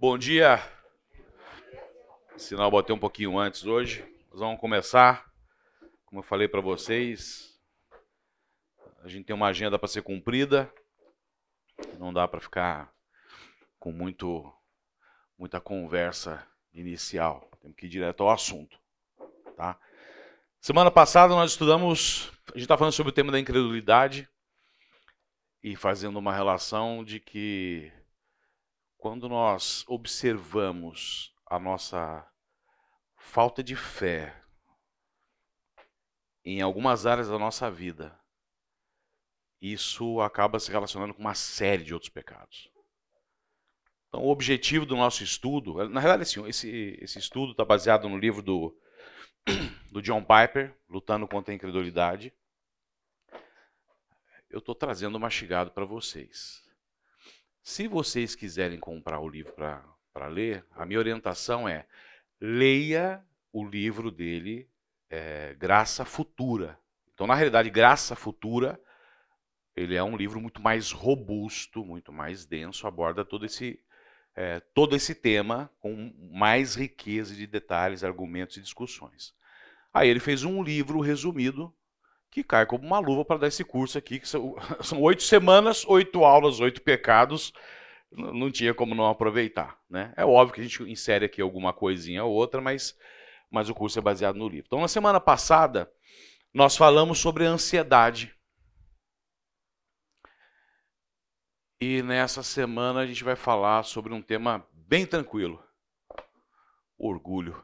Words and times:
Bom 0.00 0.16
dia. 0.16 0.60
Sinal 2.36 2.70
botei 2.70 2.94
um 2.94 2.98
pouquinho 3.00 3.36
antes 3.36 3.66
hoje. 3.66 4.06
Nós 4.30 4.38
vamos 4.38 4.60
começar. 4.60 5.28
Como 6.06 6.20
eu 6.20 6.22
falei 6.22 6.46
para 6.46 6.60
vocês, 6.60 7.60
a 9.02 9.08
gente 9.08 9.24
tem 9.24 9.34
uma 9.34 9.48
agenda 9.48 9.76
para 9.76 9.88
ser 9.88 10.02
cumprida. 10.02 10.72
Não 11.98 12.12
dá 12.12 12.28
para 12.28 12.38
ficar 12.38 12.94
com 13.80 13.90
muito 13.90 14.48
muita 15.36 15.60
conversa 15.60 16.46
inicial. 16.72 17.50
Temos 17.60 17.76
que 17.76 17.86
ir 17.86 17.88
direto 17.88 18.22
ao 18.22 18.30
assunto, 18.30 18.78
tá? 19.56 19.80
Semana 20.60 20.92
passada 20.92 21.34
nós 21.34 21.50
estudamos, 21.50 22.30
a 22.46 22.52
gente 22.52 22.62
está 22.62 22.78
falando 22.78 22.92
sobre 22.92 23.10
o 23.10 23.14
tema 23.14 23.32
da 23.32 23.40
incredulidade 23.40 24.28
e 25.60 25.74
fazendo 25.74 26.20
uma 26.20 26.32
relação 26.32 27.02
de 27.02 27.18
que 27.18 27.90
quando 28.98 29.28
nós 29.28 29.84
observamos 29.86 31.32
a 31.46 31.58
nossa 31.58 32.28
falta 33.16 33.62
de 33.62 33.76
fé 33.76 34.44
em 36.44 36.60
algumas 36.60 37.06
áreas 37.06 37.28
da 37.28 37.38
nossa 37.38 37.70
vida, 37.70 38.18
isso 39.60 40.20
acaba 40.20 40.58
se 40.58 40.70
relacionando 40.70 41.14
com 41.14 41.20
uma 41.20 41.34
série 41.34 41.84
de 41.84 41.94
outros 41.94 42.10
pecados. 42.10 42.70
Então, 44.08 44.22
o 44.22 44.30
objetivo 44.30 44.84
do 44.84 44.96
nosso 44.96 45.22
estudo, 45.22 45.88
na 45.88 46.00
realidade, 46.00 46.22
assim, 46.22 46.46
esse, 46.48 46.98
esse 47.00 47.18
estudo 47.18 47.52
está 47.52 47.64
baseado 47.64 48.08
no 48.08 48.18
livro 48.18 48.42
do, 48.42 48.76
do 49.92 50.02
John 50.02 50.24
Piper, 50.24 50.76
Lutando 50.88 51.28
contra 51.28 51.52
a 51.52 51.54
Incredulidade. 51.54 52.32
Eu 54.50 54.60
estou 54.60 54.74
trazendo 54.74 55.20
mastigado 55.20 55.70
para 55.70 55.84
vocês. 55.84 56.67
Se 57.68 57.86
vocês 57.86 58.34
quiserem 58.34 58.80
comprar 58.80 59.20
o 59.20 59.28
livro 59.28 59.52
para 59.52 60.26
ler, 60.26 60.64
a 60.70 60.86
minha 60.86 60.98
orientação 60.98 61.68
é 61.68 61.86
leia 62.40 63.22
o 63.52 63.62
livro 63.62 64.10
dele, 64.10 64.70
é, 65.10 65.54
Graça 65.54 66.02
Futura. 66.02 66.80
Então, 67.12 67.26
na 67.26 67.34
realidade, 67.34 67.68
Graça 67.68 68.16
Futura, 68.16 68.80
ele 69.76 69.94
é 69.94 70.02
um 70.02 70.16
livro 70.16 70.40
muito 70.40 70.62
mais 70.62 70.92
robusto, 70.92 71.84
muito 71.84 72.10
mais 72.10 72.46
denso, 72.46 72.86
aborda 72.86 73.22
todo 73.22 73.44
esse, 73.44 73.78
é, 74.34 74.60
todo 74.60 74.96
esse 74.96 75.14
tema 75.14 75.70
com 75.78 76.10
mais 76.32 76.74
riqueza 76.74 77.34
de 77.34 77.46
detalhes, 77.46 78.02
argumentos 78.02 78.56
e 78.56 78.62
discussões. 78.62 79.34
Aí 79.92 80.08
ele 80.08 80.20
fez 80.20 80.42
um 80.42 80.62
livro 80.62 81.00
resumido 81.00 81.70
que 82.30 82.44
cai 82.44 82.66
como 82.66 82.86
uma 82.86 82.98
luva 82.98 83.24
para 83.24 83.38
dar 83.38 83.48
esse 83.48 83.64
curso 83.64 83.98
aqui, 83.98 84.20
que 84.20 84.28
são, 84.28 84.56
são 84.82 85.00
oito 85.02 85.22
semanas, 85.22 85.84
oito 85.86 86.24
aulas, 86.24 86.60
oito 86.60 86.82
pecados, 86.82 87.52
não 88.10 88.50
tinha 88.50 88.74
como 88.74 88.94
não 88.94 89.06
aproveitar. 89.06 89.78
Né? 89.88 90.12
É 90.16 90.24
óbvio 90.24 90.54
que 90.54 90.60
a 90.60 90.64
gente 90.64 90.82
insere 90.84 91.24
aqui 91.24 91.40
alguma 91.40 91.72
coisinha 91.72 92.24
ou 92.24 92.32
outra, 92.32 92.60
mas, 92.60 92.96
mas 93.50 93.68
o 93.68 93.74
curso 93.74 93.98
é 93.98 94.02
baseado 94.02 94.36
no 94.36 94.48
livro. 94.48 94.66
Então, 94.66 94.80
na 94.80 94.88
semana 94.88 95.20
passada, 95.20 95.90
nós 96.52 96.76
falamos 96.76 97.18
sobre 97.18 97.44
ansiedade. 97.44 98.34
E 101.80 102.02
nessa 102.02 102.42
semana 102.42 103.00
a 103.00 103.06
gente 103.06 103.22
vai 103.22 103.36
falar 103.36 103.84
sobre 103.84 104.12
um 104.12 104.20
tema 104.20 104.66
bem 104.72 105.06
tranquilo: 105.06 105.62
orgulho. 106.98 107.62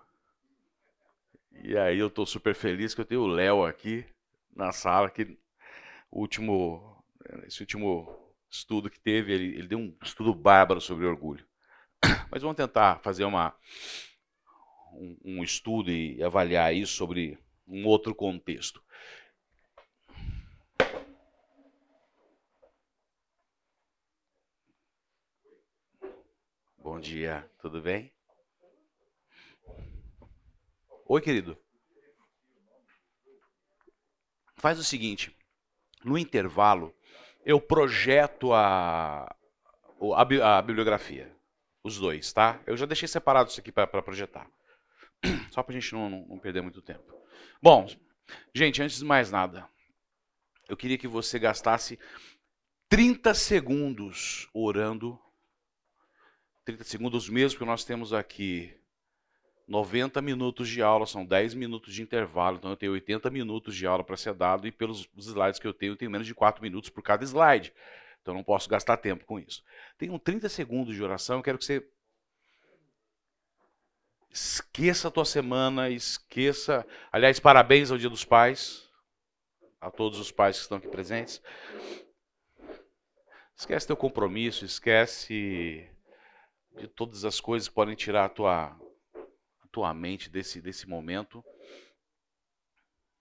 E 1.64 1.76
aí 1.76 1.98
eu 1.98 2.08
estou 2.08 2.24
super 2.24 2.54
feliz 2.54 2.94
que 2.94 3.00
eu 3.00 3.04
tenho 3.04 3.22
o 3.22 3.26
Léo 3.26 3.64
aqui 3.64 4.06
na 4.54 4.72
sala, 4.72 5.10
que 5.10 5.38
último, 6.10 7.04
esse 7.46 7.60
último 7.60 8.34
estudo 8.50 8.90
que 8.90 9.00
teve, 9.00 9.32
ele, 9.32 9.58
ele 9.58 9.68
deu 9.68 9.78
um 9.78 9.96
estudo 10.02 10.34
bárbaro 10.34 10.80
sobre 10.80 11.06
orgulho. 11.06 11.46
Mas 12.30 12.42
vamos 12.42 12.56
tentar 12.56 13.00
fazer 13.00 13.24
uma, 13.24 13.56
um, 14.92 15.18
um 15.24 15.44
estudo 15.44 15.90
e 15.90 16.22
avaliar 16.22 16.74
isso 16.74 16.94
sobre 16.94 17.38
um 17.66 17.86
outro 17.86 18.14
contexto. 18.14 18.82
Bom 26.78 27.00
dia, 27.00 27.50
tudo 27.60 27.80
bem? 27.80 28.12
Oi, 31.06 31.20
querido. 31.20 31.63
Faz 34.64 34.78
o 34.78 34.82
seguinte: 34.82 35.30
no 36.02 36.16
intervalo, 36.16 36.96
eu 37.44 37.60
projeto 37.60 38.54
a, 38.54 39.24
a, 40.16 40.56
a 40.56 40.62
bibliografia. 40.62 41.30
Os 41.82 41.98
dois, 41.98 42.32
tá? 42.32 42.58
Eu 42.66 42.74
já 42.74 42.86
deixei 42.86 43.06
separado 43.06 43.50
isso 43.50 43.60
aqui 43.60 43.70
para 43.70 43.86
projetar. 43.86 44.50
Só 45.52 45.62
para 45.62 45.76
a 45.76 45.78
gente 45.78 45.92
não, 45.92 46.08
não, 46.08 46.26
não 46.28 46.38
perder 46.38 46.62
muito 46.62 46.80
tempo. 46.80 47.14
Bom, 47.60 47.86
gente, 48.54 48.80
antes 48.80 49.00
de 49.00 49.04
mais 49.04 49.30
nada, 49.30 49.68
eu 50.66 50.78
queria 50.78 50.96
que 50.96 51.06
você 51.06 51.38
gastasse 51.38 51.98
30 52.88 53.34
segundos 53.34 54.48
orando. 54.54 55.20
30 56.64 56.84
segundos 56.84 57.28
mesmo 57.28 57.58
que 57.58 57.66
nós 57.66 57.84
temos 57.84 58.14
aqui 58.14 58.74
90 59.66 60.20
minutos 60.20 60.68
de 60.68 60.82
aula, 60.82 61.06
são 61.06 61.24
10 61.24 61.54
minutos 61.54 61.94
de 61.94 62.02
intervalo, 62.02 62.58
então 62.58 62.70
eu 62.70 62.76
tenho 62.76 62.92
80 62.92 63.30
minutos 63.30 63.74
de 63.74 63.86
aula 63.86 64.04
para 64.04 64.16
ser 64.16 64.34
dado 64.34 64.66
e 64.66 64.72
pelos 64.72 65.08
slides 65.16 65.58
que 65.58 65.66
eu 65.66 65.72
tenho, 65.72 65.92
eu 65.92 65.96
tenho 65.96 66.10
menos 66.10 66.26
de 66.26 66.34
4 66.34 66.62
minutos 66.62 66.90
por 66.90 67.02
cada 67.02 67.24
slide. 67.24 67.72
Então 68.20 68.34
eu 68.34 68.36
não 68.36 68.44
posso 68.44 68.68
gastar 68.68 68.96
tempo 68.98 69.24
com 69.24 69.38
isso. 69.38 69.62
Tenho 69.96 70.18
30 70.18 70.48
segundos 70.48 70.94
de 70.94 71.02
oração, 71.02 71.36
eu 71.36 71.42
quero 71.42 71.58
que 71.58 71.64
você 71.64 71.86
esqueça 74.30 75.08
a 75.08 75.10
tua 75.10 75.24
semana, 75.24 75.88
esqueça, 75.88 76.86
aliás, 77.10 77.38
parabéns 77.38 77.90
ao 77.90 77.98
Dia 77.98 78.10
dos 78.10 78.24
Pais, 78.24 78.90
a 79.80 79.90
todos 79.90 80.18
os 80.18 80.32
pais 80.32 80.56
que 80.56 80.62
estão 80.62 80.78
aqui 80.78 80.88
presentes. 80.88 81.40
Esquece 83.56 83.86
teu 83.86 83.96
compromisso, 83.96 84.64
esquece 84.64 85.88
de 86.76 86.88
todas 86.88 87.24
as 87.24 87.38
coisas 87.38 87.68
que 87.68 87.74
podem 87.74 87.94
tirar 87.94 88.24
a 88.24 88.28
tua 88.28 88.76
tua 89.74 89.92
mente 89.92 90.30
desse, 90.30 90.60
desse 90.60 90.88
momento. 90.88 91.44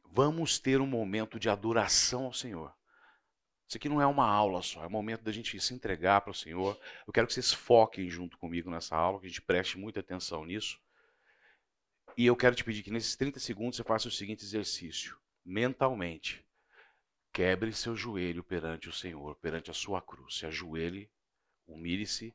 Vamos 0.05 0.59
ter 0.59 0.79
um 0.79 0.85
momento 0.85 1.39
de 1.39 1.49
adoração 1.49 2.25
ao 2.25 2.33
Senhor. 2.33 2.71
Isso 3.67 3.77
aqui 3.77 3.89
não 3.89 3.99
é 3.99 4.05
uma 4.05 4.27
aula 4.27 4.61
só, 4.61 4.83
é 4.83 4.85
o 4.85 4.91
momento 4.91 5.23
da 5.23 5.31
gente 5.31 5.59
se 5.59 5.73
entregar 5.73 6.21
para 6.21 6.29
o 6.29 6.35
Senhor. 6.35 6.79
Eu 7.07 7.11
quero 7.11 7.25
que 7.25 7.33
vocês 7.33 7.51
foquem 7.51 8.07
junto 8.07 8.37
comigo 8.37 8.69
nessa 8.69 8.95
aula, 8.95 9.19
que 9.19 9.25
a 9.25 9.29
gente 9.29 9.41
preste 9.41 9.79
muita 9.79 10.01
atenção 10.01 10.45
nisso. 10.45 10.79
E 12.15 12.23
eu 12.27 12.35
quero 12.35 12.55
te 12.55 12.63
pedir 12.63 12.83
que 12.83 12.91
nesses 12.91 13.15
30 13.15 13.39
segundos 13.39 13.75
você 13.75 13.83
faça 13.83 14.07
o 14.07 14.11
seguinte 14.11 14.43
exercício: 14.43 15.17
mentalmente. 15.43 16.45
Quebre 17.33 17.73
seu 17.73 17.95
joelho 17.95 18.43
perante 18.43 18.87
o 18.89 18.93
Senhor, 18.93 19.35
perante 19.37 19.71
a 19.71 19.73
sua 19.73 20.03
cruz. 20.03 20.35
Se 20.35 20.45
ajoelhe, 20.45 21.09
humilhe-se 21.65 22.31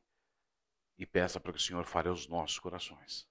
e 0.97 1.05
peça 1.05 1.39
para 1.39 1.53
que 1.53 1.59
o 1.59 1.61
Senhor 1.61 1.85
fale 1.85 2.09
aos 2.09 2.27
nossos 2.27 2.59
corações. 2.59 3.28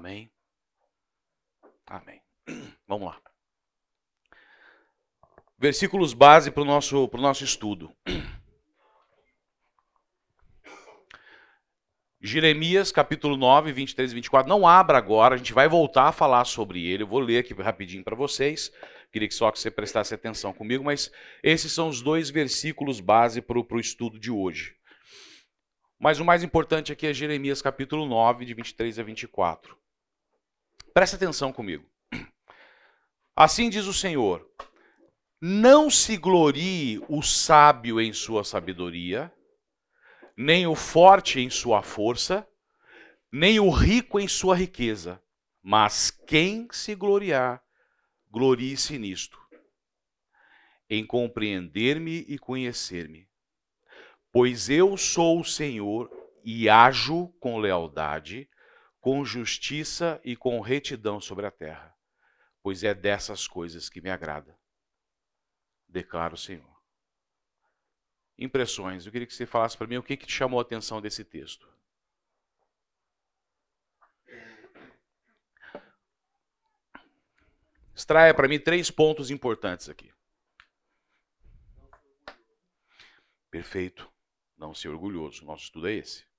Amém? 0.00 0.32
Amém. 1.86 2.22
Vamos 2.88 3.06
lá. 3.06 3.20
Versículos 5.58 6.14
base 6.14 6.50
para 6.50 6.62
o 6.62 6.64
nosso, 6.64 7.06
pro 7.08 7.20
nosso 7.20 7.44
estudo. 7.44 7.94
Jeremias, 12.18 12.90
capítulo 12.90 13.36
9, 13.36 13.72
23 13.72 14.12
e 14.12 14.14
24. 14.14 14.48
Não 14.48 14.66
abra 14.66 14.96
agora, 14.96 15.34
a 15.34 15.38
gente 15.38 15.52
vai 15.52 15.68
voltar 15.68 16.04
a 16.04 16.12
falar 16.12 16.46
sobre 16.46 16.86
ele. 16.86 17.02
Eu 17.02 17.06
vou 17.06 17.20
ler 17.20 17.40
aqui 17.40 17.52
rapidinho 17.52 18.02
para 18.02 18.16
vocês. 18.16 18.72
Queria 19.12 19.28
que 19.28 19.34
só 19.34 19.50
que 19.50 19.60
você 19.60 19.70
prestasse 19.70 20.14
atenção 20.14 20.54
comigo, 20.54 20.82
mas 20.82 21.12
esses 21.42 21.72
são 21.72 21.90
os 21.90 22.00
dois 22.00 22.30
versículos 22.30 23.00
base 23.00 23.42
para 23.42 23.58
o 23.58 23.78
estudo 23.78 24.18
de 24.18 24.30
hoje. 24.30 24.74
Mas 25.98 26.18
o 26.18 26.24
mais 26.24 26.42
importante 26.42 26.90
aqui 26.90 27.06
é 27.06 27.12
Jeremias, 27.12 27.60
capítulo 27.60 28.06
9, 28.06 28.46
de 28.46 28.54
23 28.54 28.98
a 28.98 29.02
24. 29.02 29.78
Presta 30.92 31.16
atenção 31.16 31.52
comigo. 31.52 31.88
Assim 33.36 33.70
diz 33.70 33.86
o 33.86 33.94
Senhor: 33.94 34.46
Não 35.40 35.88
se 35.88 36.16
glorie 36.16 37.00
o 37.08 37.22
sábio 37.22 38.00
em 38.00 38.12
sua 38.12 38.42
sabedoria, 38.44 39.32
nem 40.36 40.66
o 40.66 40.74
forte 40.74 41.40
em 41.40 41.48
sua 41.48 41.82
força, 41.82 42.46
nem 43.32 43.60
o 43.60 43.70
rico 43.70 44.18
em 44.18 44.26
sua 44.26 44.56
riqueza, 44.56 45.22
mas 45.62 46.10
quem 46.10 46.66
se 46.72 46.94
gloriar, 46.96 47.62
glorie-se 48.28 48.98
nisto, 48.98 49.38
em 50.88 51.06
compreender-me 51.06 52.24
e 52.26 52.36
conhecer-me. 52.36 53.28
Pois 54.32 54.68
eu 54.68 54.96
sou 54.96 55.40
o 55.40 55.44
Senhor 55.44 56.10
e 56.44 56.68
ajo 56.68 57.28
com 57.40 57.58
lealdade, 57.58 58.49
com 59.00 59.24
justiça 59.24 60.20
e 60.22 60.36
com 60.36 60.60
retidão 60.60 61.20
sobre 61.20 61.46
a 61.46 61.50
terra, 61.50 61.96
pois 62.62 62.84
é 62.84 62.94
dessas 62.94 63.48
coisas 63.48 63.88
que 63.88 64.00
me 64.00 64.10
agrada, 64.10 64.58
declara 65.88 66.34
o 66.34 66.38
Senhor. 66.38 66.68
Impressões, 68.38 69.04
eu 69.04 69.12
queria 69.12 69.26
que 69.26 69.34
você 69.34 69.46
falasse 69.46 69.76
para 69.76 69.86
mim 69.86 69.96
o 69.96 70.02
que, 70.02 70.16
que 70.16 70.26
te 70.26 70.32
chamou 70.32 70.58
a 70.58 70.62
atenção 70.62 71.00
desse 71.00 71.24
texto. 71.24 71.68
Extraia 77.94 78.32
para 78.32 78.48
mim 78.48 78.58
três 78.58 78.90
pontos 78.90 79.30
importantes 79.30 79.90
aqui. 79.90 80.10
Perfeito. 83.50 84.10
Não 84.56 84.74
ser 84.74 84.88
orgulhoso. 84.88 85.44
Nosso 85.44 85.64
estudo 85.64 85.88
é 85.88 85.94
esse. 85.94 86.29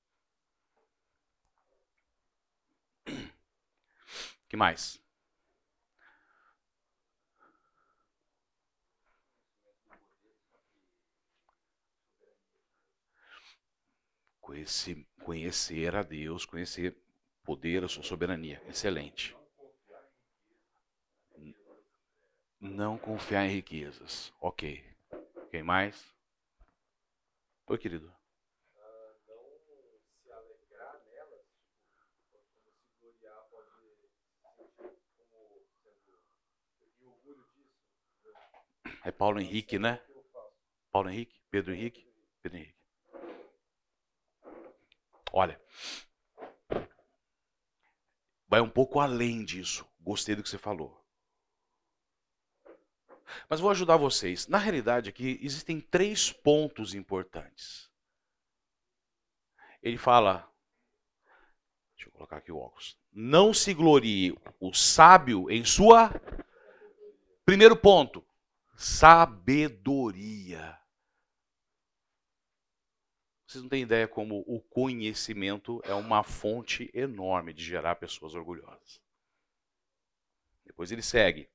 Que 4.50 4.58
mais? 4.58 5.02
Conhecer, 14.42 15.08
conhecer 15.24 15.96
a 15.96 16.04
Deus, 16.04 16.46
conhecer 16.46 16.96
poder, 17.44 17.84
a 17.84 17.88
sua 17.88 18.04
soberania. 18.04 18.62
Excelente. 18.68 19.36
Não 22.60 22.98
confiar 22.98 23.46
em 23.46 23.50
riquezas. 23.50 24.34
Ok. 24.40 24.84
Quem 25.50 25.64
mais? 25.64 26.06
Oi, 27.68 27.78
querido. 27.78 28.21
É 39.04 39.12
Paulo 39.12 39.40
Henrique, 39.40 39.80
né? 39.80 40.00
Paulo 40.92 41.10
Henrique? 41.10 41.42
Pedro 41.50 41.74
Henrique? 41.74 42.08
Pedro 42.42 42.58
Henrique. 42.60 42.82
Olha, 45.34 45.60
vai 48.48 48.60
um 48.60 48.70
pouco 48.70 49.00
além 49.00 49.46
disso. 49.46 49.88
Gostei 50.00 50.36
do 50.36 50.44
que 50.44 50.50
você 50.50 50.58
falou. 50.58 51.02
Mas 53.50 53.60
vou 53.60 53.72
ajudar 53.72 53.96
vocês. 53.96 54.48
Na 54.48 54.58
realidade, 54.58 55.10
aqui 55.10 55.40
existem 55.42 55.80
três 55.80 56.32
pontos 56.32 56.94
importantes. 56.94 57.90
Ele 59.82 59.98
fala. 59.98 60.52
Deixa 61.96 62.10
eu 62.10 62.12
colocar 62.12 62.38
aqui 62.38 62.52
o 62.52 62.58
óculos. 62.58 63.00
Não 63.12 63.54
se 63.54 63.74
glorie 63.74 64.38
o 64.60 64.74
sábio 64.74 65.50
em 65.50 65.64
sua. 65.64 66.12
Primeiro 67.46 67.76
ponto. 67.76 68.26
Sabedoria. 68.82 70.76
Vocês 73.46 73.62
não 73.62 73.70
têm 73.70 73.84
ideia 73.84 74.08
como 74.08 74.44
o 74.48 74.60
conhecimento 74.60 75.80
é 75.84 75.94
uma 75.94 76.24
fonte 76.24 76.90
enorme 76.92 77.54
de 77.54 77.64
gerar 77.64 77.98
pessoas 77.98 78.34
orgulhosas. 78.34 79.00
Depois 80.66 80.92
ele 80.92 81.04
segue 81.04 81.48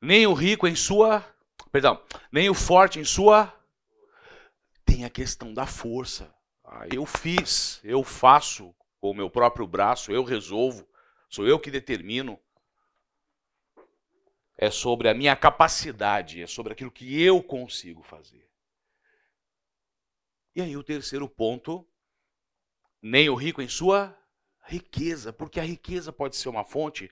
nem 0.00 0.28
o 0.28 0.32
rico 0.32 0.68
em 0.68 0.76
sua, 0.76 1.26
perdão, 1.72 2.00
nem 2.30 2.48
o 2.48 2.54
forte 2.54 3.00
em 3.00 3.04
sua. 3.04 3.52
Tem 4.84 5.04
a 5.04 5.10
questão 5.10 5.52
da 5.52 5.66
força. 5.66 6.32
Eu 6.94 7.04
fiz, 7.04 7.80
eu 7.82 8.04
faço 8.04 8.72
com 9.00 9.10
o 9.10 9.14
meu 9.14 9.28
próprio 9.28 9.66
braço, 9.66 10.12
eu 10.12 10.22
resolvo, 10.22 10.88
sou 11.28 11.48
eu 11.48 11.58
que 11.58 11.68
determino. 11.68 12.38
É 14.58 14.70
sobre 14.70 15.08
a 15.08 15.14
minha 15.14 15.36
capacidade, 15.36 16.42
é 16.42 16.46
sobre 16.46 16.72
aquilo 16.72 16.90
que 16.90 17.22
eu 17.22 17.40
consigo 17.40 18.02
fazer. 18.02 18.50
E 20.54 20.60
aí 20.60 20.76
o 20.76 20.82
terceiro 20.82 21.28
ponto, 21.28 21.86
nem 23.00 23.30
o 23.30 23.36
rico 23.36 23.62
em 23.62 23.68
sua 23.68 24.18
riqueza, 24.64 25.32
porque 25.32 25.60
a 25.60 25.64
riqueza 25.64 26.12
pode 26.12 26.36
ser 26.36 26.48
uma 26.48 26.64
fonte 26.64 27.08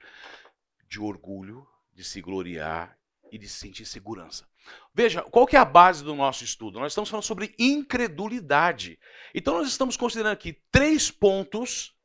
de 0.89 1.01
orgulho, 1.01 1.67
de 1.93 2.05
se 2.05 2.21
gloriar 2.21 2.99
e 3.31 3.39
de 3.39 3.49
sentir 3.49 3.87
segurança. 3.87 4.49
Veja, 4.93 5.23
qual 5.23 5.47
que 5.47 5.57
é 5.57 5.59
a 5.59 5.65
base 5.65 6.03
do 6.03 6.15
nosso 6.15 6.45
estudo? 6.45 6.81
Nós 6.81 6.93
estamos 6.93 7.09
falando 7.09 7.25
sobre 7.25 7.55
incredulidade. 7.59 8.99
Então 9.35 9.55
nós 9.55 9.69
estamos 9.69 9.97
considerando 9.97 10.33
aqui 10.33 10.53
três 10.71 11.11
pontos 11.11 11.96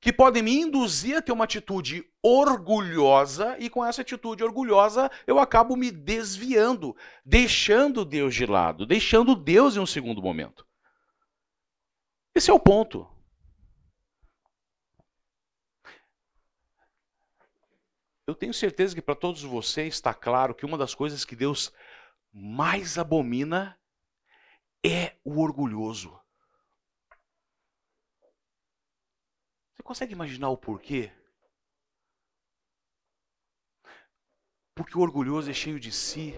que 0.00 0.12
podem 0.12 0.42
me 0.42 0.60
induzir 0.60 1.16
a 1.16 1.22
ter 1.22 1.32
uma 1.32 1.44
atitude 1.44 2.08
orgulhosa 2.22 3.56
e 3.58 3.70
com 3.70 3.84
essa 3.84 4.02
atitude 4.02 4.44
orgulhosa 4.44 5.10
eu 5.26 5.38
acabo 5.38 5.76
me 5.76 5.90
desviando, 5.90 6.94
deixando 7.24 8.04
Deus 8.04 8.34
de 8.34 8.46
lado, 8.46 8.86
deixando 8.86 9.34
Deus 9.34 9.76
em 9.76 9.80
um 9.80 9.86
segundo 9.86 10.22
momento. 10.22 10.66
Esse 12.34 12.50
é 12.50 12.54
o 12.54 12.60
ponto. 12.60 13.08
Eu 18.26 18.34
tenho 18.34 18.52
certeza 18.52 18.94
que 18.94 19.00
para 19.00 19.14
todos 19.14 19.42
vocês 19.42 19.94
está 19.94 20.12
claro 20.12 20.54
que 20.54 20.66
uma 20.66 20.76
das 20.76 20.94
coisas 20.94 21.24
que 21.24 21.36
Deus 21.36 21.72
mais 22.32 22.98
abomina 22.98 23.78
é 24.84 25.16
o 25.24 25.40
orgulhoso. 25.40 26.20
Consegue 29.86 30.12
imaginar 30.12 30.50
o 30.50 30.56
porquê? 30.56 31.10
Porque 34.74 34.98
o 34.98 35.00
orgulhoso 35.00 35.50
é 35.50 35.54
cheio 35.54 35.80
de 35.80 35.90
si, 35.90 36.34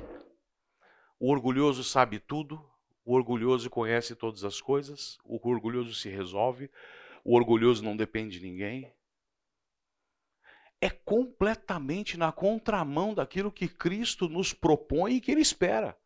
o 1.19 1.31
orgulhoso 1.31 1.83
sabe 1.83 2.21
tudo, 2.21 2.65
o 3.05 3.15
orgulhoso 3.15 3.69
conhece 3.69 4.15
todas 4.15 4.45
as 4.45 4.61
coisas, 4.61 5.19
o 5.25 5.37
orgulhoso 5.49 5.95
se 5.95 6.09
resolve, 6.09 6.71
o 7.25 7.35
orgulhoso 7.35 7.83
não 7.83 7.97
depende 7.97 8.39
de 8.39 8.47
ninguém 8.47 8.93
é 10.81 10.91
completamente 10.91 12.17
na 12.17 12.31
contramão 12.31 13.15
daquilo 13.15 13.53
que 13.53 13.69
Cristo 13.69 14.29
nos 14.29 14.53
propõe 14.53 15.15
e 15.15 15.21
que 15.21 15.31
Ele 15.31 15.41
espera. 15.41 15.99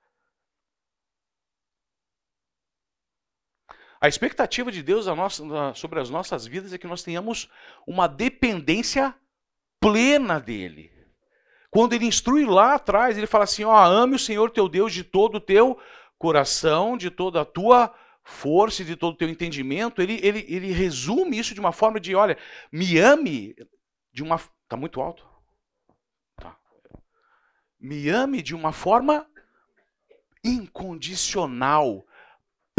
A 4.03 4.09
expectativa 4.09 4.73
de 4.73 4.83
Deus 4.83 5.07
sobre 5.77 6.01
as 6.01 6.11
nossas 6.11 6.45
vidas 6.47 6.73
é 6.73 6.79
que 6.79 6.89
nós 6.89 7.05
tenhamos 7.05 7.49
uma 7.87 8.09
dependência 8.09 9.15
plena 9.81 10.41
dEle. 10.41 10.91
Quando 11.71 11.93
Ele 11.93 12.07
instrui 12.07 12.45
lá 12.45 12.75
atrás, 12.75 13.17
Ele 13.17 13.29
fala 13.29 13.45
assim: 13.45 13.63
ó, 13.63 13.85
ame 13.85 14.17
o 14.17 14.19
Senhor 14.19 14.51
teu 14.51 14.69
Deus 14.69 14.93
de 14.93 15.05
todo 15.05 15.37
o 15.37 15.41
teu 15.41 15.79
coração, 16.19 16.97
de 16.97 17.11
toda 17.11 17.41
a 17.41 17.45
tua 17.45 17.95
força 18.25 18.85
de 18.85 18.95
todo 18.97 19.15
o 19.15 19.17
teu 19.17 19.29
entendimento. 19.29 20.01
Ele, 20.03 20.19
ele, 20.23 20.45
ele 20.49 20.73
resume 20.73 21.39
isso 21.39 21.55
de 21.55 21.61
uma 21.61 21.73
forma 21.73 22.01
de: 22.01 22.15
olha, 22.15 22.37
me 22.73 22.99
ame 22.99 23.55
de 24.13 24.23
uma 24.23 24.37
Está 24.73 24.79
muito 24.79 25.03
alto? 25.03 25.29
Tá. 26.41 26.57
Me 27.79 28.09
ame 28.09 28.41
de 28.41 28.55
uma 28.55 28.73
forma 28.73 29.27
incondicional, 30.43 32.07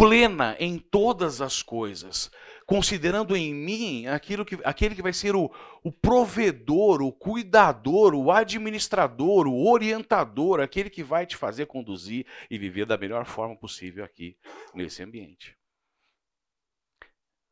plena 0.03 0.57
em 0.60 0.77
todas 0.77 1.39
as 1.39 1.63
coisas, 1.63 2.29
considerando 2.65 3.38
em 3.38 3.53
mim 3.53 4.05
aquilo 4.07 4.43
que, 4.43 4.60
aquele 4.65 4.95
que 4.95 5.01
vai 5.01 5.13
ser 5.13 5.33
o, 5.33 5.50
o 5.81 5.93
provedor, 5.93 7.01
o 7.01 7.10
cuidador, 7.10 8.13
o 8.13 8.29
administrador, 8.29 9.48
o 9.48 9.72
orientador, 9.72 10.60
aquele 10.60 10.89
que 10.89 11.01
vai 11.01 11.25
te 11.25 11.38
fazer 11.38 11.67
conduzir 11.67 12.25
e 12.51 12.57
viver 12.57 12.86
da 12.86 12.98
melhor 12.98 13.24
forma 13.24 13.55
possível 13.55 14.03
aqui 14.03 14.38
nesse 14.74 15.01
ambiente. 15.01 15.55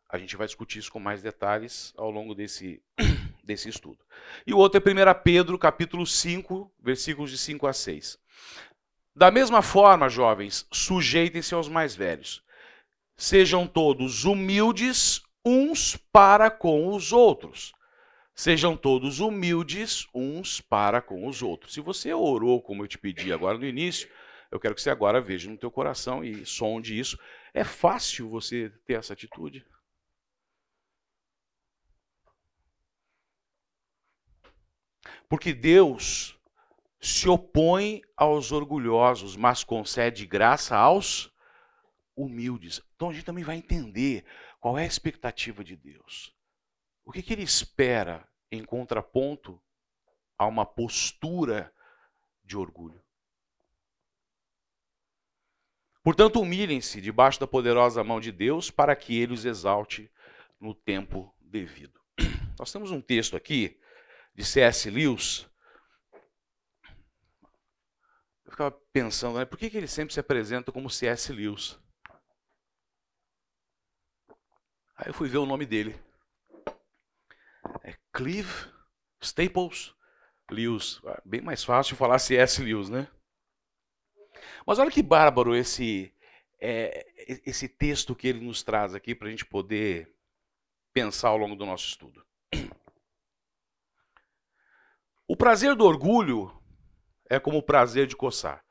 A 0.10 0.18
gente 0.18 0.36
vai 0.36 0.46
discutir 0.46 0.80
isso 0.80 0.92
com 0.92 1.00
mais 1.00 1.22
detalhes 1.22 1.94
ao 1.96 2.12
longo 2.12 2.36
desse 2.36 2.84
desse 3.42 3.70
estudo. 3.70 4.00
E 4.46 4.54
o 4.54 4.58
outro 4.58 4.78
é 4.78 4.92
1 4.92 5.24
Pedro, 5.24 5.58
capítulo 5.58 6.06
5, 6.06 6.70
versículos 6.82 7.32
de 7.32 7.38
5 7.38 7.66
a 7.66 7.72
6. 7.72 8.20
Da 9.22 9.30
mesma 9.30 9.62
forma, 9.62 10.10
jovens, 10.10 10.66
sujeitem-se 10.72 11.54
aos 11.54 11.68
mais 11.68 11.96
velhos. 11.96 12.44
Sejam 13.16 13.68
todos 13.68 14.26
humildes 14.26 15.22
uns 15.46 15.96
para 15.96 16.50
com 16.50 16.88
os 16.88 17.14
outros. 17.14 17.72
Sejam 18.34 18.76
todos 18.76 19.20
humildes 19.20 20.08
uns 20.12 20.60
para 20.60 21.04
com 21.04 21.28
os 21.28 21.44
outros. 21.44 21.76
Se 21.76 21.82
você 21.82 22.12
orou 22.12 22.64
como 22.64 22.82
eu 22.82 22.88
te 22.88 22.98
pedi 22.98 23.32
agora 23.32 23.60
no 23.60 23.66
início, 23.68 24.10
eu 24.50 24.60
quero 24.60 24.74
que 24.74 24.82
você 24.82 24.90
agora 24.90 25.22
veja 25.22 25.48
no 25.52 25.56
teu 25.56 25.70
coração 25.70 26.24
e 26.24 26.44
sonde 26.44 26.98
isso. 26.98 27.16
É 27.54 27.64
fácil 27.64 28.28
você 28.28 28.72
ter 28.88 28.94
essa 28.96 29.14
atitude? 29.14 29.64
Porque 35.30 35.54
Deus 35.54 36.41
se 37.02 37.28
opõe 37.28 38.02
aos 38.16 38.52
orgulhosos, 38.52 39.36
mas 39.36 39.64
concede 39.64 40.26
graça 40.26 40.78
aos 40.78 41.34
humildes. 42.16 42.82
Então 42.96 43.10
a 43.10 43.14
gente 43.14 43.26
também 43.26 43.44
vai 43.44 43.56
entender 43.58 44.24
qual 44.60 44.78
é 44.78 44.84
a 44.84 44.88
expectativa 44.88 45.64
de 45.64 45.76
Deus. 45.76 46.34
O 47.04 47.12
que, 47.12 47.24
que 47.24 47.34
ele 47.34 47.44
espera 47.44 48.28
em 48.52 48.64
contraponto 48.64 49.60
a 50.38 50.46
uma 50.46 50.66
postura 50.66 51.74
de 52.44 52.58
orgulho. 52.58 53.02
Portanto, 56.04 56.42
humilhem-se 56.42 57.00
debaixo 57.00 57.40
da 57.40 57.46
poderosa 57.46 58.04
mão 58.04 58.20
de 58.20 58.32
Deus 58.32 58.72
para 58.72 58.96
que 58.96 59.16
ele 59.18 59.34
os 59.34 59.46
exalte 59.46 60.12
no 60.60 60.74
tempo 60.74 61.34
devido. 61.40 62.02
Nós 62.58 62.72
temos 62.72 62.92
um 62.92 63.00
texto 63.00 63.38
aqui 63.38 63.80
de 64.34 64.44
C.S. 64.44 64.90
Lewis. 64.90 65.48
Eu 68.52 68.54
ficava 68.54 68.72
pensando, 68.92 69.40
né, 69.40 69.46
por 69.46 69.58
que, 69.58 69.70
que 69.70 69.78
ele 69.78 69.88
sempre 69.88 70.14
se 70.14 70.20
apresenta 70.20 70.74
como 70.74 70.90
C.S. 70.90 71.32
Lewis? 71.32 71.80
Aí 74.98 75.08
eu 75.08 75.14
fui 75.14 75.30
ver 75.30 75.38
o 75.38 75.46
nome 75.46 75.66
dele. 75.66 75.98
É 77.82 77.96
Clive 78.12 78.70
Staples 79.22 79.96
Lewis. 80.52 81.00
Ah, 81.06 81.22
bem 81.24 81.40
mais 81.40 81.64
fácil 81.64 81.96
falar 81.96 82.20
C.S. 82.20 82.62
Lewis, 82.62 82.90
né? 82.90 83.08
Mas 84.68 84.80
olha 84.80 84.92
que 84.92 85.02
bárbaro 85.02 85.56
esse, 85.56 86.14
é, 86.60 87.08
esse 87.46 87.70
texto 87.70 88.14
que 88.14 88.28
ele 88.28 88.46
nos 88.46 88.64
traz 88.64 88.94
aqui 88.94 89.16
para 89.16 89.30
a 89.30 89.32
gente 89.32 89.46
poder 89.46 90.14
pensar 90.92 91.30
ao 91.30 91.38
longo 91.38 91.56
do 91.56 91.66
nosso 91.66 91.88
estudo. 91.88 92.26
O 95.26 95.38
prazer 95.38 95.78
do 95.78 95.86
orgulho 95.86 96.61
é 97.32 97.40
como 97.40 97.58
o 97.60 97.64
prazer 97.64 98.08
de 98.08 98.16
coçar. 98.16 98.62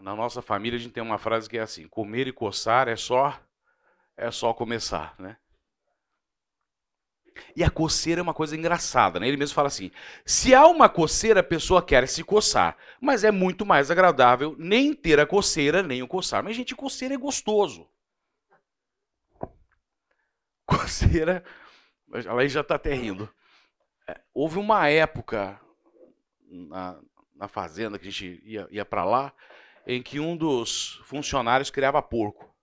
Na 0.00 0.16
nossa 0.16 0.42
família 0.42 0.76
a 0.76 0.82
gente 0.82 0.92
tem 0.92 1.02
uma 1.02 1.18
frase 1.18 1.48
que 1.48 1.56
é 1.56 1.60
assim: 1.60 1.86
comer 1.86 2.26
e 2.26 2.32
coçar 2.32 2.88
é 2.88 2.96
só 2.96 3.38
é 4.16 4.28
só 4.32 4.52
começar, 4.52 5.14
né? 5.20 5.36
E 7.54 7.62
a 7.62 7.70
coceira 7.70 8.20
é 8.20 8.22
uma 8.22 8.34
coisa 8.34 8.56
engraçada, 8.56 9.20
né? 9.20 9.28
Ele 9.28 9.36
mesmo 9.36 9.54
fala 9.54 9.68
assim: 9.68 9.92
se 10.26 10.52
há 10.52 10.66
uma 10.66 10.88
coceira, 10.88 11.40
a 11.40 11.44
pessoa 11.44 11.80
quer 11.80 12.08
se 12.08 12.24
coçar, 12.24 12.76
mas 13.00 13.22
é 13.22 13.30
muito 13.30 13.64
mais 13.64 13.88
agradável 13.88 14.56
nem 14.58 14.92
ter 14.92 15.20
a 15.20 15.26
coceira, 15.26 15.80
nem 15.80 16.02
o 16.02 16.08
coçar. 16.08 16.42
Mas, 16.42 16.56
gente, 16.56 16.74
coceira 16.74 17.14
é 17.14 17.18
gostoso. 17.18 17.88
Coceira. 20.66 21.44
Ela 22.12 22.48
já 22.48 22.62
está 22.62 22.74
até 22.74 22.92
rindo. 22.92 23.32
É, 24.08 24.20
houve 24.34 24.58
uma 24.58 24.88
época 24.88 25.60
na, 26.50 27.00
na 27.40 27.48
fazenda 27.48 27.98
que 27.98 28.06
a 28.06 28.10
gente 28.10 28.42
ia, 28.44 28.68
ia 28.70 28.84
para 28.84 29.02
lá, 29.02 29.32
em 29.86 30.02
que 30.02 30.20
um 30.20 30.36
dos 30.36 31.00
funcionários 31.06 31.70
criava 31.70 32.02
porco. 32.02 32.54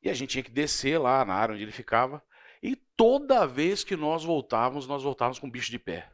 E 0.00 0.08
a 0.08 0.14
gente 0.14 0.30
tinha 0.30 0.44
que 0.44 0.50
descer 0.50 0.96
lá 0.96 1.24
na 1.24 1.34
área 1.34 1.54
onde 1.54 1.64
ele 1.64 1.72
ficava 1.72 2.24
e 2.62 2.76
toda 2.76 3.48
vez 3.48 3.82
que 3.82 3.96
nós 3.96 4.22
voltávamos, 4.22 4.86
nós 4.86 5.02
voltávamos 5.02 5.40
com 5.40 5.50
bicho 5.50 5.72
de 5.72 5.78
pé. 5.78 6.08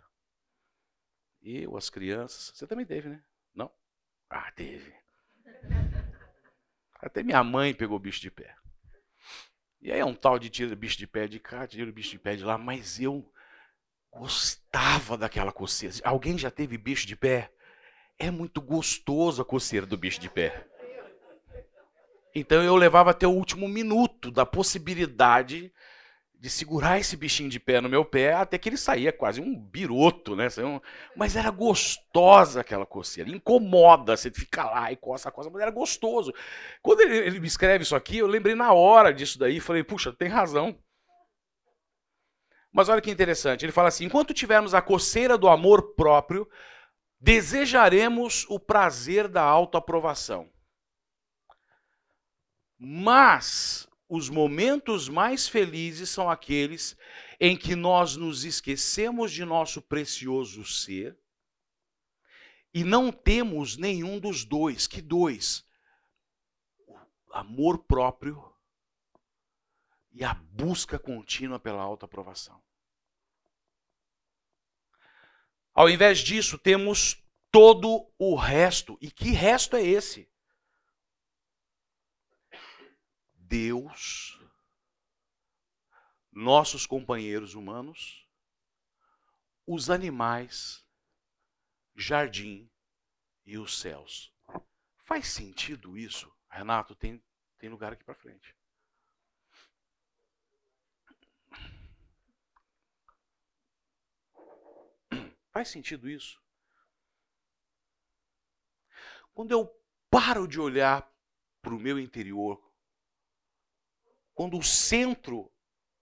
Eu, 1.43 1.77
as 1.77 1.91
crianças. 1.91 2.51
Você 2.55 2.67
também 2.67 2.87
teve, 2.87 3.11
né? 3.11 3.23
Não? 3.55 3.71
Ah, 4.31 4.51
teve. 4.53 4.95
Até 6.99 7.23
minha 7.23 7.45
mãe 7.45 7.75
pegou 7.75 7.99
bicho 7.99 8.23
de 8.23 8.31
pé. 8.31 8.57
E 9.83 9.93
aí 9.93 10.01
é 10.01 10.05
um 10.05 10.15
tal 10.15 10.39
de 10.39 10.49
tira 10.49 10.75
bicho 10.75 10.97
de 10.97 11.07
pé 11.07 11.29
de 11.29 11.39
cá, 11.39 11.67
tira 11.67 11.93
bicho 11.93 12.11
de 12.11 12.19
pé 12.19 12.37
de 12.37 12.45
lá, 12.45 12.57
mas 12.57 13.01
eu 13.01 13.31
gostava 14.13 15.17
daquela 15.17 15.53
coceira. 15.53 15.95
Alguém 16.05 16.37
já 16.37 16.51
teve 16.51 16.77
bicho 16.77 17.07
de 17.07 17.17
pé? 17.17 17.51
É 18.19 18.31
muito 18.31 18.61
gostoso 18.61 19.41
a 19.41 19.45
coceira 19.45 19.87
do 19.87 19.97
bicho 19.97 20.21
de 20.21 20.29
pé. 20.29 20.67
Então 22.35 22.63
eu 22.63 22.77
levava 22.77 23.11
até 23.11 23.27
o 23.27 23.33
último 23.33 23.69
minuto 23.69 24.31
da 24.31 24.47
possibilidade 24.47 25.73
de 26.39 26.49
segurar 26.49 26.99
esse 26.99 27.17
bichinho 27.17 27.51
de 27.51 27.61
pé 27.61 27.83
no 27.83 27.89
meu 27.89 28.03
pé 28.03 28.33
até 28.33 28.57
que 28.57 28.69
ele 28.69 28.79
saía 28.79 29.13
quase 29.13 29.43
um 29.43 29.55
biroto, 29.55 30.35
né? 30.35 30.47
Mas 31.15 31.37
era 31.37 31.51
gostosa 31.51 32.63
aquela 32.63 32.87
coceira, 32.87 33.29
incomoda, 33.29 34.17
você 34.17 34.31
fica 34.31 34.65
lá 34.65 34.91
e 34.91 34.97
coça, 34.97 35.31
coça, 35.31 35.51
mas 35.51 35.61
era 35.61 35.71
gostoso. 35.71 36.33
Quando 36.81 37.01
ele, 37.01 37.17
ele 37.19 37.41
me 37.41 37.47
escreve 37.47 37.85
isso 37.85 37.95
aqui, 37.95 38.19
eu 38.19 38.27
lembrei 38.27 38.55
na 38.55 38.73
hora 38.73 39.13
disso 39.13 39.39
daí 39.39 39.61
falei, 39.61 39.85
puxa, 39.85 40.13
tem 40.13 40.29
razão. 40.29 40.79
Mas 42.73 42.89
olha 42.89 43.01
que 43.01 43.11
interessante, 43.11 43.65
ele 43.65 43.73
fala 43.73 43.89
assim: 43.89 44.05
enquanto 44.05 44.35
tivermos 44.35 44.75
a 44.75 44.83
coceira 44.83 45.37
do 45.37 45.49
amor 45.49 45.95
próprio, 45.95 46.49
desejaremos 47.21 48.47
o 48.49 48.59
prazer 48.59 49.29
da 49.29 49.43
autoaprovação. 49.43 50.51
Mas 52.79 53.89
os 54.09 54.29
momentos 54.29 55.09
mais 55.09 55.47
felizes 55.47 56.09
são 56.09 56.31
aqueles 56.31 56.97
em 57.39 57.57
que 57.57 57.77
nós 57.77 58.17
nos 58.17 58.45
esquecemos 58.45 59.33
de 59.33 59.45
nosso 59.45 59.83
precioso 59.83 60.65
ser 60.65 61.19
e 62.73 62.85
não 62.85 63.11
temos 63.11 63.77
nenhum 63.77 64.19
dos 64.19 64.45
dois. 64.45 64.87
Que 64.87 65.03
dois? 65.03 65.65
O 66.87 67.35
amor 67.35 67.85
próprio 67.85 68.50
e 70.13 70.25
a 70.25 70.35
busca 70.35 70.99
contínua 70.99 71.59
pela 71.59 71.83
autoaprovação. 71.83 72.63
Ao 75.73 75.89
invés 75.89 76.19
disso, 76.19 76.59
temos 76.59 77.25
todo 77.51 78.13
o 78.19 78.35
resto. 78.35 78.99
E 79.01 79.11
que 79.11 79.31
resto 79.31 79.77
é 79.77 79.83
esse? 79.83 80.31
Deus, 83.35 84.41
nossos 86.31 86.87
companheiros 86.87 87.55
humanos, 87.55 88.29
os 89.67 89.91
animais, 89.91 90.85
jardim 91.97 92.71
e 93.45 93.59
os 93.59 93.79
céus. 93.79 94.33
Faz 94.99 95.29
sentido 95.29 95.97
isso? 95.99 96.33
Renato, 96.49 96.95
tem, 96.95 97.23
tem 97.59 97.69
lugar 97.69 97.93
aqui 97.93 98.05
para 98.05 98.15
frente. 98.15 98.55
Faz 105.53 105.69
sentido 105.69 106.09
isso? 106.09 106.41
Quando 109.35 109.53
eu 109.53 109.71
paro 110.11 110.47
de 110.47 110.61
olhar 110.61 111.11
para 111.63 111.75
o 111.75 111.81
meu 111.81 111.99
interior 111.99 112.71
quando 114.41 114.57
o 114.57 114.63
centro 114.63 115.53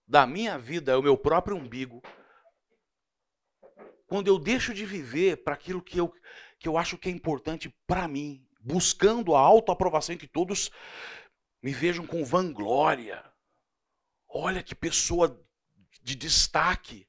da 0.07 0.25
minha 0.25 0.57
vida 0.57 0.93
é 0.93 0.95
o 0.95 1.03
meu 1.03 1.17
próprio 1.17 1.57
umbigo, 1.57 2.01
quando 4.07 4.29
eu 4.29 4.39
deixo 4.39 4.73
de 4.73 4.85
viver 4.85 5.43
para 5.43 5.55
aquilo 5.55 5.81
que 5.81 5.97
eu, 5.97 6.13
que 6.57 6.65
eu 6.65 6.77
acho 6.77 6.97
que 6.97 7.09
é 7.09 7.11
importante 7.11 7.67
para 7.85 8.07
mim, 8.07 8.47
buscando 8.61 9.35
a 9.35 9.41
autoaprovação 9.41 10.15
que 10.15 10.25
todos 10.25 10.71
me 11.61 11.73
vejam 11.73 12.07
com 12.07 12.23
vanglória. 12.23 13.29
Olha 14.29 14.63
que 14.63 14.73
pessoa 14.73 15.37
de 16.01 16.15
destaque. 16.15 17.08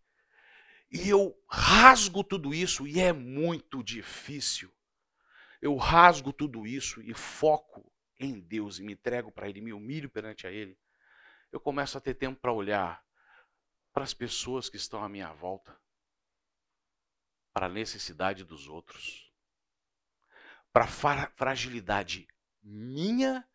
E 0.91 1.09
eu 1.09 1.37
rasgo 1.49 2.25
tudo 2.25 2.53
isso 2.53 2.87
e 2.87 3.01
é 3.01 3.13
muito 3.13 3.83
difícil. 3.83 4.73
Eu 5.63 5.77
rasgo 5.77 6.33
tudo 6.33 6.67
isso 6.67 7.01
e 7.03 7.15
foco 7.15 7.93
em 8.19 8.41
Deus 8.41 8.79
e 8.79 8.83
me 8.83 8.95
entrego 8.95 9.31
para 9.31 9.49
Ele, 9.49 9.61
me 9.61 9.73
humilho 9.73 10.11
perante 10.11 10.47
a 10.47 10.51
Ele 10.51 10.77
eu 11.53 11.61
começo 11.61 11.99
a 11.99 12.01
ter 12.01 12.15
tempo 12.15 12.41
para 12.41 12.53
olhar 12.53 13.05
para 13.93 14.05
as 14.05 14.15
pessoas 14.15 14.69
que 14.69 14.77
estão 14.77 15.03
à 15.03 15.09
minha 15.09 15.33
volta, 15.33 15.77
para 17.53 17.67
a 17.67 17.71
necessidade 17.71 18.45
dos 18.45 18.69
outros, 18.69 19.33
para 20.73 20.85
a 20.85 21.31
fragilidade 21.37 22.29
minha 22.63 23.47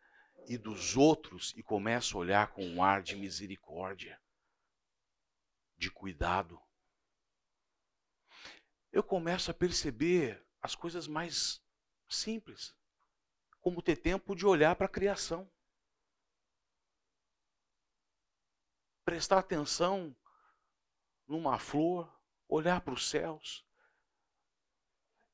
e 0.46 0.58
dos 0.58 0.96
outros, 0.96 1.54
e 1.56 1.62
começo 1.62 2.16
a 2.16 2.20
olhar 2.20 2.52
com 2.52 2.64
um 2.66 2.82
ar 2.82 3.02
de 3.02 3.16
misericórdia, 3.16 4.20
de 5.76 5.90
cuidado. 5.90 6.60
Eu 8.96 9.02
começo 9.02 9.50
a 9.50 9.54
perceber 9.54 10.42
as 10.62 10.74
coisas 10.74 11.06
mais 11.06 11.62
simples, 12.08 12.74
como 13.60 13.82
ter 13.82 13.96
tempo 13.96 14.34
de 14.34 14.46
olhar 14.46 14.74
para 14.74 14.86
a 14.86 14.88
criação. 14.88 15.46
prestar 19.04 19.38
atenção 19.38 20.16
numa 21.28 21.58
flor, 21.58 22.10
olhar 22.48 22.80
para 22.80 22.94
os 22.94 23.06
céus. 23.06 23.66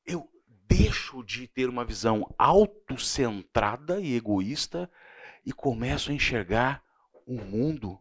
Eu 0.05 0.29
deixo 0.45 1.23
de 1.23 1.47
ter 1.47 1.69
uma 1.69 1.85
visão 1.85 2.35
autocentrada 2.37 4.01
e 4.01 4.13
egoísta 4.13 4.91
e 5.45 5.53
começo 5.53 6.11
a 6.11 6.13
enxergar 6.13 6.83
o 7.25 7.41
mundo. 7.41 7.97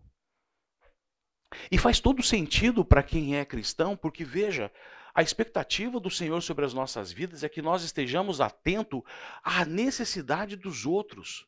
E 1.70 1.78
faz 1.78 2.00
todo 2.00 2.20
sentido 2.20 2.84
para 2.84 3.02
quem 3.02 3.36
é 3.36 3.44
cristão, 3.44 3.96
porque 3.96 4.24
veja, 4.24 4.72
A 5.14 5.22
expectativa 5.22 6.00
do 6.00 6.10
Senhor 6.10 6.40
sobre 6.40 6.64
as 6.64 6.72
nossas 6.72 7.12
vidas 7.12 7.44
é 7.44 7.48
que 7.48 7.60
nós 7.60 7.82
estejamos 7.82 8.40
atentos 8.40 9.02
à 9.42 9.64
necessidade 9.64 10.56
dos 10.56 10.86
outros. 10.86 11.46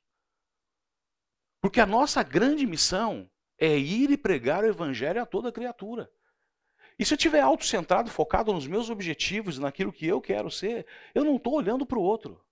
Porque 1.61 1.81
a 1.81 1.87
nossa 1.87 2.23
grande 2.23 2.67
missão 2.67 3.31
é 3.59 3.79
ir 3.79 4.11
e 4.11 4.19
pregar 4.19 4.65
o 4.65 4.69
evangelho 4.69 5.23
a 5.23 5.27
toda 5.27 5.51
criatura. 5.51 6.11
E 6.99 7.05
se 7.05 7.15
eu 7.15 7.17
estiver 7.17 7.41
autocentrado, 7.41 8.11
focado 8.11 8.53
nos 8.53 8.67
meus 8.67 8.91
objetivos, 8.91 9.59
naquilo 9.59 9.93
que 9.93 10.07
eu 10.07 10.21
quero 10.21 10.51
ser, 10.51 10.87
eu 11.15 11.25
não 11.25 11.37
estou 11.37 11.55
olhando 11.55 11.87
para 11.87 11.99
o 11.99 12.03
outro. 12.03 12.45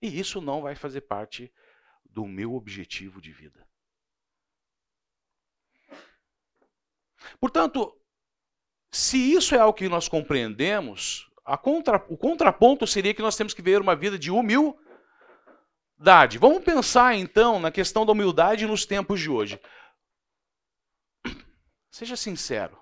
E 0.00 0.18
isso 0.18 0.40
não 0.40 0.62
vai 0.62 0.74
fazer 0.74 1.02
parte 1.02 1.52
do 2.04 2.26
meu 2.26 2.54
objetivo 2.54 3.20
de 3.20 3.32
vida. 3.32 3.68
Portanto, 7.38 7.99
se 8.92 9.32
isso 9.34 9.54
é 9.54 9.58
algo 9.58 9.76
que 9.76 9.88
nós 9.88 10.08
compreendemos, 10.08 11.30
contra, 11.62 11.96
o 12.08 12.16
contraponto 12.16 12.86
seria 12.86 13.14
que 13.14 13.22
nós 13.22 13.36
temos 13.36 13.54
que 13.54 13.62
ver 13.62 13.80
uma 13.80 13.94
vida 13.94 14.18
de 14.18 14.30
humildade. 14.30 14.78
Vamos 16.38 16.64
pensar 16.64 17.14
então 17.14 17.60
na 17.60 17.70
questão 17.70 18.04
da 18.04 18.12
humildade 18.12 18.66
nos 18.66 18.84
tempos 18.84 19.20
de 19.20 19.30
hoje. 19.30 19.60
Seja 21.90 22.16
sincero. 22.16 22.78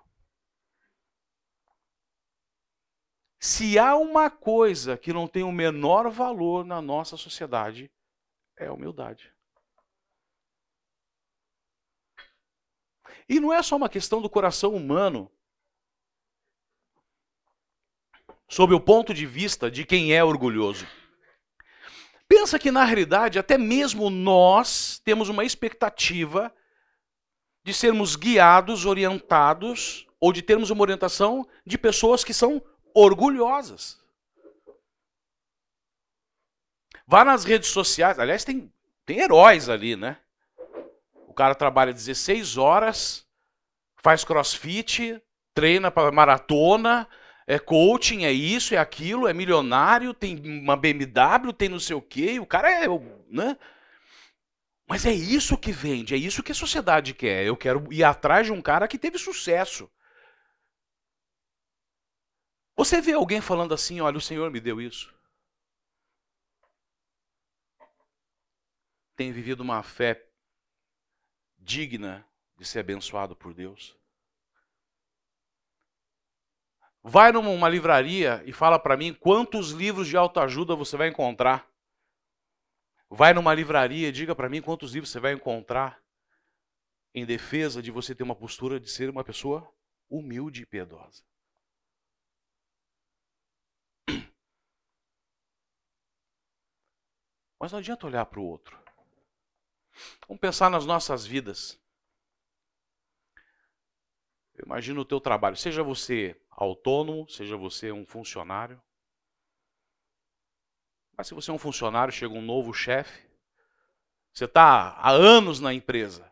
Se 3.41 3.79
há 3.79 3.95
uma 3.97 4.31
coisa 4.31 4.97
que 4.97 5.12
não 5.12 5.29
tem 5.29 5.45
o 5.45 5.53
menor 5.53 6.11
valor 6.11 6.65
na 6.65 6.83
nossa 6.83 7.17
sociedade, 7.17 7.91
é 8.57 8.67
a 8.67 8.73
humildade. 8.73 9.33
E 13.29 13.38
não 13.38 13.53
é 13.53 13.62
só 13.62 13.77
uma 13.77 13.88
questão 13.88 14.21
do 14.21 14.29
coração 14.29 14.75
humano, 14.75 15.31
sob 18.49 18.75
o 18.75 18.81
ponto 18.81 19.12
de 19.12 19.26
vista 19.26 19.71
de 19.71 19.85
quem 19.85 20.14
é 20.14 20.25
orgulhoso. 20.25 20.87
Pensa 22.26 22.59
que 22.59 22.71
na 22.71 22.85
realidade 22.85 23.38
até 23.38 23.57
mesmo 23.57 24.11
nós 24.11 25.00
temos 25.05 25.28
uma 25.28 25.45
expectativa 25.45 26.52
de 27.64 27.75
sermos 27.75 28.17
guiados, 28.17 28.87
orientados, 28.87 30.07
ou 30.21 30.33
de 30.33 30.43
termos 30.43 30.71
uma 30.71 30.83
orientação 30.83 31.47
de 31.64 31.78
pessoas 31.78 32.25
que 32.25 32.33
são 32.33 32.62
orgulhosas. 32.95 33.99
Vá 37.07 37.25
nas 37.25 37.45
redes 37.45 37.69
sociais, 37.69 38.19
aliás, 38.19 38.45
tem, 38.45 38.73
tem 39.07 39.21
heróis 39.21 39.69
ali, 39.69 39.97
né? 39.97 40.19
O 41.26 41.33
cara 41.33 41.55
trabalha 41.55 41.93
16 41.93 42.57
horas, 42.57 43.26
faz 43.97 44.25
crossfit, 44.25 45.23
treina 45.55 45.90
para 45.90 46.12
maratona, 46.12 47.09
é 47.50 47.59
coaching, 47.59 48.26
é 48.26 48.31
isso, 48.31 48.75
é 48.75 48.76
aquilo, 48.76 49.26
é 49.26 49.33
milionário, 49.33 50.12
tem 50.12 50.38
uma 50.61 50.76
BMW, 50.76 51.50
tem 51.50 51.71
não 51.71 51.81
sei 51.81 51.97
o 51.97 52.02
quê, 52.02 52.38
o 52.38 52.45
cara 52.45 52.71
é, 52.71 52.87
né? 53.31 53.57
Mas 54.87 55.07
é 55.07 55.12
isso 55.12 55.57
que 55.57 55.73
vende, 55.73 56.14
é 56.14 56.19
isso 56.19 56.43
que 56.43 56.52
a 56.52 56.55
sociedade 56.55 57.14
quer. 57.14 57.47
Eu 57.47 57.57
quero 57.57 57.90
ir 57.90 58.05
atrás 58.05 58.45
de 58.47 58.52
um 58.52 58.61
cara 58.61 58.87
que 58.87 58.99
teve 58.99 59.19
sucesso. 59.19 59.90
Você 62.76 63.00
vê 63.00 63.14
alguém 63.14 63.40
falando 63.40 63.73
assim: 63.73 63.99
olha, 63.99 64.19
o 64.19 64.21
Senhor 64.21 64.50
me 64.50 64.61
deu 64.61 64.78
isso. 64.78 65.14
Tem 69.17 69.33
vivido 69.33 69.62
uma 69.62 69.83
fé 69.83 70.23
digna 71.59 72.28
de 72.59 72.67
ser 72.67 72.81
abençoado 72.81 73.35
por 73.35 73.55
Deus. 73.55 73.97
Vai 77.11 77.33
numa 77.33 77.71
livraria 77.71 78.43
e 78.45 78.53
fala 78.53 78.79
para 78.79 78.94
mim 78.94 79.14
quantos 79.14 79.71
livros 79.71 80.07
de 80.07 80.14
autoajuda 80.14 80.77
você 80.77 80.94
vai 80.94 81.09
encontrar. 81.09 81.66
Vai 83.09 83.33
numa 83.33 83.55
livraria 83.55 84.09
e 84.09 84.12
diga 84.12 84.37
para 84.37 84.47
mim 84.47 84.61
quantos 84.61 84.92
livros 84.92 85.11
você 85.11 85.18
vai 85.18 85.33
encontrar 85.33 86.03
em 87.14 87.25
defesa 87.25 87.81
de 87.81 87.90
você 87.90 88.14
ter 88.14 88.25
uma 88.25 88.37
postura 88.37 88.79
de 88.79 88.90
ser 88.90 89.09
uma 89.09 89.25
pessoa 89.25 89.66
humilde 90.11 90.61
e 90.61 90.66
piedosa. 90.66 91.25
Mas 97.59 97.73
não 97.73 97.79
adianta 97.79 98.07
olhar 98.07 98.27
para 98.27 98.38
o 98.38 98.44
outro. 98.44 98.79
Vamos 100.29 100.42
pensar 100.42 100.68
nas 100.68 100.85
nossas 100.85 101.25
vidas. 101.25 101.81
Eu 104.59 104.64
imagino 104.66 105.03
o 105.03 105.05
teu 105.05 105.21
trabalho, 105.21 105.57
seja 105.57 105.85
você 105.85 106.37
autônomo, 106.51 107.29
seja 107.29 107.57
você 107.57 107.92
um 107.92 108.05
funcionário. 108.05 108.83
Mas 111.16 111.29
se 111.29 111.35
você 111.35 111.51
é 111.51 111.55
um 111.55 111.59
funcionário, 111.59 112.12
chega 112.12 112.35
um 112.35 112.42
novo 112.42 112.75
chefe, 112.75 113.29
você 114.33 114.47
está 114.47 114.90
há 114.99 115.11
anos 115.11 115.61
na 115.61 115.73
empresa, 115.73 116.31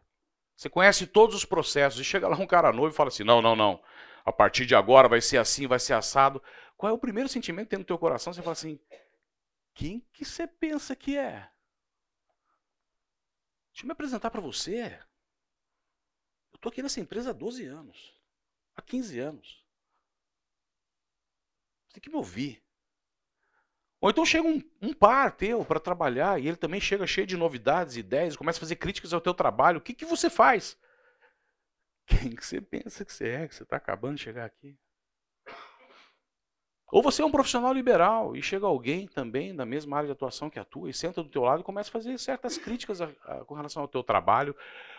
você 0.56 0.68
conhece 0.68 1.06
todos 1.06 1.36
os 1.36 1.44
processos, 1.44 2.00
e 2.00 2.04
chega 2.04 2.26
lá 2.26 2.36
um 2.36 2.46
cara 2.46 2.72
novo 2.72 2.88
e 2.88 2.92
fala 2.92 3.08
assim: 3.08 3.22
não, 3.22 3.40
não, 3.40 3.54
não, 3.54 3.80
a 4.24 4.32
partir 4.32 4.66
de 4.66 4.74
agora 4.74 5.08
vai 5.08 5.20
ser 5.20 5.38
assim, 5.38 5.68
vai 5.68 5.78
ser 5.78 5.92
assado. 5.94 6.42
Qual 6.76 6.90
é 6.90 6.92
o 6.92 6.98
primeiro 6.98 7.28
sentimento 7.28 7.66
que 7.66 7.70
tem 7.70 7.78
no 7.78 7.84
teu 7.84 7.98
coração? 7.98 8.32
Você 8.32 8.42
fala 8.42 8.52
assim: 8.52 8.80
quem 9.72 10.00
que 10.12 10.24
você 10.24 10.48
pensa 10.48 10.96
que 10.96 11.16
é? 11.16 11.48
Deixa 13.70 13.84
eu 13.84 13.86
me 13.86 13.92
apresentar 13.92 14.30
para 14.30 14.40
você. 14.40 14.98
Eu 16.52 16.56
estou 16.56 16.70
aqui 16.70 16.82
nessa 16.82 16.98
empresa 16.98 17.30
há 17.30 17.32
12 17.32 17.66
anos, 17.66 18.15
há 18.76 18.82
15 18.82 19.18
anos. 19.18 19.64
Você 21.86 21.94
tem 21.94 22.02
que 22.02 22.10
me 22.10 22.16
ouvir. 22.16 22.62
Ou 24.00 24.10
então 24.10 24.26
chega 24.26 24.46
um, 24.46 24.62
um 24.82 24.92
par 24.92 25.32
teu 25.32 25.64
para 25.64 25.80
trabalhar 25.80 26.40
e 26.40 26.46
ele 26.46 26.56
também 26.56 26.80
chega 26.80 27.06
cheio 27.06 27.26
de 27.26 27.36
novidades, 27.36 27.96
ideias, 27.96 28.36
começa 28.36 28.58
a 28.58 28.60
fazer 28.60 28.76
críticas 28.76 29.12
ao 29.12 29.20
teu 29.20 29.32
trabalho. 29.32 29.78
O 29.78 29.80
que, 29.80 29.94
que 29.94 30.04
você 30.04 30.28
faz? 30.28 30.78
Quem 32.06 32.36
que 32.36 32.44
você 32.44 32.60
pensa 32.60 33.04
que 33.04 33.12
você 33.12 33.28
é, 33.28 33.48
que 33.48 33.54
você 33.54 33.62
está 33.62 33.76
acabando 33.76 34.16
de 34.16 34.22
chegar 34.22 34.44
aqui? 34.44 34.78
Ou 36.88 37.02
você 37.02 37.20
é 37.20 37.24
um 37.24 37.32
profissional 37.32 37.72
liberal 37.72 38.36
e 38.36 38.42
chega 38.42 38.64
alguém 38.64 39.08
também 39.08 39.54
da 39.54 39.66
mesma 39.66 39.96
área 39.96 40.06
de 40.06 40.12
atuação 40.12 40.48
que 40.48 40.58
a 40.58 40.64
tua 40.64 40.88
e 40.88 40.94
senta 40.94 41.20
do 41.20 41.28
teu 41.28 41.42
lado 41.42 41.60
e 41.60 41.64
começa 41.64 41.88
a 41.90 41.92
fazer 41.92 42.16
certas 42.18 42.56
críticas 42.56 43.00
a, 43.00 43.10
a, 43.24 43.44
com 43.44 43.54
relação 43.54 43.82
ao 43.82 43.88
teu 43.88 44.04
trabalho, 44.04 44.54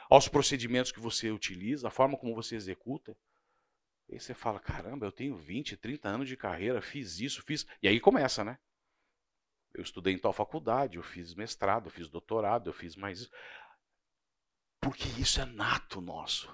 aos 0.09 0.27
procedimentos 0.27 0.91
que 0.91 0.99
você 0.99 1.31
utiliza, 1.31 1.87
a 1.87 1.91
forma 1.91 2.17
como 2.17 2.35
você 2.35 2.55
executa. 2.55 3.15
E 4.09 4.19
você 4.19 4.33
fala, 4.33 4.59
caramba, 4.59 5.05
eu 5.05 5.11
tenho 5.11 5.35
20, 5.35 5.75
30 5.75 6.07
anos 6.07 6.27
de 6.29 6.37
carreira, 6.37 6.81
fiz 6.81 7.19
isso, 7.19 7.41
fiz... 7.43 7.65
E 7.81 7.87
aí 7.87 7.99
começa, 7.99 8.43
né? 8.43 8.57
Eu 9.73 9.83
estudei 9.83 10.13
em 10.13 10.17
tal 10.17 10.31
faculdade, 10.31 10.97
eu 10.97 11.03
fiz 11.03 11.33
mestrado, 11.33 11.87
eu 11.87 11.91
fiz 11.91 12.07
doutorado, 12.09 12.69
eu 12.69 12.73
fiz 12.73 12.95
mais. 12.95 13.29
Porque 14.79 15.07
isso 15.19 15.41
é 15.41 15.45
nato 15.45 15.99
nosso. 15.99 16.47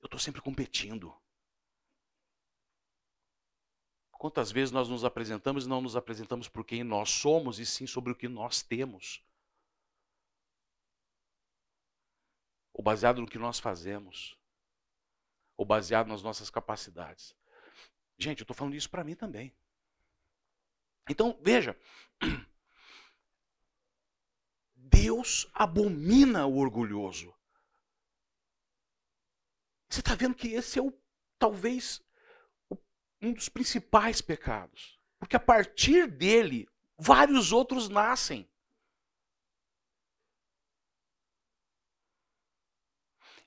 Eu 0.00 0.06
estou 0.06 0.18
sempre 0.18 0.40
competindo. 0.40 1.14
Quantas 4.12 4.50
vezes 4.50 4.72
nós 4.72 4.88
nos 4.88 5.04
apresentamos 5.04 5.66
e 5.66 5.68
não 5.68 5.82
nos 5.82 5.96
apresentamos 5.96 6.48
por 6.48 6.64
quem 6.64 6.82
nós 6.82 7.10
somos, 7.10 7.58
e 7.58 7.66
sim 7.66 7.86
sobre 7.86 8.12
o 8.12 8.16
que 8.16 8.28
nós 8.28 8.62
temos? 8.62 9.22
Ou 12.74 12.82
baseado 12.82 13.20
no 13.20 13.26
que 13.26 13.38
nós 13.38 13.60
fazemos? 13.60 14.36
Ou 15.56 15.64
baseado 15.64 16.08
nas 16.08 16.22
nossas 16.22 16.50
capacidades? 16.50 17.34
Gente, 18.18 18.40
eu 18.40 18.44
estou 18.44 18.56
falando 18.56 18.74
isso 18.74 18.90
para 18.90 19.04
mim 19.04 19.14
também. 19.14 19.56
Então, 21.08 21.38
veja. 21.40 21.78
Deus 24.74 25.48
abomina 25.54 26.46
o 26.46 26.56
orgulhoso. 26.56 27.32
Você 29.88 30.00
está 30.00 30.14
vendo 30.16 30.34
que 30.34 30.48
esse 30.48 30.78
é 30.78 30.82
o, 30.82 30.92
talvez, 31.38 32.02
um 33.22 33.32
dos 33.32 33.48
principais 33.48 34.20
pecados. 34.20 34.98
Porque 35.18 35.36
a 35.36 35.40
partir 35.40 36.10
dele, 36.10 36.68
vários 36.98 37.52
outros 37.52 37.88
nascem. 37.88 38.48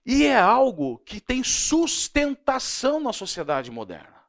E 0.09 0.25
é 0.25 0.39
algo 0.39 0.99
que 0.99 1.19
tem 1.19 1.43
sustentação 1.43 2.97
na 2.97 3.11
sociedade 3.11 3.69
moderna. 3.69 4.23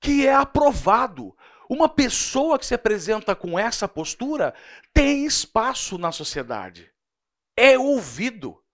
Que 0.00 0.24
é 0.24 0.32
aprovado. 0.32 1.36
Uma 1.68 1.88
pessoa 1.88 2.56
que 2.60 2.64
se 2.64 2.74
apresenta 2.74 3.34
com 3.34 3.58
essa 3.58 3.88
postura 3.88 4.54
tem 4.94 5.26
espaço 5.26 5.98
na 5.98 6.12
sociedade. 6.12 6.94
É 7.56 7.76
ouvido. 7.76 8.64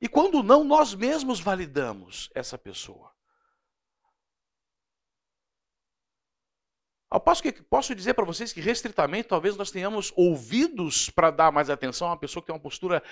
E 0.00 0.08
quando 0.08 0.40
não, 0.40 0.62
nós 0.62 0.94
mesmos 0.94 1.40
validamos 1.40 2.30
essa 2.36 2.56
pessoa. 2.56 3.17
Ao 7.10 7.18
passo 7.18 7.42
que 7.42 7.50
posso 7.52 7.94
dizer 7.94 8.12
para 8.12 8.24
vocês 8.24 8.52
que 8.52 8.60
restritamente 8.60 9.28
talvez 9.28 9.56
nós 9.56 9.70
tenhamos 9.70 10.12
ouvidos 10.14 11.08
para 11.08 11.30
dar 11.30 11.50
mais 11.50 11.70
atenção 11.70 12.06
a 12.06 12.10
uma 12.10 12.18
pessoa 12.18 12.42
que 12.42 12.48
tem 12.48 12.54
uma 12.54 12.60
postura 12.60 13.02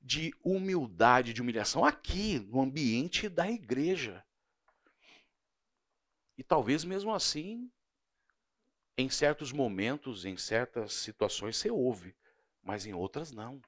de 0.00 0.34
humildade, 0.42 1.34
de 1.34 1.42
humilhação 1.42 1.84
aqui 1.84 2.38
no 2.38 2.62
ambiente 2.62 3.28
da 3.28 3.50
igreja. 3.50 4.24
E 6.38 6.42
talvez 6.42 6.82
mesmo 6.82 7.14
assim, 7.14 7.70
em 8.96 9.10
certos 9.10 9.52
momentos, 9.52 10.24
em 10.24 10.36
certas 10.38 10.94
situações 10.94 11.58
você 11.58 11.70
ouve, 11.70 12.16
mas 12.62 12.86
em 12.86 12.94
outras 12.94 13.32
não. 13.32 13.60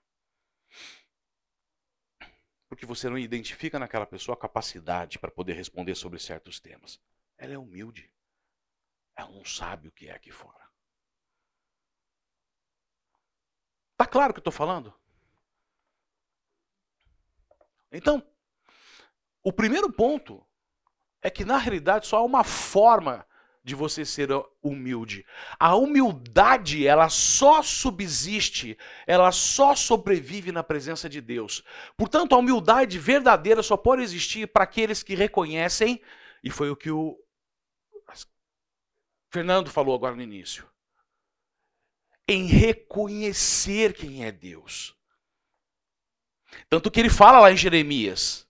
Porque 2.71 2.87
você 2.87 3.11
não 3.11 3.19
identifica 3.19 3.79
naquela 3.79 4.07
pessoa 4.07 4.35
a 4.35 4.41
capacidade 4.41 5.19
para 5.19 5.31
poder 5.31 5.53
responder 5.53 5.95
sobre 5.95 6.19
certos 6.19 6.59
temas. 6.59 6.99
Ela 7.37 7.53
é 7.53 7.59
humilde. 7.59 8.14
Ela 9.17 9.31
não 9.31 9.45
sabe 9.45 9.89
o 9.89 9.93
que 9.93 10.09
é 10.09 10.13
aqui 10.13 10.31
fora. 10.31 10.65
Tá 13.97 14.07
claro 14.07 14.31
o 14.31 14.35
que 14.35 14.39
eu 14.39 14.43
estou 14.43 14.53
falando? 14.53 14.93
Então, 17.93 18.27
o 19.43 19.53
primeiro 19.53 19.93
ponto 19.93 20.45
é 21.23 21.31
que 21.31 21.45
na 21.45 21.57
realidade 21.57 22.07
só 22.07 22.19
há 22.19 22.23
uma 22.23 22.43
forma 22.43 23.27
de 23.63 23.75
você 23.75 24.05
ser 24.05 24.29
humilde. 24.63 25.25
A 25.59 25.75
humildade, 25.75 26.87
ela 26.87 27.09
só 27.09 27.63
subsiste, 27.63 28.77
ela 29.07 29.33
só 29.33 29.75
sobrevive 29.75 30.53
na 30.53 30.63
presença 30.63 31.09
de 31.09 31.21
Deus. 31.21 31.65
Portanto, 31.97 32.35
a 32.35 32.39
humildade 32.39 32.99
verdadeira 32.99 33.63
só 33.63 33.75
pode 33.75 34.03
existir 34.03 34.49
para 34.49 34.65
aqueles 34.65 35.03
que 35.03 35.15
reconhecem, 35.15 36.03
e 36.43 36.51
foi 36.51 36.69
o 36.69 36.77
que 36.77 36.91
o 36.91 37.19
Fernando 39.35 39.69
falou 39.69 39.97
agora 39.97 40.15
no 40.15 40.23
início. 40.23 40.65
Em 42.29 42.47
reconhecer 42.47 43.93
quem 43.93 44.25
é 44.25 44.31
Deus. 44.31 44.97
Tanto 46.69 46.89
que 46.89 47.01
ele 47.01 47.11
fala 47.11 47.41
lá 47.41 47.51
em 47.51 47.57
Jeremias: 47.57 48.49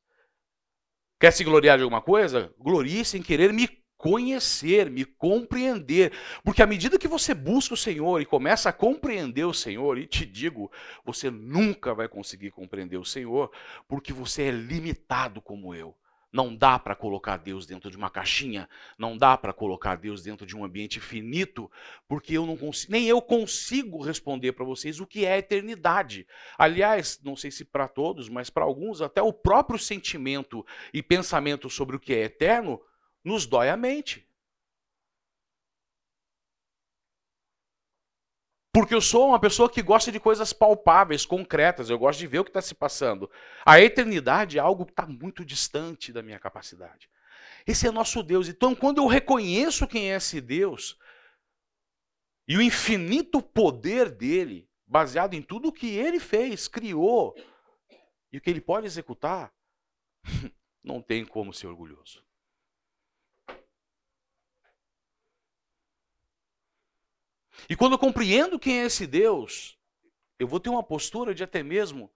quer 1.18 1.30
se 1.30 1.42
gloriar 1.42 1.78
de 1.78 1.84
alguma 1.84 2.02
coisa? 2.02 2.54
Glorie-se 2.58 3.16
em 3.16 3.22
querer 3.22 3.50
me 3.50 3.66
conhecer, 3.96 4.90
me 4.90 5.06
compreender. 5.06 6.12
Porque 6.44 6.62
à 6.62 6.66
medida 6.66 6.98
que 6.98 7.08
você 7.08 7.32
busca 7.32 7.72
o 7.72 7.78
Senhor 7.78 8.20
e 8.20 8.26
começa 8.26 8.68
a 8.68 8.72
compreender 8.72 9.46
o 9.46 9.54
Senhor, 9.54 9.96
e 9.96 10.06
te 10.06 10.26
digo, 10.26 10.70
você 11.02 11.30
nunca 11.30 11.94
vai 11.94 12.08
conseguir 12.08 12.50
compreender 12.50 12.98
o 12.98 13.06
Senhor, 13.06 13.50
porque 13.88 14.12
você 14.12 14.42
é 14.42 14.50
limitado 14.50 15.40
como 15.40 15.74
eu. 15.74 15.96
Não 16.34 16.52
dá 16.52 16.80
para 16.80 16.96
colocar 16.96 17.36
Deus 17.36 17.64
dentro 17.64 17.88
de 17.88 17.96
uma 17.96 18.10
caixinha, 18.10 18.68
não 18.98 19.16
dá 19.16 19.38
para 19.38 19.52
colocar 19.52 19.94
Deus 19.94 20.20
dentro 20.20 20.44
de 20.44 20.56
um 20.56 20.64
ambiente 20.64 20.98
finito, 20.98 21.70
porque 22.08 22.36
eu 22.36 22.44
não 22.44 22.56
consigo, 22.56 22.90
nem 22.90 23.06
eu 23.06 23.22
consigo 23.22 24.02
responder 24.02 24.50
para 24.50 24.64
vocês 24.64 24.98
o 24.98 25.06
que 25.06 25.24
é 25.24 25.38
eternidade. 25.38 26.26
Aliás, 26.58 27.20
não 27.22 27.36
sei 27.36 27.52
se 27.52 27.64
para 27.64 27.86
todos, 27.86 28.28
mas 28.28 28.50
para 28.50 28.64
alguns 28.64 29.00
até 29.00 29.22
o 29.22 29.32
próprio 29.32 29.78
sentimento 29.78 30.66
e 30.92 31.00
pensamento 31.00 31.70
sobre 31.70 31.94
o 31.94 32.00
que 32.00 32.12
é 32.12 32.24
eterno 32.24 32.80
nos 33.22 33.46
dói 33.46 33.68
a 33.68 33.76
mente. 33.76 34.26
Porque 38.74 38.92
eu 38.92 39.00
sou 39.00 39.28
uma 39.28 39.38
pessoa 39.38 39.70
que 39.70 39.80
gosta 39.80 40.10
de 40.10 40.18
coisas 40.18 40.52
palpáveis, 40.52 41.24
concretas, 41.24 41.88
eu 41.88 41.96
gosto 41.96 42.18
de 42.18 42.26
ver 42.26 42.40
o 42.40 42.44
que 42.44 42.50
está 42.50 42.60
se 42.60 42.74
passando. 42.74 43.30
A 43.64 43.80
eternidade 43.80 44.58
é 44.58 44.60
algo 44.60 44.84
que 44.84 44.90
está 44.90 45.06
muito 45.06 45.44
distante 45.44 46.12
da 46.12 46.20
minha 46.20 46.40
capacidade. 46.40 47.08
Esse 47.64 47.86
é 47.86 47.92
nosso 47.92 48.20
Deus. 48.20 48.48
Então, 48.48 48.74
quando 48.74 48.98
eu 48.98 49.06
reconheço 49.06 49.86
quem 49.86 50.10
é 50.10 50.16
esse 50.16 50.40
Deus 50.40 50.98
e 52.48 52.56
o 52.56 52.62
infinito 52.62 53.40
poder 53.40 54.10
dele, 54.10 54.68
baseado 54.84 55.34
em 55.34 55.40
tudo 55.40 55.68
o 55.68 55.72
que 55.72 55.96
ele 55.96 56.18
fez, 56.18 56.66
criou 56.66 57.32
e 58.32 58.38
o 58.38 58.40
que 58.40 58.50
ele 58.50 58.60
pode 58.60 58.86
executar, 58.86 59.54
não 60.82 61.00
tem 61.00 61.24
como 61.24 61.54
ser 61.54 61.68
orgulhoso. 61.68 62.23
E 67.68 67.76
quando 67.76 67.92
eu 67.92 67.98
compreendo 67.98 68.58
quem 68.58 68.80
é 68.80 68.84
esse 68.84 69.06
Deus, 69.06 69.78
eu 70.38 70.46
vou 70.46 70.60
ter 70.60 70.70
uma 70.70 70.82
postura 70.82 71.34
de 71.34 71.42
até 71.44 71.62
mesmo, 71.62 72.12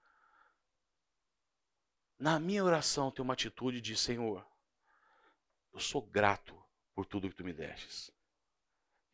na 2.18 2.38
minha 2.40 2.64
oração, 2.64 3.10
ter 3.10 3.22
uma 3.22 3.34
atitude 3.34 3.80
de: 3.80 3.96
Senhor, 3.96 4.46
eu 5.72 5.80
sou 5.80 6.02
grato 6.02 6.60
por 6.94 7.06
tudo 7.06 7.28
que 7.28 7.36
tu 7.36 7.44
me 7.44 7.52
destes. 7.52 8.10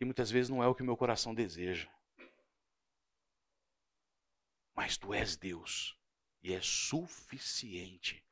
E 0.01 0.05
muitas 0.05 0.31
vezes 0.31 0.49
não 0.49 0.63
é 0.63 0.67
o 0.67 0.75
que 0.75 0.83
meu 0.83 0.97
coração 0.97 1.35
deseja. 1.35 1.89
Mas 4.75 4.97
tu 4.97 5.15
és 5.15 5.37
Deus 5.37 5.97
e 6.43 6.53
é 6.53 6.61
suficiente. 6.61 8.25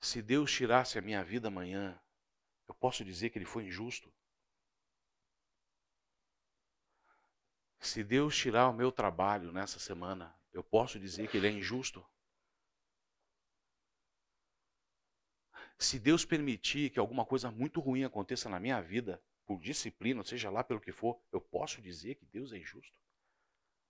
Se 0.00 0.20
Deus 0.20 0.50
tirasse 0.50 0.98
a 0.98 1.02
minha 1.02 1.22
vida 1.22 1.46
amanhã, 1.46 2.01
eu 2.72 2.74
posso 2.74 3.04
dizer 3.04 3.28
que 3.28 3.38
ele 3.38 3.44
foi 3.44 3.66
injusto? 3.66 4.10
Se 7.78 8.02
Deus 8.02 8.34
tirar 8.34 8.70
o 8.70 8.72
meu 8.72 8.90
trabalho 8.90 9.52
nessa 9.52 9.78
semana, 9.78 10.34
eu 10.52 10.64
posso 10.64 10.98
dizer 10.98 11.28
que 11.28 11.36
ele 11.36 11.48
é 11.48 11.50
injusto? 11.50 12.02
Se 15.78 15.98
Deus 15.98 16.24
permitir 16.24 16.90
que 16.90 16.98
alguma 16.98 17.26
coisa 17.26 17.50
muito 17.50 17.78
ruim 17.78 18.04
aconteça 18.04 18.48
na 18.48 18.58
minha 18.58 18.80
vida, 18.80 19.22
por 19.44 19.60
disciplina, 19.60 20.24
seja 20.24 20.48
lá 20.48 20.64
pelo 20.64 20.80
que 20.80 20.92
for, 20.92 21.20
eu 21.30 21.40
posso 21.40 21.82
dizer 21.82 22.14
que 22.14 22.24
Deus 22.24 22.52
é 22.52 22.58
injusto? 22.58 22.98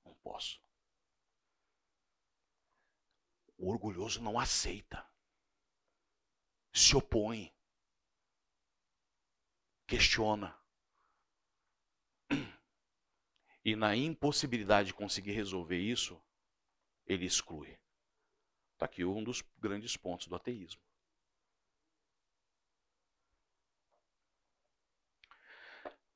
Não 0.04 0.14
posso. 0.16 0.60
O 3.56 3.70
orgulhoso 3.70 4.20
não 4.20 4.40
aceita, 4.40 5.06
se 6.72 6.96
opõe 6.96 7.54
questiona. 9.92 10.56
E 13.62 13.76
na 13.76 13.94
impossibilidade 13.94 14.88
de 14.88 14.94
conseguir 14.94 15.32
resolver 15.32 15.78
isso, 15.78 16.18
ele 17.06 17.26
exclui. 17.26 17.78
Está 18.72 18.86
aqui 18.86 19.04
um 19.04 19.22
dos 19.22 19.44
grandes 19.60 19.94
pontos 19.94 20.26
do 20.28 20.34
ateísmo. 20.34 20.80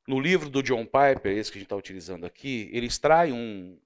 No 0.09 0.19
livro 0.19 0.49
do 0.49 0.62
John 0.62 0.87
Piper, 0.87 1.37
esse 1.37 1.53
que 1.53 1.59
a 1.59 1.61
gente 1.61 1.67
está 1.67 1.77
utilizando 1.77 2.25
aqui, 2.25 2.71
ele 2.73 2.87
extrai 2.87 3.31
um, 3.31 3.79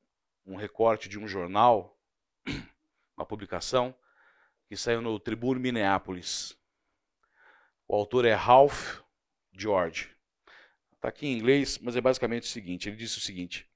um 0.46 0.54
recorte 0.54 1.08
de 1.08 1.18
um 1.18 1.26
jornal, 1.26 1.98
uma 3.16 3.26
publicação, 3.26 3.94
que 4.68 4.76
saiu 4.76 5.02
no 5.02 5.18
Tribune 5.18 5.60
Minneapolis. 5.60 6.56
O 7.88 7.96
autor 7.96 8.24
é 8.24 8.34
Ralph 8.34 9.00
George. 9.60 10.16
Está 10.92 11.08
aqui 11.08 11.26
em 11.26 11.36
inglês, 11.36 11.78
mas 11.78 11.96
é 11.96 12.00
basicamente 12.00 12.44
o 12.44 12.48
seguinte: 12.48 12.88
ele 12.88 12.96
disse 12.96 13.18
o 13.18 13.20
seguinte: 13.20 13.70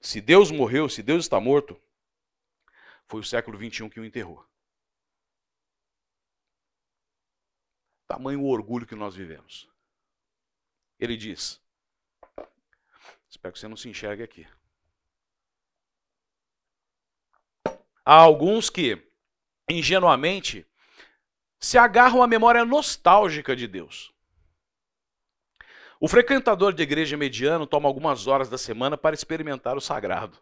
se 0.00 0.20
Deus 0.20 0.50
morreu, 0.50 0.88
se 0.88 1.02
Deus 1.02 1.24
está 1.24 1.40
morto, 1.40 1.80
foi 3.06 3.20
o 3.20 3.24
século 3.24 3.56
21 3.56 3.88
que 3.88 4.00
o 4.00 4.04
enterrou. 4.04 4.44
Tamanho 8.08 8.40
o 8.40 8.48
orgulho 8.48 8.86
que 8.86 8.94
nós 8.94 9.14
vivemos. 9.14 9.68
Ele 10.98 11.16
diz: 11.16 11.60
espero 13.28 13.52
que 13.52 13.58
você 13.58 13.68
não 13.68 13.76
se 13.76 13.88
enxergue 13.88 14.22
aqui. 14.22 14.46
Há 18.04 18.14
alguns 18.14 18.68
que, 18.68 19.00
ingenuamente, 19.70 20.66
se 21.60 21.78
agarram 21.78 22.20
à 22.20 22.26
memória 22.26 22.64
nostálgica 22.64 23.54
de 23.54 23.68
Deus. 23.68 24.12
O 26.04 26.08
frequentador 26.08 26.72
de 26.72 26.82
igreja 26.82 27.16
mediano 27.16 27.64
toma 27.64 27.88
algumas 27.88 28.26
horas 28.26 28.48
da 28.48 28.58
semana 28.58 28.98
para 28.98 29.14
experimentar 29.14 29.76
o 29.76 29.80
sagrado. 29.80 30.36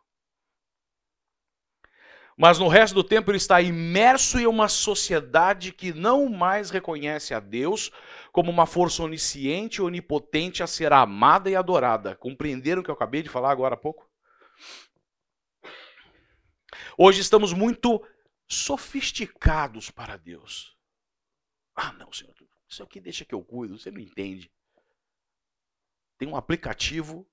Mas 2.34 2.58
no 2.58 2.66
resto 2.66 2.94
do 2.94 3.04
tempo 3.04 3.30
ele 3.30 3.36
está 3.36 3.60
imerso 3.60 4.38
em 4.38 4.46
uma 4.46 4.68
sociedade 4.70 5.70
que 5.70 5.92
não 5.92 6.30
mais 6.30 6.70
reconhece 6.70 7.34
a 7.34 7.40
Deus 7.40 7.90
como 8.32 8.50
uma 8.50 8.64
força 8.64 9.02
onisciente 9.02 9.80
e 9.80 9.82
onipotente 9.82 10.62
a 10.62 10.66
ser 10.66 10.94
amada 10.94 11.50
e 11.50 11.54
adorada. 11.54 12.16
Compreenderam 12.16 12.80
o 12.80 12.82
que 12.82 12.90
eu 12.90 12.94
acabei 12.94 13.22
de 13.22 13.28
falar 13.28 13.50
agora 13.50 13.74
há 13.74 13.78
pouco? 13.78 14.08
Hoje 16.96 17.20
estamos 17.20 17.52
muito 17.52 18.02
sofisticados 18.48 19.90
para 19.90 20.16
Deus. 20.16 20.74
Ah, 21.76 21.92
não, 21.92 22.10
Senhor, 22.10 22.34
isso 22.66 22.82
aqui 22.82 22.98
deixa 22.98 23.26
que 23.26 23.34
eu 23.34 23.44
cuido, 23.44 23.78
você 23.78 23.90
não 23.90 24.00
entende 24.00 24.50
tem 26.20 26.28
um 26.28 26.36
aplicativo. 26.36 27.26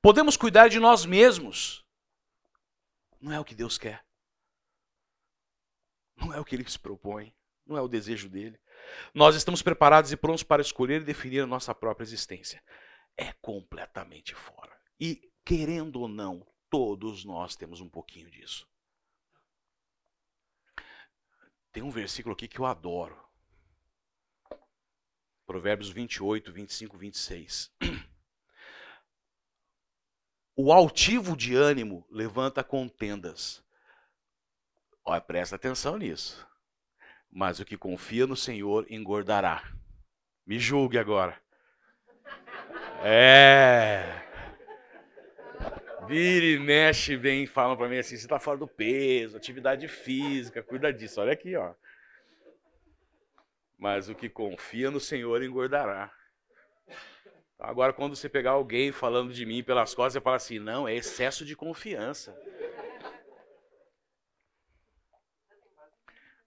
Podemos 0.00 0.36
cuidar 0.36 0.68
de 0.68 0.78
nós 0.78 1.04
mesmos. 1.04 1.84
Não 3.20 3.32
é 3.32 3.40
o 3.40 3.44
que 3.44 3.56
Deus 3.56 3.76
quer. 3.76 4.06
Não 6.14 6.32
é 6.32 6.38
o 6.38 6.44
que 6.44 6.54
ele 6.54 6.68
se 6.70 6.78
propõe, 6.78 7.34
não 7.66 7.76
é 7.76 7.80
o 7.80 7.88
desejo 7.88 8.28
dele. 8.28 8.60
Nós 9.12 9.34
estamos 9.34 9.60
preparados 9.60 10.12
e 10.12 10.16
prontos 10.16 10.44
para 10.44 10.62
escolher 10.62 11.00
e 11.00 11.04
definir 11.04 11.40
a 11.40 11.46
nossa 11.46 11.74
própria 11.74 12.04
existência. 12.04 12.62
É 13.16 13.32
completamente 13.32 14.36
fora. 14.36 14.80
E, 15.00 15.32
querendo 15.44 16.00
ou 16.00 16.06
não, 16.06 16.46
todos 16.70 17.24
nós 17.24 17.56
temos 17.56 17.80
um 17.80 17.88
pouquinho 17.88 18.30
disso. 18.30 18.68
Tem 21.72 21.82
um 21.82 21.90
versículo 21.90 22.34
aqui 22.34 22.46
que 22.46 22.60
eu 22.60 22.66
adoro. 22.66 23.31
Provérbios 25.46 25.90
28, 25.90 26.52
25, 26.52 26.96
26. 26.96 27.70
O 30.54 30.72
altivo 30.72 31.36
de 31.36 31.56
ânimo 31.56 32.06
levanta 32.10 32.62
contendas. 32.62 33.64
Olha, 35.04 35.20
presta 35.20 35.56
atenção 35.56 35.96
nisso. 35.96 36.46
Mas 37.30 37.58
o 37.58 37.64
que 37.64 37.76
confia 37.76 38.26
no 38.26 38.36
Senhor 38.36 38.86
engordará. 38.90 39.62
Me 40.46 40.58
julgue 40.58 40.98
agora. 40.98 41.40
É. 43.02 44.22
Vira 46.06 46.44
e 46.44 46.58
mexe, 46.58 47.16
vem 47.16 47.46
falam 47.46 47.76
para 47.76 47.88
mim 47.88 47.98
assim: 47.98 48.16
você 48.16 48.24
está 48.24 48.38
fora 48.38 48.58
do 48.58 48.68
peso, 48.68 49.36
atividade 49.36 49.88
física, 49.88 50.62
cuida 50.62 50.92
disso. 50.92 51.20
Olha 51.20 51.32
aqui, 51.32 51.56
ó. 51.56 51.74
Mas 53.82 54.08
o 54.08 54.14
que 54.14 54.28
confia 54.28 54.92
no 54.92 55.00
Senhor 55.00 55.42
engordará. 55.42 56.16
Agora, 57.58 57.92
quando 57.92 58.14
você 58.14 58.28
pegar 58.28 58.52
alguém 58.52 58.92
falando 58.92 59.32
de 59.34 59.44
mim 59.44 59.60
pelas 59.60 59.92
costas, 59.92 60.12
você 60.12 60.20
fala 60.20 60.36
assim: 60.36 60.60
não, 60.60 60.86
é 60.86 60.94
excesso 60.94 61.44
de 61.44 61.56
confiança. 61.56 62.32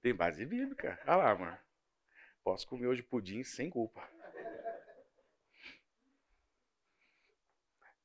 Tem 0.01 0.15
base 0.15 0.45
bíblica. 0.45 0.97
Olha 1.05 1.17
lá, 1.17 1.31
amor. 1.31 1.59
Posso 2.41 2.65
comer 2.65 2.87
hoje 2.87 3.03
pudim 3.03 3.43
sem 3.43 3.69
culpa. 3.69 4.09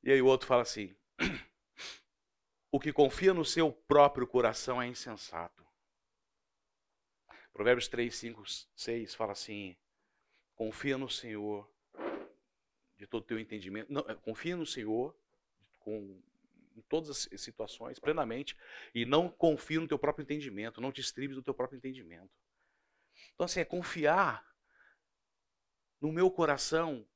E 0.03 0.11
aí 0.11 0.21
o 0.21 0.25
outro 0.25 0.45
fala 0.45 0.63
assim: 0.63 0.93
o 2.69 2.81
que 2.81 2.91
confia 2.91 3.33
no 3.33 3.45
seu 3.45 3.71
próprio 3.71 4.27
coração 4.27 4.81
é 4.81 4.87
insensato. 4.87 5.70
Provérbios 7.61 7.87
3, 7.89 8.15
5, 8.15 8.43
6 8.75 9.13
fala 9.13 9.33
assim: 9.33 9.77
confia 10.55 10.97
no 10.97 11.07
Senhor 11.07 11.71
de 12.97 13.05
todo 13.05 13.21
o 13.21 13.25
teu 13.27 13.39
entendimento. 13.39 13.93
Não, 13.93 14.01
é, 14.09 14.15
confia 14.15 14.57
no 14.57 14.65
Senhor 14.65 15.15
com 15.77 16.19
em 16.75 16.81
todas 16.89 17.29
as 17.31 17.39
situações, 17.39 17.99
plenamente, 17.99 18.57
e 18.95 19.05
não 19.05 19.29
confia 19.29 19.79
no 19.79 19.87
teu 19.87 19.99
próprio 19.99 20.23
entendimento, 20.23 20.81
não 20.81 20.91
te 20.91 21.01
estribes 21.01 21.35
do 21.35 21.43
teu 21.43 21.53
próprio 21.53 21.77
entendimento. 21.77 22.31
Então, 23.35 23.45
assim, 23.45 23.59
é 23.59 23.65
confiar 23.65 24.43
no 26.01 26.11
meu 26.11 26.31
coração 26.31 27.07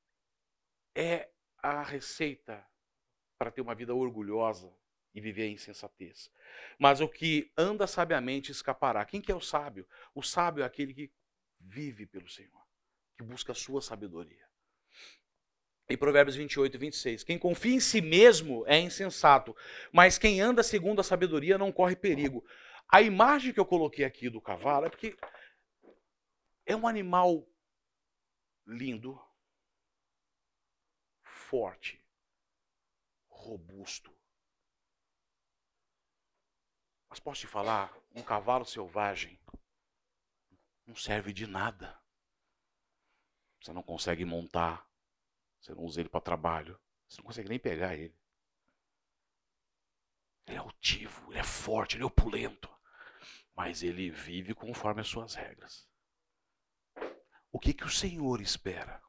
é 0.94 1.32
a 1.58 1.82
receita 1.82 2.64
para 3.36 3.50
ter 3.50 3.62
uma 3.62 3.74
vida 3.74 3.96
orgulhosa 3.96 4.72
e 5.16 5.22
viver 5.22 5.44
a 5.44 5.48
insensatez. 5.48 6.30
Mas 6.78 7.00
o 7.00 7.08
que 7.08 7.50
anda 7.58 7.88
sabiamente 7.88 8.52
escapará. 8.52 9.06
Quem 9.06 9.22
que 9.22 9.32
é 9.32 9.36
o 9.36 9.40
sábio? 9.40 9.88
O 10.14 10.22
sábio 10.22 10.62
é 10.62 10.66
aquele 10.66 10.94
que 10.94 11.10
vive 11.58 12.06
pelo 12.06 12.30
Senhor, 12.30 12.62
que 13.18 13.24
busca 13.24 13.54
a 13.54 13.56
sua 13.56 13.82
sabedoria. 13.82 14.46
Em 15.90 15.98
Provérbios 15.98 16.36
28 16.36 16.76
e 16.76 16.78
26. 16.78 17.24
Quem 17.24 17.40
confia 17.40 17.76
em 17.76 17.80
si 17.80 18.02
mesmo 18.02 18.66
é 18.68 18.78
insensato, 18.78 19.56
mas 19.92 20.18
quem 20.18 20.42
anda 20.42 20.62
segundo 20.62 21.00
a 21.00 21.04
sabedoria 21.04 21.58
não 21.58 21.72
corre 21.72 21.96
perigo. 21.96 22.46
A 22.90 23.02
imagem 23.02 23.54
que 23.54 23.60
eu 23.60 23.66
coloquei 23.66 24.04
aqui 24.04 24.30
do 24.30 24.42
cavalo 24.42 24.86
é 24.86 24.90
porque 24.90 25.18
é 26.66 26.76
um 26.76 26.88
animal 26.88 27.48
lindo, 28.66 29.20
forte, 31.24 32.04
robusto. 33.30 34.15
Mas 37.16 37.22
posso 37.22 37.40
te 37.40 37.48
falar, 37.48 37.98
um 38.14 38.22
cavalo 38.22 38.66
selvagem 38.66 39.40
não 40.86 40.98
serve 40.98 41.32
de 41.32 41.48
nada. 41.48 41.98
Você 43.58 43.72
não 43.72 43.82
consegue 43.82 44.26
montar, 44.26 44.86
você 45.58 45.74
não 45.74 45.84
usa 45.86 46.02
ele 46.02 46.10
para 46.10 46.20
trabalho. 46.20 46.78
Você 47.08 47.22
não 47.22 47.28
consegue 47.28 47.48
nem 47.48 47.58
pegar 47.58 47.96
ele. 47.96 48.14
Ele 50.46 50.58
é 50.58 50.60
altivo, 50.60 51.32
ele 51.32 51.40
é 51.40 51.44
forte, 51.46 51.96
ele 51.96 52.04
é 52.04 52.06
opulento. 52.06 52.70
Mas 53.56 53.82
ele 53.82 54.10
vive 54.10 54.54
conforme 54.54 55.00
as 55.00 55.08
suas 55.08 55.36
regras. 55.36 55.88
O 57.50 57.58
que, 57.58 57.74
que 57.74 57.86
o 57.86 57.90
Senhor 57.90 58.42
espera? 58.42 59.02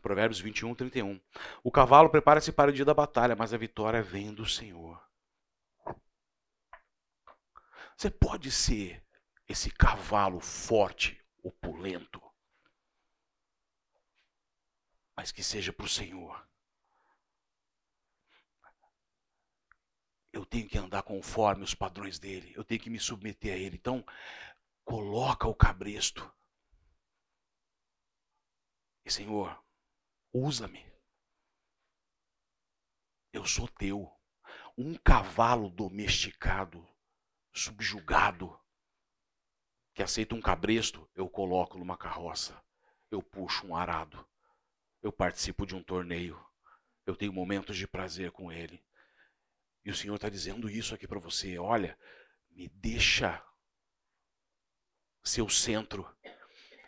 Provérbios 0.00 0.40
21, 0.40 0.74
31. 0.74 1.20
O 1.62 1.70
cavalo 1.70 2.10
prepara-se 2.10 2.50
para 2.50 2.70
o 2.70 2.72
dia 2.72 2.84
da 2.84 2.94
batalha, 2.94 3.36
mas 3.36 3.54
a 3.54 3.58
vitória 3.58 4.02
vem 4.02 4.34
do 4.34 4.46
Senhor. 4.46 5.00
Você 7.96 8.10
pode 8.10 8.50
ser 8.50 9.04
esse 9.46 9.70
cavalo 9.70 10.40
forte, 10.40 11.22
opulento, 11.42 12.22
mas 15.16 15.30
que 15.30 15.42
seja 15.42 15.72
para 15.72 15.84
o 15.84 15.88
Senhor. 15.88 16.48
Eu 20.32 20.46
tenho 20.46 20.68
que 20.68 20.78
andar 20.78 21.02
conforme 21.02 21.62
os 21.62 21.74
padrões 21.74 22.18
dele, 22.18 22.52
eu 22.56 22.64
tenho 22.64 22.80
que 22.80 22.88
me 22.88 22.98
submeter 22.98 23.52
a 23.52 23.58
ele. 23.58 23.76
Então, 23.76 24.02
coloca 24.84 25.46
o 25.46 25.54
cabresto. 25.54 26.32
E 29.04 29.10
Senhor, 29.10 29.62
usa-me. 30.32 30.84
Eu 33.32 33.44
sou 33.44 33.68
teu. 33.68 34.10
Um 34.76 34.94
cavalo 34.94 35.70
domesticado, 35.70 36.86
subjugado, 37.52 38.58
que 39.94 40.02
aceita 40.02 40.34
um 40.34 40.40
cabresto, 40.40 41.08
eu 41.14 41.28
coloco 41.28 41.78
numa 41.78 41.96
carroça, 41.96 42.62
eu 43.10 43.22
puxo 43.22 43.66
um 43.66 43.76
arado, 43.76 44.26
eu 45.02 45.12
participo 45.12 45.66
de 45.66 45.74
um 45.74 45.82
torneio, 45.82 46.42
eu 47.04 47.14
tenho 47.14 47.32
momentos 47.32 47.76
de 47.76 47.86
prazer 47.86 48.30
com 48.30 48.50
ele. 48.50 48.82
E 49.84 49.90
o 49.90 49.94
Senhor 49.94 50.14
está 50.14 50.28
dizendo 50.28 50.68
isso 50.70 50.94
aqui 50.94 51.06
para 51.06 51.18
você: 51.18 51.58
olha, 51.58 51.98
me 52.50 52.68
deixa 52.68 53.44
ser 55.22 55.42
o 55.42 55.48
centro, 55.48 56.08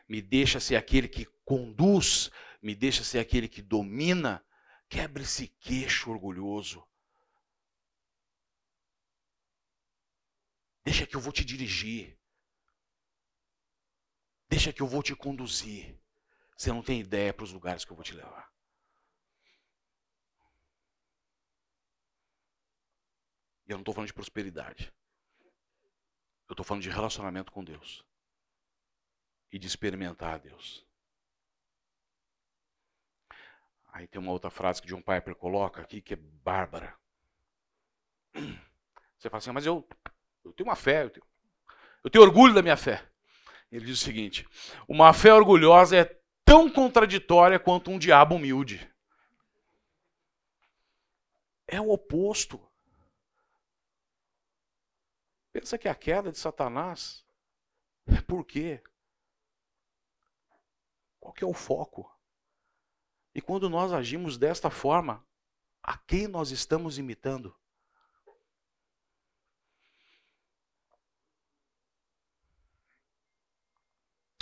me 0.09 0.22
deixa 0.22 0.61
ser 0.61 0.76
aquele 0.76 1.09
que 1.09 1.26
conduz, 1.44 2.31
me 2.62 2.75
deixa 2.77 3.03
ser 3.03 3.18
aquele 3.18 3.48
que 3.48 3.61
domina. 3.61 4.44
Quebre 4.88 5.25
esse 5.25 5.48
queixo 5.48 6.11
orgulhoso. 6.11 6.87
Deixa 10.85 11.07
que 11.07 11.16
eu 11.16 11.20
vou 11.20 11.33
te 11.33 11.44
dirigir. 11.44 12.18
Deixa 14.48 14.72
que 14.72 14.83
eu 14.83 14.87
vou 14.87 15.03
te 15.03 15.14
conduzir. 15.16 15.98
Você 16.57 16.70
não 16.70 16.83
tem 16.83 17.01
ideia 17.01 17.33
para 17.33 17.44
os 17.44 17.53
lugares 17.53 17.85
que 17.85 17.90
eu 17.90 17.96
vou 17.96 18.05
te 18.05 18.14
levar. 18.14 18.53
E 23.66 23.70
eu 23.70 23.77
não 23.77 23.81
estou 23.83 23.94
falando 23.94 24.09
de 24.09 24.14
prosperidade. 24.14 24.92
Eu 26.48 26.53
estou 26.53 26.64
falando 26.64 26.83
de 26.83 26.90
relacionamento 26.90 27.51
com 27.51 27.64
Deus. 27.64 28.05
E 29.51 29.59
de 29.59 29.66
experimentar 29.66 30.35
a 30.35 30.38
Deus. 30.38 30.87
Aí 33.92 34.09
tem 34.09 34.18
uma 34.18 34.33
outra 34.33 34.50
frase 34.50 34.81
que 34.81 34.88
John 34.88 35.02
Piper 35.02 35.37
coloca 35.37 35.83
aqui 35.83 36.00
que 36.00 36.14
é 36.14 36.16
bárbara. 36.16 36.98
Você 39.18 39.28
fala 39.28 39.38
assim, 39.38 39.52
mas 39.52 39.66
eu, 39.66 39.87
eu 40.42 40.52
tenho 40.55 40.68
uma 40.68 40.74
fé, 40.74 41.05
eu 41.05 41.11
tenho, 41.11 41.26
eu 42.02 42.11
tenho 42.11 42.24
orgulho 42.24 42.55
da 42.55 42.62
minha 42.62 42.76
fé. 42.76 43.07
Ele 43.70 43.85
diz 43.85 44.00
o 44.00 44.05
seguinte: 44.05 44.48
uma 44.88 45.12
fé 45.12 45.33
orgulhosa 45.33 45.96
é 45.96 46.20
tão 46.44 46.70
contraditória 46.70 47.61
quanto 47.61 47.90
um 47.90 47.98
diabo 47.98 48.35
humilde. 48.35 48.90
É 51.66 51.81
o 51.81 51.90
oposto. 51.90 52.61
Pensa 55.52 55.76
que 55.76 55.88
a 55.88 55.94
queda 55.94 56.33
de 56.33 56.38
Satanás 56.38 57.26
é 58.07 58.20
por 58.22 58.44
quê? 58.44 58.83
Qual 61.20 61.33
que 61.33 61.44
é 61.44 61.46
o 61.46 61.55
foco? 61.55 62.11
E 63.35 63.40
quando 63.40 63.68
nós 63.68 63.92
agimos 63.92 64.37
desta 64.37 64.71
forma, 64.71 65.27
a 65.83 65.97
quem 65.97 66.29
nós 66.29 66.51
estamos 66.51 66.99
imitando? 66.99 67.57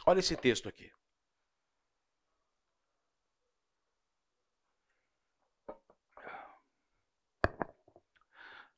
Olha 0.06 0.20
esse 0.20 0.36
texto 0.36 0.68
aqui. 0.68 0.90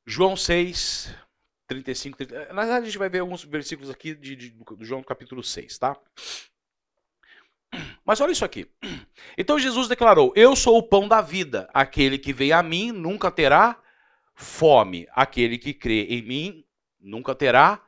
João 0.05 0.35
6, 0.35 1.15
35, 1.65 2.17
30. 2.17 2.53
Na 2.53 2.61
verdade, 2.63 2.83
a 2.83 2.85
gente 2.85 2.97
vai 2.97 3.09
ver 3.09 3.19
alguns 3.19 3.43
versículos 3.43 3.89
aqui 3.89 4.13
de, 4.13 4.35
de, 4.35 4.49
do 4.51 4.83
João 4.83 5.01
capítulo 5.01 5.41
6, 5.41 5.77
tá? 5.77 5.99
Mas 8.05 8.21
olha 8.21 8.31
isso 8.31 8.45
aqui. 8.45 8.69
Então 9.37 9.59
Jesus 9.59 9.87
declarou: 9.87 10.31
Eu 10.35 10.55
sou 10.55 10.77
o 10.77 10.83
pão 10.83 11.07
da 11.07 11.21
vida. 11.21 11.69
Aquele 11.73 12.17
que 12.17 12.33
vem 12.33 12.51
a 12.51 12.61
mim 12.61 12.91
nunca 12.91 13.31
terá 13.31 13.81
fome. 14.35 15.07
Aquele 15.11 15.57
que 15.57 15.73
crê 15.73 16.05
em 16.05 16.21
mim 16.21 16.65
nunca 16.99 17.35
terá 17.35 17.81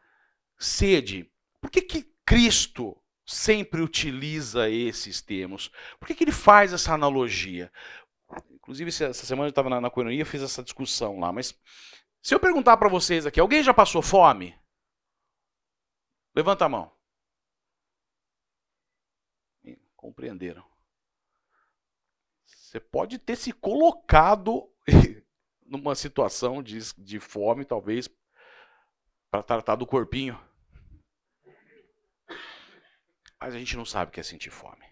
sede. 0.57 1.29
Por 1.61 1.69
que, 1.69 1.81
que 1.81 2.05
Cristo 2.25 2.97
sempre 3.25 3.81
utiliza 3.81 4.69
esses 4.69 5.21
termos? 5.21 5.71
Por 5.99 6.07
que, 6.07 6.15
que 6.15 6.23
ele 6.23 6.31
faz 6.31 6.73
essa 6.73 6.93
analogia? 6.93 7.71
Inclusive, 8.51 8.89
essa 8.89 9.13
semana 9.13 9.47
eu 9.47 9.49
estava 9.49 9.69
na, 9.69 9.81
na 9.81 9.89
Coenonia, 9.89 10.25
fiz 10.25 10.41
essa 10.41 10.63
discussão 10.63 11.19
lá. 11.19 11.31
Mas 11.31 11.55
se 12.21 12.33
eu 12.33 12.39
perguntar 12.39 12.77
para 12.77 12.89
vocês 12.89 13.25
aqui, 13.25 13.39
alguém 13.39 13.61
já 13.63 13.73
passou 13.73 14.01
fome? 14.01 14.55
Levanta 16.35 16.65
a 16.65 16.69
mão. 16.69 16.94
Compreenderam? 20.05 20.63
Você 22.45 22.79
pode 22.79 23.17
ter 23.17 23.35
se 23.35 23.51
colocado 23.51 24.71
numa 25.65 25.95
situação 25.95 26.61
de, 26.61 26.77
de 26.95 27.19
fome, 27.19 27.65
talvez, 27.65 28.07
para 29.31 29.41
tratar 29.41 29.75
do 29.75 29.87
corpinho. 29.87 30.39
Mas 33.41 33.55
a 33.55 33.57
gente 33.57 33.75
não 33.75 33.83
sabe 33.83 34.09
o 34.09 34.13
que 34.13 34.19
é 34.19 34.23
sentir 34.23 34.51
fome. 34.51 34.85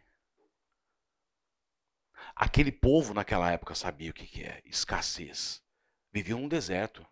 Aquele 2.35 2.71
povo 2.71 3.13
naquela 3.13 3.51
época 3.51 3.75
sabia 3.75 4.09
o 4.09 4.13
que 4.15 4.43
é 4.43 4.63
escassez. 4.65 5.63
Viviam 6.11 6.39
num 6.39 6.47
deserto. 6.47 7.05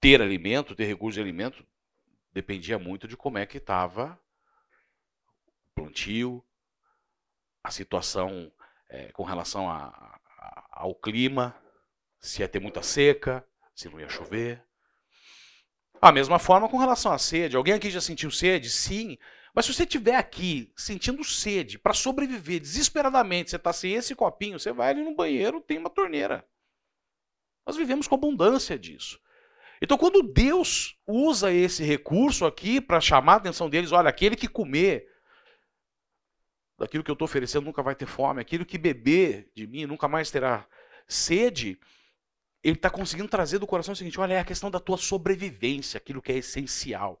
Ter 0.00 0.22
alimento, 0.22 0.76
ter 0.76 0.84
recurso 0.84 1.16
de 1.16 1.20
alimento, 1.20 1.66
dependia 2.32 2.78
muito 2.78 3.08
de 3.08 3.16
como 3.16 3.38
é 3.38 3.44
que 3.44 3.58
estava 3.58 4.16
plantio, 5.76 6.42
a 7.62 7.70
situação 7.70 8.50
é, 8.88 9.12
com 9.12 9.22
relação 9.22 9.70
a, 9.70 9.88
a, 10.38 10.68
ao 10.70 10.94
clima, 10.94 11.54
se 12.18 12.40
ia 12.40 12.48
ter 12.48 12.58
muita 12.58 12.82
seca, 12.82 13.46
se 13.74 13.88
não 13.88 14.00
ia 14.00 14.08
chover. 14.08 14.64
A 16.00 16.10
mesma 16.10 16.38
forma 16.38 16.68
com 16.68 16.78
relação 16.78 17.12
à 17.12 17.18
sede. 17.18 17.56
Alguém 17.56 17.74
aqui 17.74 17.90
já 17.90 18.00
sentiu 18.00 18.30
sede? 18.30 18.70
Sim. 18.70 19.18
Mas 19.54 19.66
se 19.66 19.74
você 19.74 19.84
estiver 19.84 20.16
aqui 20.16 20.72
sentindo 20.76 21.22
sede 21.24 21.78
para 21.78 21.94
sobreviver 21.94 22.60
desesperadamente, 22.60 23.50
você 23.50 23.56
está 23.56 23.72
sem 23.72 23.94
esse 23.94 24.14
copinho, 24.14 24.58
você 24.58 24.72
vai 24.72 24.90
ali 24.90 25.02
no 25.02 25.14
banheiro, 25.14 25.60
tem 25.60 25.78
uma 25.78 25.90
torneira. 25.90 26.46
Nós 27.66 27.76
vivemos 27.76 28.06
com 28.06 28.14
abundância 28.14 28.78
disso. 28.78 29.20
Então, 29.80 29.98
quando 29.98 30.22
Deus 30.22 30.98
usa 31.06 31.52
esse 31.52 31.84
recurso 31.84 32.46
aqui 32.46 32.80
para 32.80 33.00
chamar 33.00 33.34
a 33.34 33.36
atenção 33.36 33.68
deles, 33.68 33.92
olha, 33.92 34.08
aquele 34.08 34.36
que 34.36 34.48
comer 34.48 35.06
daquilo 36.78 37.02
que 37.02 37.10
eu 37.10 37.14
estou 37.14 37.26
oferecendo 37.26 37.64
nunca 37.64 37.82
vai 37.82 37.94
ter 37.94 38.06
fome, 38.06 38.40
aquilo 38.40 38.66
que 38.66 38.78
beber 38.78 39.50
de 39.54 39.66
mim 39.66 39.86
nunca 39.86 40.08
mais 40.08 40.30
terá 40.30 40.66
sede, 41.08 41.78
ele 42.62 42.76
está 42.76 42.90
conseguindo 42.90 43.28
trazer 43.28 43.58
do 43.58 43.66
coração 43.66 43.92
o 43.92 43.96
seguinte: 43.96 44.20
olha, 44.20 44.34
é 44.34 44.40
a 44.40 44.44
questão 44.44 44.70
da 44.70 44.80
tua 44.80 44.98
sobrevivência, 44.98 45.98
aquilo 45.98 46.20
que 46.20 46.32
é 46.32 46.36
essencial. 46.36 47.20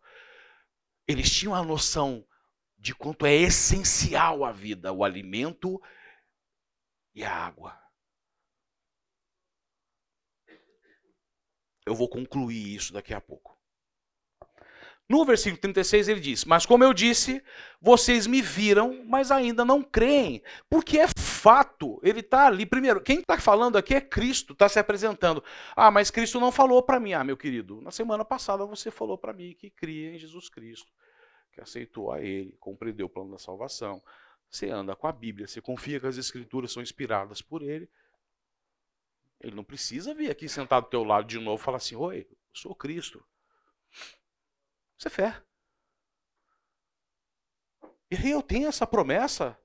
Eles 1.06 1.30
tinham 1.30 1.54
a 1.54 1.62
noção 1.62 2.26
de 2.76 2.94
quanto 2.94 3.24
é 3.24 3.34
essencial 3.34 4.44
a 4.44 4.52
vida, 4.52 4.92
o 4.92 5.04
alimento 5.04 5.80
e 7.14 7.24
a 7.24 7.32
água. 7.32 7.80
Eu 11.86 11.94
vou 11.94 12.08
concluir 12.08 12.74
isso 12.74 12.92
daqui 12.92 13.14
a 13.14 13.20
pouco. 13.20 13.55
No 15.08 15.24
versículo 15.24 15.60
36 15.60 16.08
ele 16.08 16.20
diz: 16.20 16.44
Mas 16.44 16.66
como 16.66 16.82
eu 16.82 16.92
disse, 16.92 17.42
vocês 17.80 18.26
me 18.26 18.42
viram, 18.42 19.04
mas 19.04 19.30
ainda 19.30 19.64
não 19.64 19.82
creem. 19.82 20.42
Porque 20.68 20.98
é 20.98 21.06
fato, 21.16 22.00
ele 22.02 22.20
está 22.20 22.46
ali. 22.46 22.66
Primeiro, 22.66 23.00
quem 23.00 23.20
está 23.20 23.38
falando 23.38 23.76
aqui 23.76 23.94
é 23.94 24.00
Cristo, 24.00 24.52
está 24.52 24.68
se 24.68 24.80
apresentando. 24.80 25.44
Ah, 25.76 25.92
mas 25.92 26.10
Cristo 26.10 26.40
não 26.40 26.50
falou 26.50 26.82
para 26.82 26.98
mim. 26.98 27.12
Ah, 27.12 27.22
meu 27.22 27.36
querido, 27.36 27.80
na 27.80 27.92
semana 27.92 28.24
passada 28.24 28.66
você 28.66 28.90
falou 28.90 29.16
para 29.16 29.32
mim 29.32 29.54
que 29.54 29.70
cria 29.70 30.12
em 30.12 30.18
Jesus 30.18 30.48
Cristo, 30.48 30.90
que 31.52 31.60
aceitou 31.60 32.10
a 32.10 32.20
Ele, 32.20 32.56
compreendeu 32.58 33.06
o 33.06 33.10
plano 33.10 33.30
da 33.30 33.38
salvação. 33.38 34.02
Você 34.50 34.70
anda 34.70 34.96
com 34.96 35.06
a 35.06 35.12
Bíblia, 35.12 35.46
você 35.46 35.60
confia 35.60 36.00
que 36.00 36.06
as 36.06 36.16
Escrituras 36.16 36.72
são 36.72 36.82
inspiradas 36.82 37.40
por 37.40 37.62
Ele. 37.62 37.88
Ele 39.40 39.54
não 39.54 39.62
precisa 39.62 40.14
vir 40.14 40.30
aqui 40.30 40.48
sentado 40.48 40.84
do 40.84 40.90
teu 40.90 41.04
lado 41.04 41.28
de 41.28 41.38
novo 41.38 41.62
e 41.62 41.64
falar 41.64 41.76
assim: 41.76 41.94
Oi, 41.94 42.26
eu 42.28 42.36
sou 42.52 42.74
Cristo. 42.74 43.24
Isso 44.98 45.08
é 45.08 45.10
fé. 45.10 45.42
E 48.10 48.16
aí 48.16 48.30
eu 48.30 48.42
tenho 48.42 48.68
essa 48.68 48.86
promessa. 48.86 49.58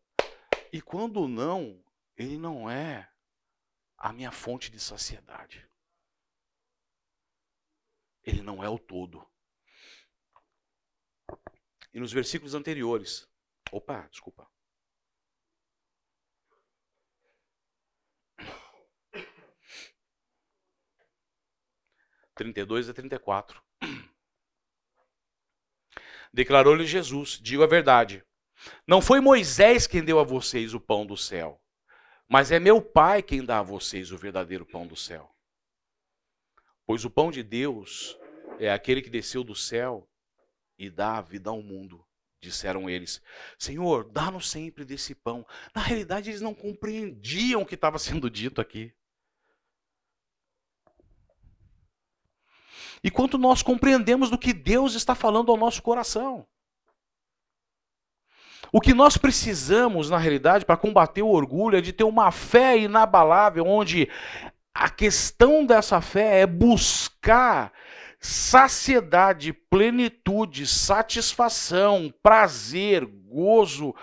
E 0.73 0.81
quando 0.81 1.27
não, 1.27 1.83
ele 2.17 2.37
não 2.37 2.69
é 2.69 3.11
a 3.97 4.11
minha 4.11 4.31
fonte 4.31 4.71
de 4.71 4.79
saciedade. 4.79 5.69
Ele 8.23 8.41
não 8.41 8.63
é 8.63 8.69
o 8.69 8.79
todo. 8.79 9.27
E 11.93 11.99
nos 11.99 12.11
versículos 12.11 12.53
anteriores. 12.53 13.27
Opa, 13.71 14.07
desculpa. 14.07 14.49
Trinta 22.33 22.59
e 22.59 22.65
dois 22.65 22.89
a 22.89 22.93
trinta 22.93 23.15
e 23.15 23.19
quatro. 23.19 23.63
Declarou-lhe 26.33 26.85
Jesus: 26.85 27.39
Digo 27.41 27.63
a 27.63 27.67
verdade. 27.67 28.23
Não 28.87 29.01
foi 29.01 29.19
Moisés 29.19 29.87
quem 29.87 30.03
deu 30.03 30.19
a 30.19 30.23
vocês 30.23 30.73
o 30.73 30.79
pão 30.79 31.05
do 31.05 31.17
céu, 31.17 31.59
mas 32.27 32.51
é 32.51 32.59
meu 32.59 32.81
Pai 32.81 33.21
quem 33.21 33.43
dá 33.43 33.59
a 33.59 33.63
vocês 33.63 34.11
o 34.11 34.17
verdadeiro 34.17 34.65
pão 34.65 34.85
do 34.85 34.95
céu. 34.95 35.33
Pois 36.85 37.03
o 37.05 37.09
pão 37.09 37.31
de 37.31 37.41
Deus 37.41 38.17
é 38.59 38.71
aquele 38.71 39.01
que 39.01 39.09
desceu 39.09 39.43
do 39.43 39.55
céu 39.55 40.07
e 40.77 40.89
dá 40.89 41.17
a 41.17 41.21
vida 41.21 41.49
ao 41.49 41.61
mundo. 41.61 42.05
Disseram 42.39 42.89
eles: 42.89 43.21
Senhor, 43.57 44.03
dá-nos 44.03 44.49
sempre 44.49 44.83
desse 44.83 45.13
pão. 45.13 45.45
Na 45.75 45.81
realidade, 45.81 46.29
eles 46.29 46.41
não 46.41 46.53
compreendiam 46.53 47.61
o 47.61 47.65
que 47.65 47.75
estava 47.75 47.99
sendo 47.99 48.29
dito 48.29 48.59
aqui. 48.59 48.93
E 53.03 53.09
quanto 53.09 53.37
nós 53.37 53.61
compreendemos 53.61 54.29
do 54.29 54.37
que 54.37 54.53
Deus 54.53 54.93
está 54.93 55.15
falando 55.15 55.51
ao 55.51 55.57
nosso 55.57 55.81
coração. 55.81 56.45
O 58.71 58.79
que 58.79 58.93
nós 58.93 59.17
precisamos, 59.17 60.09
na 60.09 60.17
realidade, 60.17 60.65
para 60.65 60.77
combater 60.77 61.21
o 61.21 61.29
orgulho 61.29 61.77
é 61.77 61.81
de 61.81 61.91
ter 61.91 62.05
uma 62.05 62.31
fé 62.31 62.77
inabalável, 62.77 63.65
onde 63.65 64.07
a 64.73 64.89
questão 64.89 65.65
dessa 65.65 65.99
fé 65.99 66.41
é 66.41 66.47
buscar 66.47 67.73
saciedade, 68.17 69.51
plenitude, 69.51 70.65
satisfação, 70.67 72.13
prazer, 72.23 73.05
gozo, 73.05 73.93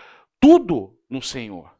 tudo 0.40 0.98
no 1.08 1.22
Senhor. 1.22 1.72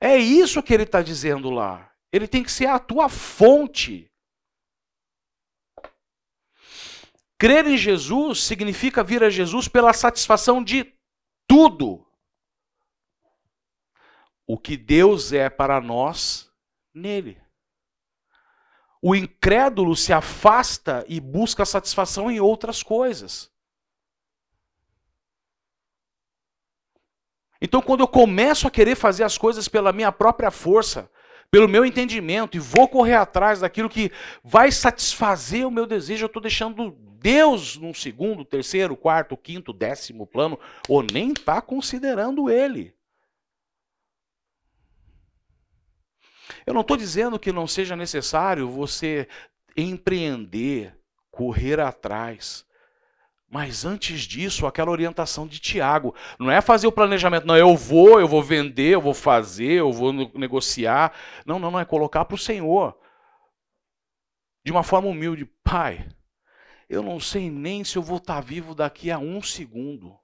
É 0.00 0.16
isso 0.16 0.62
que 0.62 0.74
ele 0.74 0.82
está 0.82 1.00
dizendo 1.00 1.48
lá. 1.48 1.92
Ele 2.10 2.26
tem 2.26 2.42
que 2.42 2.50
ser 2.50 2.66
a 2.66 2.78
tua 2.78 3.08
fonte. 3.08 4.10
Crer 7.42 7.66
em 7.66 7.76
Jesus 7.76 8.44
significa 8.44 9.02
vir 9.02 9.24
a 9.24 9.28
Jesus 9.28 9.66
pela 9.66 9.92
satisfação 9.92 10.62
de 10.62 10.94
tudo. 11.44 12.06
O 14.46 14.56
que 14.56 14.76
Deus 14.76 15.32
é 15.32 15.50
para 15.50 15.80
nós 15.80 16.48
nele. 16.94 17.42
O 19.02 19.12
incrédulo 19.12 19.96
se 19.96 20.12
afasta 20.12 21.04
e 21.08 21.18
busca 21.18 21.64
satisfação 21.64 22.30
em 22.30 22.38
outras 22.38 22.80
coisas. 22.80 23.50
Então, 27.60 27.82
quando 27.82 28.02
eu 28.02 28.08
começo 28.08 28.68
a 28.68 28.70
querer 28.70 28.94
fazer 28.94 29.24
as 29.24 29.36
coisas 29.36 29.66
pela 29.66 29.92
minha 29.92 30.12
própria 30.12 30.52
força, 30.52 31.10
pelo 31.50 31.68
meu 31.68 31.84
entendimento, 31.84 32.56
e 32.56 32.60
vou 32.60 32.86
correr 32.86 33.16
atrás 33.16 33.58
daquilo 33.58 33.90
que 33.90 34.12
vai 34.44 34.70
satisfazer 34.70 35.66
o 35.66 35.72
meu 35.72 35.88
desejo, 35.88 36.22
eu 36.22 36.28
estou 36.28 36.40
deixando 36.40 37.10
Deus 37.22 37.76
num 37.76 37.94
segundo, 37.94 38.44
terceiro, 38.44 38.96
quarto, 38.96 39.36
quinto, 39.36 39.72
décimo 39.72 40.26
plano, 40.26 40.58
ou 40.88 41.02
nem 41.02 41.32
está 41.32 41.62
considerando 41.62 42.50
ele. 42.50 42.94
Eu 46.66 46.74
não 46.74 46.80
estou 46.80 46.96
dizendo 46.96 47.38
que 47.38 47.52
não 47.52 47.66
seja 47.66 47.96
necessário 47.96 48.68
você 48.68 49.28
empreender, 49.76 50.98
correr 51.30 51.80
atrás. 51.80 52.66
Mas 53.48 53.84
antes 53.84 54.22
disso, 54.22 54.66
aquela 54.66 54.90
orientação 54.90 55.46
de 55.46 55.60
Tiago, 55.60 56.14
não 56.38 56.50
é 56.50 56.60
fazer 56.60 56.86
o 56.86 56.92
planejamento, 56.92 57.46
não, 57.46 57.56
eu 57.56 57.76
vou, 57.76 58.18
eu 58.18 58.26
vou 58.26 58.42
vender, 58.42 58.94
eu 58.94 59.00
vou 59.00 59.14
fazer, 59.14 59.72
eu 59.72 59.92
vou 59.92 60.12
negociar. 60.12 61.12
Não, 61.44 61.58
não, 61.58 61.70
não, 61.70 61.78
é 61.78 61.84
colocar 61.84 62.24
para 62.24 62.34
o 62.34 62.38
Senhor. 62.38 62.96
de 64.64 64.72
uma 64.72 64.82
forma 64.82 65.08
humilde: 65.08 65.44
Pai, 65.62 66.08
eu 66.92 67.02
não 67.02 67.18
sei 67.18 67.50
nem 67.50 67.82
se 67.82 67.96
eu 67.96 68.02
vou 68.02 68.18
estar 68.18 68.38
vivo 68.42 68.74
daqui 68.74 69.10
a 69.10 69.18
um 69.18 69.40
segundo. 69.40 70.20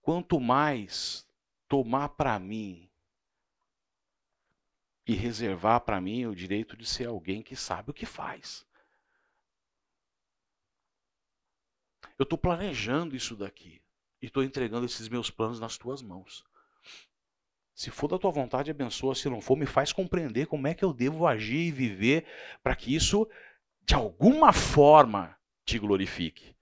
Quanto 0.00 0.40
mais 0.40 1.24
tomar 1.68 2.08
para 2.08 2.36
mim 2.40 2.90
e 5.06 5.14
reservar 5.14 5.82
para 5.82 6.00
mim 6.00 6.26
o 6.26 6.34
direito 6.34 6.76
de 6.76 6.84
ser 6.84 7.06
alguém 7.06 7.44
que 7.44 7.54
sabe 7.54 7.92
o 7.92 7.94
que 7.94 8.06
faz. 8.06 8.66
Eu 12.18 12.24
estou 12.24 12.36
planejando 12.36 13.14
isso 13.14 13.36
daqui 13.36 13.80
e 14.20 14.26
estou 14.26 14.42
entregando 14.42 14.84
esses 14.84 15.08
meus 15.08 15.30
planos 15.30 15.60
nas 15.60 15.78
tuas 15.78 16.02
mãos. 16.02 16.44
Se 17.82 17.90
for 17.90 18.06
da 18.06 18.16
tua 18.16 18.30
vontade, 18.30 18.70
abençoa. 18.70 19.12
Se 19.12 19.28
não 19.28 19.40
for, 19.40 19.56
me 19.56 19.66
faz 19.66 19.92
compreender 19.92 20.46
como 20.46 20.68
é 20.68 20.72
que 20.72 20.84
eu 20.84 20.92
devo 20.92 21.26
agir 21.26 21.66
e 21.66 21.72
viver 21.72 22.24
para 22.62 22.76
que 22.76 22.94
isso, 22.94 23.28
de 23.84 23.92
alguma 23.92 24.52
forma, 24.52 25.36
te 25.64 25.80
glorifique. 25.80 26.54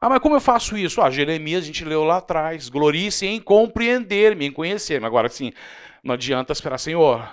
Ah, 0.00 0.08
mas 0.08 0.18
como 0.18 0.34
eu 0.34 0.40
faço 0.40 0.76
isso? 0.76 1.00
Ah, 1.00 1.08
Jeremias 1.08 1.62
a 1.62 1.66
gente 1.68 1.84
leu 1.84 2.02
lá 2.02 2.16
atrás. 2.16 2.68
Glorice 2.68 3.26
em 3.26 3.40
compreender-me, 3.40 4.46
em 4.46 4.52
conhecer-me. 4.52 5.06
Agora, 5.06 5.28
assim, 5.28 5.52
não 6.02 6.14
adianta 6.14 6.52
esperar, 6.52 6.78
Senhor. 6.78 7.32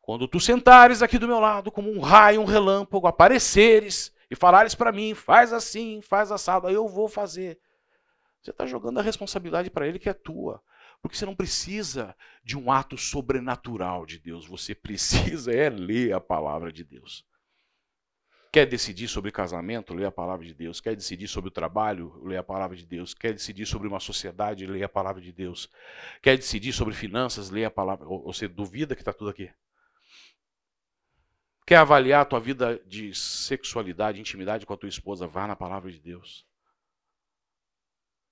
Quando 0.00 0.26
tu 0.26 0.40
sentares 0.40 1.00
aqui 1.00 1.16
do 1.16 1.28
meu 1.28 1.38
lado, 1.38 1.70
como 1.70 1.92
um 1.92 2.00
raio, 2.00 2.40
um 2.40 2.44
relâmpago, 2.44 3.06
apareceres 3.06 4.12
e 4.28 4.34
falares 4.34 4.74
para 4.74 4.90
mim, 4.90 5.14
faz 5.14 5.52
assim, 5.52 6.00
faz 6.02 6.32
assado, 6.32 6.66
aí 6.66 6.74
eu 6.74 6.88
vou 6.88 7.06
fazer. 7.06 7.56
Você 8.46 8.52
está 8.52 8.64
jogando 8.64 8.98
a 9.00 9.02
responsabilidade 9.02 9.68
para 9.70 9.88
ele 9.88 9.98
que 9.98 10.08
é 10.08 10.12
tua. 10.12 10.62
Porque 11.02 11.16
você 11.16 11.26
não 11.26 11.34
precisa 11.34 12.14
de 12.44 12.56
um 12.56 12.70
ato 12.70 12.96
sobrenatural 12.96 14.06
de 14.06 14.20
Deus, 14.20 14.46
você 14.46 14.72
precisa 14.72 15.52
é 15.52 15.68
ler 15.68 16.12
a 16.12 16.20
palavra 16.20 16.70
de 16.70 16.84
Deus. 16.84 17.26
Quer 18.52 18.64
decidir 18.64 19.08
sobre 19.08 19.32
casamento? 19.32 19.92
Lê 19.92 20.04
a 20.04 20.12
palavra 20.12 20.46
de 20.46 20.54
Deus. 20.54 20.80
Quer 20.80 20.94
decidir 20.94 21.26
sobre 21.26 21.48
o 21.48 21.50
trabalho? 21.50 22.22
Lê 22.24 22.36
a 22.36 22.42
palavra 22.42 22.76
de 22.76 22.86
Deus. 22.86 23.12
Quer 23.12 23.32
decidir 23.32 23.66
sobre 23.66 23.88
uma 23.88 23.98
sociedade? 23.98 24.64
Lê 24.64 24.84
a 24.84 24.88
palavra 24.88 25.20
de 25.20 25.32
Deus. 25.32 25.68
Quer 26.22 26.36
decidir 26.36 26.72
sobre 26.72 26.94
finanças? 26.94 27.50
Lê 27.50 27.64
a 27.64 27.70
palavra. 27.70 28.06
Ou 28.06 28.32
você 28.32 28.46
duvida 28.46 28.94
que 28.94 29.02
está 29.02 29.12
tudo 29.12 29.30
aqui? 29.30 29.50
Quer 31.66 31.76
avaliar 31.76 32.22
a 32.22 32.24
tua 32.24 32.38
vida 32.38 32.80
de 32.86 33.12
sexualidade, 33.12 34.20
intimidade 34.20 34.64
com 34.64 34.72
a 34.72 34.76
tua 34.76 34.88
esposa? 34.88 35.26
Vá 35.26 35.48
na 35.48 35.56
palavra 35.56 35.90
de 35.90 35.98
Deus. 35.98 36.46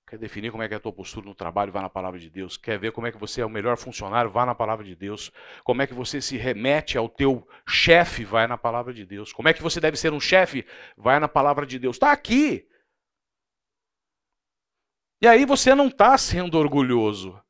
Quer 0.07 0.19
definir 0.19 0.51
como 0.51 0.61
é 0.61 0.67
que 0.67 0.73
é 0.75 0.77
a 0.77 0.79
tua 0.79 0.93
postura 0.93 1.25
no 1.25 1.33
trabalho? 1.33 1.71
Vá 1.71 1.81
na 1.81 1.89
palavra 1.89 2.19
de 2.19 2.29
Deus. 2.29 2.57
Quer 2.57 2.77
ver 2.77 2.91
como 2.91 3.07
é 3.07 3.11
que 3.11 3.17
você 3.17 3.41
é 3.41 3.45
o 3.45 3.49
melhor 3.49 3.75
funcionário? 3.75 4.29
Vá 4.29 4.45
na 4.45 4.53
palavra 4.53 4.85
de 4.85 4.95
Deus. 4.95 5.31
Como 5.63 5.81
é 5.81 5.87
que 5.87 5.95
você 5.95 6.21
se 6.21 6.37
remete 6.37 6.95
ao 6.95 7.09
teu 7.09 7.47
chefe? 7.67 8.23
Vai 8.23 8.45
na 8.45 8.57
palavra 8.57 8.93
de 8.93 9.03
Deus. 9.03 9.33
Como 9.33 9.49
é 9.49 9.53
que 9.53 9.63
você 9.63 9.79
deve 9.79 9.97
ser 9.97 10.13
um 10.13 10.19
chefe? 10.19 10.63
Vai 10.95 11.19
na 11.19 11.27
palavra 11.27 11.65
de 11.65 11.79
Deus. 11.79 11.95
Está 11.95 12.11
aqui. 12.11 12.69
E 15.19 15.27
aí 15.27 15.43
você 15.43 15.73
não 15.73 15.87
está 15.87 16.15
sendo 16.19 16.59
orgulhoso. 16.59 17.41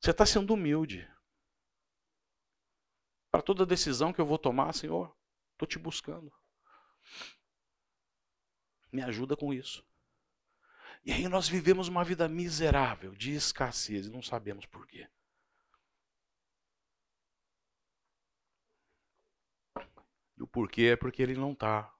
Você 0.00 0.10
está 0.10 0.24
sendo 0.24 0.54
humilde. 0.54 1.06
Para 3.30 3.42
toda 3.42 3.66
decisão 3.66 4.10
que 4.10 4.20
eu 4.22 4.26
vou 4.26 4.38
tomar, 4.38 4.72
Senhor, 4.72 5.14
estou 5.52 5.68
te 5.68 5.78
buscando. 5.78 6.32
Me 8.90 9.02
ajuda 9.02 9.36
com 9.36 9.52
isso. 9.52 9.84
E 11.04 11.12
aí 11.12 11.28
nós 11.28 11.48
vivemos 11.48 11.86
uma 11.86 12.02
vida 12.02 12.26
miserável, 12.28 13.14
de 13.14 13.34
escassez, 13.34 14.06
e 14.06 14.10
não 14.10 14.22
sabemos 14.22 14.64
por 14.64 14.86
quê. 14.86 15.06
E 20.36 20.42
o 20.42 20.46
porquê 20.46 20.92
é 20.92 20.96
porque 20.96 21.22
ele 21.22 21.34
não 21.34 21.52
está 21.52 21.94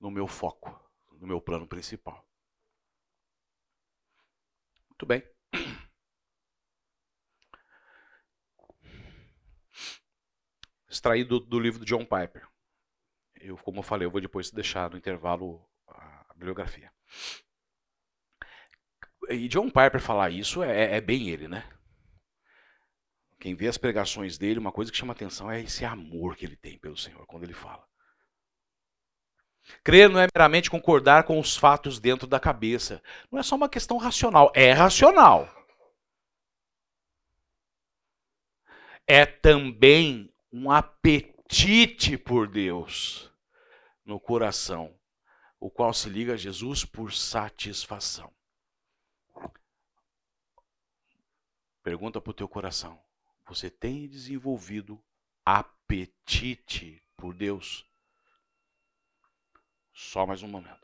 no 0.00 0.10
meu 0.10 0.26
foco, 0.26 0.70
no 1.12 1.26
meu 1.26 1.40
plano 1.40 1.68
principal. 1.68 2.26
Muito 4.88 5.06
bem. 5.06 5.22
Extraído 10.88 11.40
do 11.40 11.60
livro 11.60 11.80
de 11.80 11.86
John 11.86 12.04
Piper. 12.06 12.48
Eu, 13.34 13.58
como 13.58 13.80
eu 13.80 13.82
falei, 13.82 14.06
eu 14.06 14.10
vou 14.10 14.20
depois 14.20 14.50
deixar 14.50 14.90
no 14.90 14.96
intervalo 14.96 15.68
a 15.86 16.32
bibliografia. 16.34 16.92
E 19.28 19.48
John 19.48 19.70
Piper 19.70 20.00
falar 20.00 20.30
isso 20.30 20.62
é, 20.62 20.96
é 20.96 21.00
bem 21.00 21.28
ele, 21.28 21.48
né? 21.48 21.68
Quem 23.40 23.54
vê 23.54 23.68
as 23.68 23.76
pregações 23.76 24.38
dele, 24.38 24.58
uma 24.58 24.72
coisa 24.72 24.90
que 24.90 24.96
chama 24.96 25.12
atenção 25.12 25.50
é 25.50 25.60
esse 25.60 25.84
amor 25.84 26.36
que 26.36 26.44
ele 26.46 26.56
tem 26.56 26.78
pelo 26.78 26.96
Senhor 26.96 27.26
quando 27.26 27.44
ele 27.44 27.52
fala. 27.52 27.86
Crer 29.82 30.08
não 30.10 30.20
é 30.20 30.28
meramente 30.34 30.70
concordar 30.70 31.24
com 31.24 31.38
os 31.38 31.56
fatos 31.56 31.98
dentro 31.98 32.26
da 32.26 32.38
cabeça. 32.38 33.02
Não 33.30 33.38
é 33.38 33.42
só 33.42 33.54
uma 33.54 33.68
questão 33.68 33.96
racional. 33.96 34.52
É 34.54 34.72
racional. 34.72 35.48
É 39.06 39.24
também 39.26 40.32
um 40.52 40.70
apetite 40.70 42.16
por 42.16 42.48
Deus 42.48 43.30
no 44.04 44.20
coração 44.20 44.94
o 45.64 45.70
qual 45.70 45.94
se 45.94 46.10
liga 46.10 46.34
a 46.34 46.36
Jesus 46.36 46.84
por 46.84 47.10
satisfação. 47.10 48.30
Pergunta 51.82 52.20
para 52.20 52.30
o 52.30 52.34
teu 52.34 52.46
coração: 52.46 53.02
você 53.48 53.70
tem 53.70 54.06
desenvolvido 54.06 55.02
apetite 55.42 57.02
por 57.16 57.34
Deus? 57.34 57.86
Só 59.94 60.26
mais 60.26 60.42
um 60.42 60.48
momento. 60.48 60.83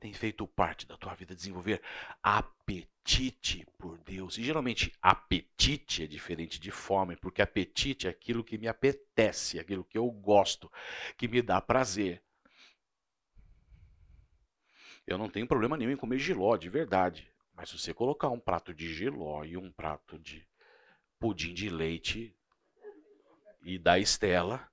Tem 0.00 0.12
feito 0.12 0.46
parte 0.46 0.86
da 0.86 0.96
tua 0.96 1.14
vida 1.14 1.34
desenvolver 1.34 1.82
apetite 2.22 3.66
por 3.76 3.98
Deus. 3.98 4.38
E 4.38 4.44
geralmente 4.44 4.92
apetite 5.02 6.04
é 6.04 6.06
diferente 6.06 6.60
de 6.60 6.70
fome, 6.70 7.16
porque 7.16 7.42
apetite 7.42 8.06
é 8.06 8.10
aquilo 8.10 8.44
que 8.44 8.56
me 8.56 8.68
apetece, 8.68 9.58
aquilo 9.58 9.84
que 9.84 9.98
eu 9.98 10.08
gosto, 10.10 10.70
que 11.16 11.26
me 11.26 11.42
dá 11.42 11.60
prazer. 11.60 12.22
Eu 15.04 15.18
não 15.18 15.28
tenho 15.28 15.48
problema 15.48 15.76
nenhum 15.76 15.90
em 15.90 15.96
comer 15.96 16.18
giló, 16.18 16.56
de 16.56 16.68
verdade. 16.68 17.28
Mas 17.54 17.70
se 17.70 17.78
você 17.78 17.92
colocar 17.92 18.28
um 18.28 18.38
prato 18.38 18.72
de 18.72 18.94
giló 18.94 19.42
e 19.42 19.56
um 19.56 19.72
prato 19.72 20.16
de 20.18 20.46
pudim 21.18 21.52
de 21.52 21.68
leite 21.68 22.32
e 23.62 23.78
da 23.78 23.98
Estela, 23.98 24.70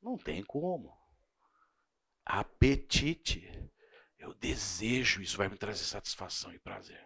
não 0.00 0.16
tem 0.16 0.42
como 0.42 1.01
apetite. 2.24 3.48
Eu 4.18 4.34
desejo, 4.34 5.20
isso 5.20 5.36
vai 5.36 5.48
me 5.48 5.56
trazer 5.56 5.84
satisfação 5.84 6.52
e 6.52 6.58
prazer. 6.58 7.04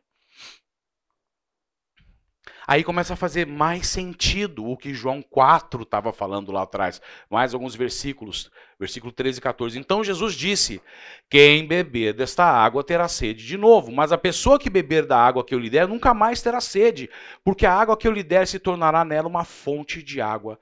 Aí 2.68 2.82
começa 2.82 3.14
a 3.14 3.16
fazer 3.16 3.46
mais 3.46 3.86
sentido 3.86 4.66
o 4.66 4.76
que 4.76 4.92
João 4.92 5.22
4 5.22 5.82
estava 5.82 6.12
falando 6.12 6.50
lá 6.50 6.62
atrás. 6.62 7.00
Mais 7.30 7.54
alguns 7.54 7.76
versículos, 7.76 8.50
versículo 8.78 9.12
13 9.12 9.38
e 9.38 9.42
14. 9.42 9.78
Então 9.78 10.02
Jesus 10.02 10.34
disse: 10.34 10.82
Quem 11.30 11.66
beber 11.66 12.12
desta 12.12 12.44
água 12.44 12.82
terá 12.82 13.06
sede 13.06 13.46
de 13.46 13.56
novo, 13.56 13.92
mas 13.92 14.10
a 14.10 14.18
pessoa 14.18 14.58
que 14.58 14.68
beber 14.68 15.06
da 15.06 15.16
água 15.16 15.44
que 15.44 15.54
eu 15.54 15.60
lhe 15.60 15.70
der 15.70 15.86
nunca 15.86 16.12
mais 16.12 16.42
terá 16.42 16.60
sede, 16.60 17.08
porque 17.44 17.64
a 17.64 17.72
água 17.72 17.96
que 17.96 18.06
eu 18.06 18.12
lhe 18.12 18.24
der 18.24 18.46
se 18.48 18.58
tornará 18.58 19.04
nela 19.04 19.28
uma 19.28 19.44
fonte 19.44 20.02
de 20.02 20.20
água 20.20 20.58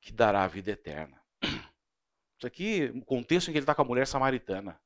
que 0.00 0.12
dará 0.12 0.42
a 0.44 0.48
vida 0.48 0.70
eterna. 0.70 1.23
Isso 2.44 2.46
aqui, 2.46 2.92
o 2.94 3.00
contexto 3.00 3.48
em 3.48 3.52
que 3.52 3.58
ele 3.58 3.62
está 3.62 3.74
com 3.74 3.80
a 3.80 3.86
mulher 3.86 4.06
samaritana. 4.06 4.78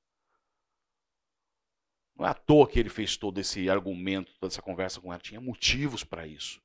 Não 2.16 2.24
é 2.24 2.28
à 2.28 2.34
toa 2.34 2.68
que 2.68 2.78
ele 2.78 2.88
fez 2.88 3.16
todo 3.16 3.40
esse 3.40 3.68
argumento, 3.68 4.32
toda 4.38 4.52
essa 4.52 4.62
conversa 4.62 5.00
com 5.00 5.12
ela. 5.12 5.20
Tinha 5.20 5.40
motivos 5.40 6.04
para 6.04 6.24
isso. 6.24 6.62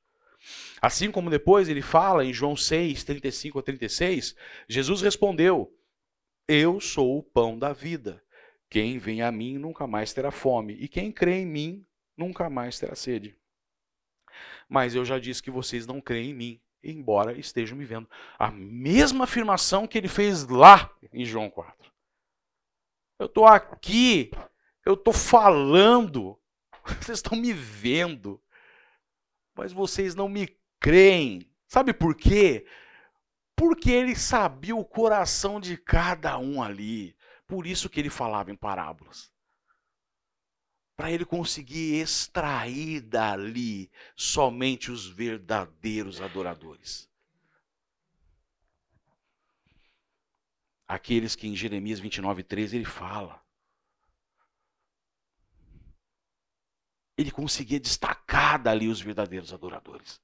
Assim 0.80 1.10
como 1.10 1.30
depois 1.30 1.68
ele 1.68 1.82
fala 1.82 2.24
em 2.24 2.32
João 2.32 2.56
6, 2.56 3.02
35 3.02 3.58
a 3.58 3.62
36, 3.62 4.36
Jesus 4.68 5.02
respondeu: 5.02 5.76
Eu 6.46 6.78
sou 6.80 7.18
o 7.18 7.22
pão 7.24 7.58
da 7.58 7.72
vida. 7.72 8.22
Quem 8.70 8.96
vem 8.96 9.20
a 9.20 9.32
mim 9.32 9.58
nunca 9.58 9.88
mais 9.88 10.12
terá 10.12 10.30
fome, 10.30 10.74
e 10.74 10.86
quem 10.86 11.10
crê 11.10 11.40
em 11.40 11.46
mim 11.46 11.86
nunca 12.16 12.48
mais 12.48 12.78
terá 12.78 12.94
sede. 12.94 13.36
Mas 14.68 14.94
eu 14.94 15.04
já 15.04 15.18
disse 15.18 15.42
que 15.42 15.50
vocês 15.50 15.88
não 15.88 16.00
creem 16.00 16.30
em 16.30 16.34
mim 16.34 16.60
embora 16.84 17.38
estejam 17.38 17.76
me 17.76 17.84
vendo. 17.84 18.08
A 18.38 18.50
mesma 18.50 19.24
afirmação 19.24 19.86
que 19.86 19.98
ele 19.98 20.08
fez 20.08 20.46
lá 20.46 20.90
em 21.12 21.24
João 21.24 21.50
4. 21.50 21.92
Eu 23.18 23.26
estou 23.26 23.46
aqui, 23.46 24.30
eu 24.84 24.94
estou 24.94 25.12
falando, 25.12 26.38
vocês 27.00 27.18
estão 27.18 27.38
me 27.38 27.52
vendo, 27.52 28.42
mas 29.54 29.72
vocês 29.72 30.14
não 30.14 30.28
me 30.28 30.56
creem. 30.80 31.50
Sabe 31.66 31.92
por 31.92 32.14
quê? 32.14 32.66
Porque 33.56 33.90
ele 33.90 34.14
sabia 34.14 34.76
o 34.76 34.84
coração 34.84 35.60
de 35.60 35.76
cada 35.76 36.38
um 36.38 36.62
ali. 36.62 37.16
Por 37.46 37.66
isso 37.66 37.88
que 37.88 38.00
ele 38.00 38.10
falava 38.10 38.50
em 38.50 38.56
parábolas. 38.56 39.33
Para 40.96 41.10
ele 41.10 41.24
conseguir 41.24 42.00
extrair 42.00 43.00
dali 43.00 43.90
somente 44.16 44.90
os 44.90 45.06
verdadeiros 45.06 46.20
adoradores. 46.20 47.10
Aqueles 50.86 51.34
que 51.34 51.48
em 51.48 51.56
Jeremias 51.56 51.98
29, 51.98 52.44
13 52.44 52.76
ele 52.76 52.84
fala. 52.84 53.42
Ele 57.16 57.30
conseguia 57.30 57.80
destacar 57.80 58.62
dali 58.62 58.88
os 58.88 59.00
verdadeiros 59.00 59.52
adoradores. 59.52 60.20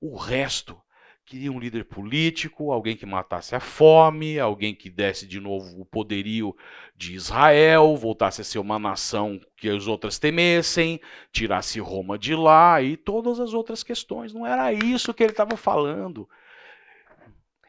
O 0.00 0.16
resto 0.16 0.80
queria 1.26 1.50
um 1.50 1.58
líder 1.58 1.84
político, 1.84 2.70
alguém 2.70 2.96
que 2.96 3.04
matasse 3.04 3.56
a 3.56 3.60
fome, 3.60 4.38
alguém 4.38 4.72
que 4.72 4.88
desse 4.88 5.26
de 5.26 5.40
novo 5.40 5.80
o 5.80 5.84
poderio 5.84 6.56
de 6.96 7.14
Israel, 7.14 7.96
voltasse 7.96 8.40
a 8.40 8.44
ser 8.44 8.60
uma 8.60 8.78
nação 8.78 9.40
que 9.56 9.68
as 9.68 9.88
outras 9.88 10.20
temessem, 10.20 11.00
tirasse 11.32 11.80
Roma 11.80 12.16
de 12.16 12.34
lá 12.34 12.80
e 12.80 12.96
todas 12.96 13.40
as 13.40 13.52
outras 13.52 13.82
questões. 13.82 14.32
Não 14.32 14.46
era 14.46 14.72
isso 14.72 15.12
que 15.12 15.24
ele 15.24 15.32
estava 15.32 15.56
falando. 15.56 16.28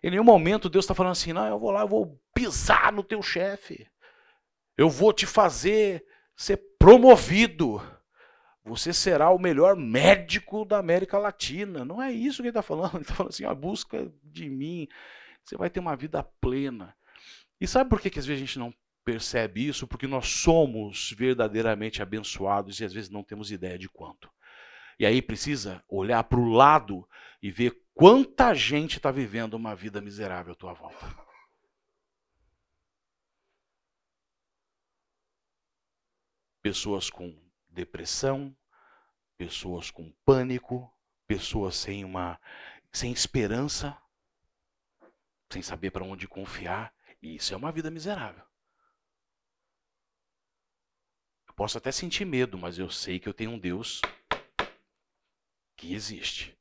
Em 0.04 0.12
nenhum 0.12 0.24
momento 0.24 0.70
Deus 0.70 0.86
está 0.86 0.94
falando 0.94 1.14
assim, 1.14 1.34
não, 1.34 1.48
eu 1.48 1.58
vou 1.58 1.72
lá, 1.72 1.82
eu 1.82 1.88
vou 1.88 2.22
pisar 2.36 2.94
no 2.94 3.04
teu 3.04 3.24
chefe. 3.24 3.88
Eu 4.78 4.88
vou 4.88 5.12
te 5.12 5.26
fazer 5.26 6.06
ser 6.36 6.58
promovido. 6.78 7.82
Você 8.68 8.94
será 8.94 9.30
o 9.30 9.40
melhor 9.40 9.78
médico 9.78 10.66
da 10.66 10.78
América 10.78 11.18
Latina. 11.18 11.86
Não 11.86 12.02
é 12.02 12.12
isso 12.12 12.38
que 12.38 12.44
ele 12.44 12.50
está 12.50 12.62
falando. 12.62 12.96
Ele 12.96 13.02
está 13.04 13.16
falando 13.16 13.32
assim, 13.32 13.46
ó, 13.46 13.56
busca 13.56 14.12
de 14.22 14.50
mim. 14.50 14.88
Você 15.42 15.56
vai 15.56 15.70
ter 15.70 15.80
uma 15.80 15.96
vida 15.96 16.22
plena. 16.22 16.94
E 17.62 17.68
sabe 17.68 17.90
por 17.90 18.02
que, 18.02 18.10
que 18.10 18.20
às 18.20 18.26
vezes 18.26 18.44
a 18.44 18.46
gente 18.46 18.60
não 18.60 18.74
percebe 19.06 19.66
isso? 19.66 19.88
Porque 19.88 20.06
nós 20.06 20.28
somos 20.28 21.14
verdadeiramente 21.18 22.02
abençoados 22.02 22.80
e 22.82 22.84
às 22.84 22.92
vezes 22.92 23.10
não 23.10 23.24
temos 23.24 23.52
ideia 23.52 23.80
de 23.80 23.88
quanto. 23.88 24.30
E 25.00 25.06
aí 25.06 25.22
precisa 25.22 25.82
olhar 25.88 26.24
para 26.26 26.40
o 26.40 26.50
lado 26.50 27.08
e 27.42 27.50
ver 27.50 27.82
quanta 27.94 28.54
gente 28.54 28.98
está 28.98 29.12
vivendo 29.12 29.54
uma 29.54 29.76
vida 29.76 30.02
miserável 30.02 30.52
à 30.52 30.56
tua 30.56 30.74
volta. 30.74 31.16
Pessoas 36.62 37.10
com 37.10 37.47
depressão, 37.78 38.56
pessoas 39.38 39.92
com 39.92 40.12
pânico, 40.26 40.92
pessoas 41.28 41.76
sem 41.76 42.04
uma 42.04 42.40
sem 42.92 43.12
esperança, 43.12 43.96
sem 45.52 45.62
saber 45.62 45.92
para 45.92 46.04
onde 46.04 46.28
confiar, 46.28 46.92
e 47.22 47.36
isso 47.36 47.54
é 47.54 47.58
uma 47.58 47.72
vida 47.72 47.92
miserável. 47.92 48.44
Eu 51.48 51.54
posso 51.54 51.78
até 51.78 51.92
sentir 51.92 52.26
medo, 52.26 52.58
mas 52.58 52.80
eu 52.80 52.90
sei 52.90 53.20
que 53.20 53.30
eu 53.30 53.34
tenho 53.34 53.52
um 53.52 53.60
Deus 53.60 54.02
que 55.76 55.94
existe. 55.94 56.58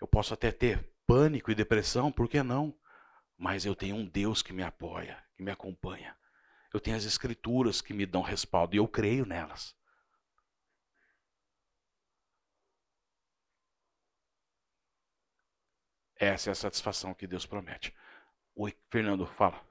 Eu 0.00 0.08
posso 0.08 0.34
até 0.34 0.50
ter 0.50 0.92
pânico 1.06 1.52
e 1.52 1.54
depressão, 1.54 2.10
por 2.10 2.28
que 2.28 2.42
não? 2.42 2.76
Mas 3.36 3.64
eu 3.64 3.76
tenho 3.76 3.94
um 3.94 4.04
Deus 4.04 4.42
que 4.42 4.52
me 4.52 4.64
apoia, 4.64 5.22
que 5.36 5.42
me 5.44 5.52
acompanha. 5.52 6.16
Eu 6.72 6.80
tenho 6.80 6.96
as 6.96 7.04
escrituras 7.04 7.80
que 7.80 7.92
me 7.94 8.04
dão 8.06 8.22
respaldo 8.22 8.74
e 8.74 8.78
eu 8.78 8.86
creio 8.86 9.24
nelas. 9.24 9.74
Essa 16.16 16.50
é 16.50 16.52
a 16.52 16.54
satisfação 16.54 17.14
que 17.14 17.26
Deus 17.26 17.46
promete. 17.46 17.94
Oi, 18.54 18.76
Fernando, 18.90 19.26
fala. 19.26 19.67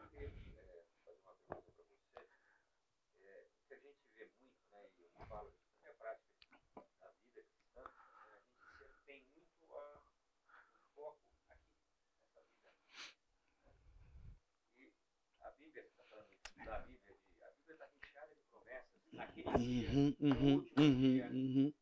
Uhum, 19.58 20.16
uhum, 20.20 20.66
uhum, 20.78 21.22
uhum. 21.32 21.74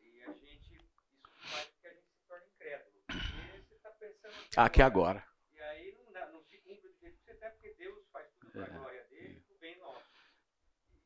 E 0.00 0.22
a 0.22 0.32
gente, 0.32 0.74
isso 0.74 0.90
faz 1.38 1.66
com 1.68 1.80
que 1.80 1.86
a 1.86 1.92
gente 1.94 2.06
se 2.06 2.20
torne 2.28 2.46
incrédulo. 2.46 2.92
Porque 3.06 3.62
você 3.62 3.74
está 3.74 3.90
pensando 3.90 4.34
aqui, 4.56 4.82
agora. 4.82 5.26
E 5.52 5.60
aí 5.60 5.96
não, 6.12 6.32
não 6.32 6.42
se 6.42 6.58
cumpre 6.58 6.88
do 6.88 6.98
jeito 7.00 7.18
que 7.18 7.24
você 7.24 7.34
quer, 7.34 7.50
porque 7.52 7.74
Deus 7.78 8.06
faz 8.12 8.26
tudo 8.38 8.52
para 8.52 8.64
a 8.64 8.66
é, 8.66 8.78
glória 8.78 9.04
dele 9.04 9.44
e 9.48 9.52
o 9.54 9.58
bem 9.58 9.78
nosso. 9.78 10.06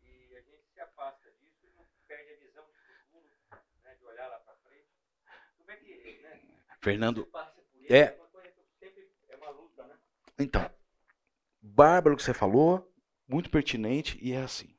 E 0.02 0.36
a 0.36 0.40
gente 0.40 0.64
se 0.74 0.80
afasta 0.80 1.30
disso 1.30 1.64
e 1.64 1.70
não 1.76 1.86
perde 2.08 2.32
a 2.32 2.36
visão 2.38 2.64
de 2.66 2.78
futuro, 2.78 3.30
né, 3.84 3.94
de 3.94 4.04
olhar 4.04 4.26
lá 4.26 4.40
para 4.40 4.56
frente. 4.56 4.90
Como 5.58 5.70
é 5.70 5.76
que, 5.76 6.22
né? 6.22 6.40
Fernando, 6.80 7.28
isso, 7.74 7.92
é, 7.92 8.18
é 9.28 9.36
uma 9.36 9.50
luta, 9.50 9.86
né? 9.86 9.96
Então, 10.38 10.68
bárbaro 11.60 12.16
que 12.16 12.22
você 12.22 12.34
falou, 12.34 12.92
muito 13.28 13.48
pertinente 13.48 14.18
e 14.20 14.32
é 14.32 14.42
assim. 14.42 14.76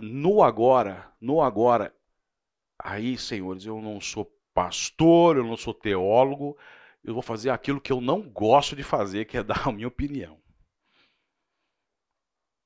No 0.00 0.42
agora, 0.42 1.12
no 1.20 1.40
agora, 1.40 1.94
aí, 2.78 3.16
senhores, 3.16 3.64
eu 3.64 3.80
não 3.80 4.00
sou 4.00 4.24
pastor, 4.54 5.36
eu 5.36 5.44
não 5.44 5.56
sou 5.56 5.72
teólogo, 5.74 6.56
eu 7.02 7.14
vou 7.14 7.22
fazer 7.22 7.50
aquilo 7.50 7.80
que 7.80 7.92
eu 7.92 8.00
não 8.00 8.22
gosto 8.22 8.76
de 8.76 8.82
fazer, 8.82 9.24
que 9.24 9.36
é 9.36 9.42
dar 9.44 9.68
a 9.68 9.72
minha 9.72 9.88
opinião. 9.88 10.40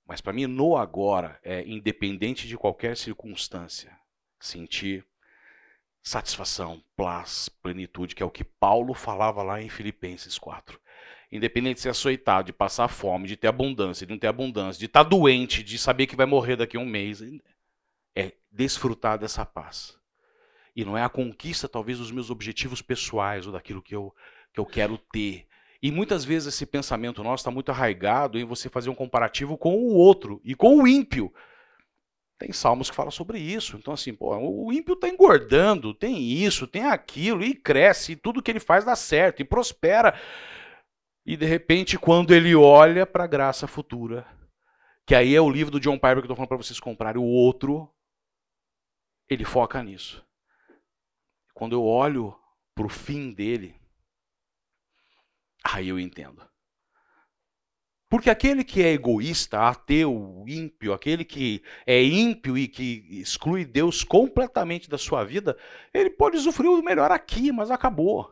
Mas 0.05 0.21
para 0.21 0.33
mim, 0.33 0.47
no 0.47 0.77
agora, 0.77 1.39
é 1.43 1.67
independente 1.67 2.47
de 2.49 2.59
qualquer 2.59 2.97
circunstância, 2.97 3.97
sentir 4.41 5.07
satisfação, 6.03 6.83
paz, 6.97 7.49
plenitude, 7.49 8.15
que 8.15 8.23
é 8.23 8.27
o 8.27 8.31
que 8.31 8.43
Paulo 8.43 8.93
falava 8.93 9.43
lá 9.43 9.63
em 9.63 9.69
Filipenses 9.69 10.37
4 10.37 10.82
independente 11.33 11.77
de 11.77 11.81
ser 11.81 11.89
açoitado, 11.89 12.47
de 12.47 12.53
passar 12.53 12.89
fome, 12.89 13.27
de 13.27 13.37
ter 13.37 13.49
abundância, 13.49 14.07
de 14.07 14.13
não 14.13 14.19
ter 14.19 14.27
abundância, 14.27 14.79
de 14.79 14.85
estar 14.85 15.03
tá 15.03 15.09
doente, 15.09 15.63
de 15.63 15.79
saber 15.79 16.07
que 16.07 16.15
vai 16.15 16.27
morrer 16.27 16.57
daqui 16.57 16.77
a 16.77 16.81
um 16.81 16.85
mês, 16.85 17.23
é 18.15 18.33
desfrutar 18.51 19.19
dessa 19.19 19.45
paz. 19.47 19.99
E 20.77 20.85
não 20.85 20.97
é 20.97 21.03
a 21.03 21.09
conquista, 21.09 21.69
talvez, 21.69 21.99
dos 21.99 22.11
meus 22.11 22.31
objetivos 22.31 22.83
pessoais 22.83 23.47
ou 23.47 23.53
daquilo 23.53 23.81
que 23.81 23.95
eu, 23.95 24.15
que 24.53 24.61
eu 24.61 24.67
quero 24.67 24.99
ter. 24.99 25.47
E 25.83 25.91
muitas 25.91 26.25
vezes 26.25 26.55
esse 26.55 26.67
pensamento 26.67 27.25
nosso 27.25 27.41
está 27.41 27.51
muito 27.51 27.71
arraigado 27.71 28.39
em 28.39 28.45
você 28.45 28.69
fazer 28.69 28.91
um 28.91 28.95
comparativo 28.95 29.57
com 29.57 29.75
o 29.75 29.95
outro 29.95 30.41
e 30.45 30.55
com 30.55 30.77
o 30.77 30.87
ímpio. 30.87 31.33
Tem 32.39 32.53
salmos 32.53 32.91
que 32.91 32.97
falam 32.97 33.11
sobre 33.11 33.39
isso. 33.39 33.77
Então, 33.77 33.95
assim, 33.95 34.13
pô, 34.13 34.37
o 34.37 34.73
ímpio 34.73 34.95
está 34.95 35.09
engordando, 35.09 35.95
tem 35.95 36.21
isso, 36.21 36.67
tem 36.67 36.85
aquilo, 36.85 37.45
e 37.45 37.55
cresce, 37.55 38.13
e 38.13 38.17
tudo 38.17 38.43
que 38.43 38.51
ele 38.51 38.61
faz 38.61 38.85
dá 38.85 38.95
certo, 38.95 39.41
e 39.41 39.45
prospera. 39.45 40.15
E 41.25 41.37
de 41.37 41.47
repente, 41.47 41.99
quando 41.99 42.35
ele 42.35 42.55
olha 42.55 43.07
para 43.07 43.25
a 43.25 43.29
graça 43.29 43.69
futura, 43.69 44.27
que 45.07 45.15
aí 45.15 45.35
é 45.35 45.41
o 45.41 45.51
livro 45.51 45.71
do 45.71 45.81
John 45.81 45.95
Piper 45.95 46.15
que 46.15 46.19
eu 46.19 46.23
estou 46.23 46.37
falando 46.37 46.49
para 46.49 46.57
vocês 46.57 46.81
comprarem, 46.81 47.21
o 47.21 47.25
outro, 47.25 47.93
ele 49.29 49.45
foca 49.45 49.83
nisso. 49.83 50.25
Quando 51.55 51.75
eu 51.75 51.85
olho 51.85 52.37
para 52.75 52.87
o 52.87 52.89
fim 52.89 53.33
dele, 53.33 53.81
aí 55.65 55.89
eu 55.89 55.99
entendo. 55.99 56.47
Porque 58.09 58.29
aquele 58.29 58.63
que 58.63 58.83
é 58.83 58.93
egoísta, 58.93 59.61
ateu, 59.69 60.45
ímpio, 60.47 60.93
aquele 60.93 61.25
que 61.25 61.63
é 61.87 62.03
ímpio 62.03 62.59
e 62.59 62.69
que 62.69 63.07
exclui 63.21 63.65
Deus 63.65 64.05
completamente 64.05 64.91
da 64.91 64.99
sua 64.99 65.25
vida, 65.25 65.57
ele 65.95 66.11
pode 66.11 66.37
usufruir 66.37 66.79
o 66.79 66.85
melhor 66.85 67.11
aqui, 67.11 67.51
mas 67.51 67.71
acabou. 67.71 68.31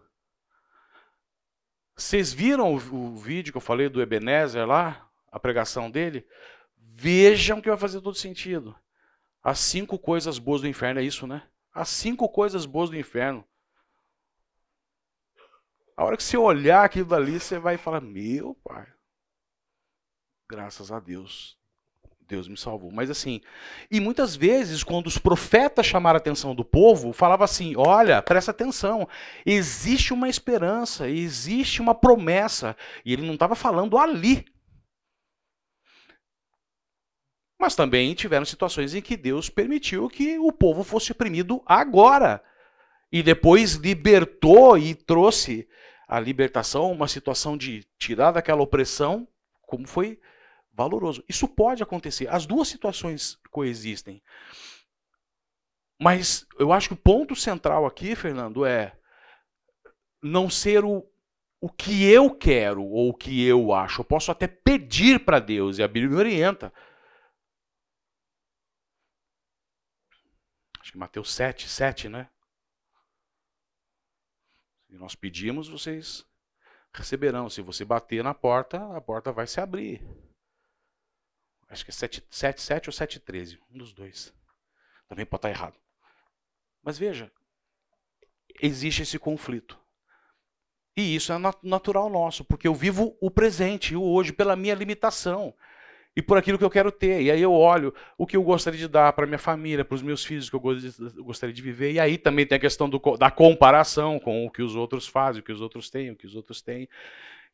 Vocês 2.01 2.33
viram 2.33 2.75
o, 2.75 3.15
vídeo 3.15 3.53
que 3.53 3.59
eu 3.59 3.61
falei 3.61 3.87
do 3.87 4.01
Ebenezer 4.01 4.67
lá? 4.67 5.07
A 5.31 5.39
pregação 5.39 5.91
dele? 5.91 6.27
Vejam 6.75 7.61
que 7.61 7.69
vai 7.69 7.77
fazer 7.77 8.01
todo 8.01 8.17
sentido. 8.17 8.75
As 9.43 9.59
cinco 9.59 9.99
coisas 9.99 10.39
boas 10.39 10.63
do 10.63 10.67
inferno, 10.67 10.99
é 10.99 11.05
isso, 11.05 11.27
né? 11.27 11.47
As 11.71 11.91
cinco 11.91 12.27
coisas 12.27 12.65
boas 12.65 12.89
do 12.89 12.97
inferno. 12.97 13.47
A 15.95 16.03
hora 16.03 16.17
que 16.17 16.23
você 16.23 16.39
olhar 16.39 16.87
aquilo 16.87 17.07
dali, 17.07 17.39
você 17.39 17.59
vai 17.59 17.77
falar: 17.77 18.01
Meu 18.01 18.55
pai, 18.65 18.91
graças 20.49 20.91
a 20.91 20.99
Deus, 21.01 21.60
Deus 22.31 22.47
me 22.47 22.57
salvou. 22.57 22.93
Mas 22.93 23.11
assim, 23.11 23.41
e 23.91 23.99
muitas 24.01 24.37
vezes, 24.37 24.85
quando 24.85 25.09
os 25.09 25.19
profetas 25.19 25.85
chamaram 25.85 26.17
a 26.17 26.21
atenção 26.21 26.55
do 26.55 26.65
povo, 26.65 27.13
falava 27.13 27.45
assim: 27.45 27.75
olha, 27.77 28.23
presta 28.23 28.53
atenção, 28.53 29.09
existe 29.45 30.13
uma 30.13 30.29
esperança, 30.29 31.09
existe 31.09 31.83
uma 31.83 31.95
promessa. 31.95 32.77
E 33.05 33.13
ele 33.13 33.27
não 33.27 33.35
estava 33.35 33.57
falando 33.57 33.99
ali. 33.99 34.47
Mas 37.59 37.75
também 37.75 38.15
tiveram 38.15 38.47
situações 38.47 38.95
em 38.95 39.03
que 39.03 39.17
Deus 39.17 39.51
permitiu 39.51 40.09
que 40.09 40.39
o 40.39 40.51
povo 40.51 40.83
fosse 40.83 41.13
oprimido 41.13 41.63
agora. 41.67 42.43
E 43.13 43.23
depois 43.23 43.75
libertou 43.75 44.79
e 44.79 44.95
trouxe 44.95 45.69
a 46.09 46.19
libertação, 46.19 46.91
uma 46.91 47.09
situação 47.09 47.57
de 47.57 47.85
tirar 47.99 48.31
daquela 48.31 48.63
opressão, 48.63 49.29
como 49.67 49.87
foi 49.87 50.19
valoroso. 50.81 51.23
Isso 51.29 51.47
pode 51.47 51.83
acontecer. 51.83 52.27
As 52.29 52.47
duas 52.47 52.69
situações 52.69 53.39
coexistem. 53.51 54.23
Mas 56.01 56.47
eu 56.59 56.73
acho 56.73 56.89
que 56.89 56.95
o 56.95 57.05
ponto 57.11 57.37
central 57.37 57.85
aqui, 57.85 58.17
Fernando, 58.17 58.65
é 58.65 58.97
não 60.23 60.49
ser 60.49 60.83
o, 60.83 61.07
o 61.61 61.69
que 61.69 62.05
eu 62.11 62.35
quero 62.35 62.83
ou 62.83 63.11
o 63.11 63.15
que 63.15 63.45
eu 63.45 63.75
acho. 63.75 64.01
Eu 64.01 64.05
posso 64.07 64.33
até 64.33 64.47
pedir 64.47 65.23
para 65.23 65.39
Deus, 65.39 65.77
e 65.77 65.83
a 65.83 65.89
Bíblia 65.89 66.09
me 66.09 66.17
orienta. 66.17 66.73
Acho 70.81 70.93
que 70.93 70.99
Mateus 70.99 71.31
7, 71.35 71.69
7, 71.69 72.09
né? 72.09 72.31
Se 74.89 74.97
nós 74.97 75.15
pedimos, 75.15 75.69
vocês 75.69 76.27
receberão. 76.95 77.51
Se 77.51 77.61
você 77.61 77.85
bater 77.85 78.25
na 78.25 78.33
porta, 78.33 78.97
a 78.97 79.01
porta 79.01 79.31
vai 79.31 79.47
se 79.47 79.61
abrir. 79.61 80.03
Acho 81.71 81.85
que 81.85 81.91
é 81.91 81.95
7, 81.95 82.25
7, 82.29 82.61
7 82.61 82.89
ou 82.89 82.93
7, 82.93 83.21
13. 83.21 83.59
Um 83.73 83.79
dos 83.79 83.93
dois. 83.93 84.35
Também 85.09 85.25
pode 85.25 85.39
estar 85.39 85.51
errado. 85.51 85.77
Mas 86.83 86.99
veja, 86.99 87.31
existe 88.61 89.03
esse 89.03 89.19
conflito. 89.19 89.79
E 90.97 91.15
isso 91.15 91.33
é 91.33 91.37
natural 91.63 92.11
nosso, 92.11 92.45
porque 92.45 92.67
eu 92.67 92.75
vivo 92.75 93.17
o 93.21 93.31
presente, 93.31 93.95
o 93.95 94.03
hoje, 94.03 94.33
pela 94.33 94.57
minha 94.57 94.75
limitação 94.75 95.55
e 96.17 96.21
por 96.21 96.37
aquilo 96.37 96.59
que 96.59 96.65
eu 96.65 96.71
quero 96.71 96.91
ter. 96.91 97.23
E 97.23 97.31
aí 97.31 97.41
eu 97.41 97.53
olho 97.53 97.95
o 98.19 98.27
que 98.27 98.37
eu 98.37 98.43
gostaria 98.43 98.79
de 98.79 98.89
dar 98.89 99.13
para 99.13 99.27
minha 99.27 99.39
família, 99.39 99.85
para 99.85 99.95
os 99.95 100.03
meus 100.03 100.25
filhos, 100.25 100.49
o 100.49 100.51
que 100.51 100.57
eu 100.57 101.25
gostaria 101.25 101.55
de 101.55 101.63
viver. 101.63 101.93
E 101.93 102.01
aí 102.01 102.19
também 102.19 102.45
tem 102.45 102.57
a 102.57 102.61
questão 102.61 102.91
do, 102.91 102.99
da 103.17 103.31
comparação 103.31 104.19
com 104.19 104.45
o 104.45 104.51
que 104.51 104.63
os 104.63 104.75
outros 104.75 105.07
fazem, 105.07 105.41
o 105.41 105.45
que 105.45 105.53
os 105.53 105.61
outros 105.61 105.89
têm, 105.89 106.11
o 106.11 106.17
que 106.17 106.27
os 106.27 106.35
outros 106.35 106.61
têm. 106.61 106.89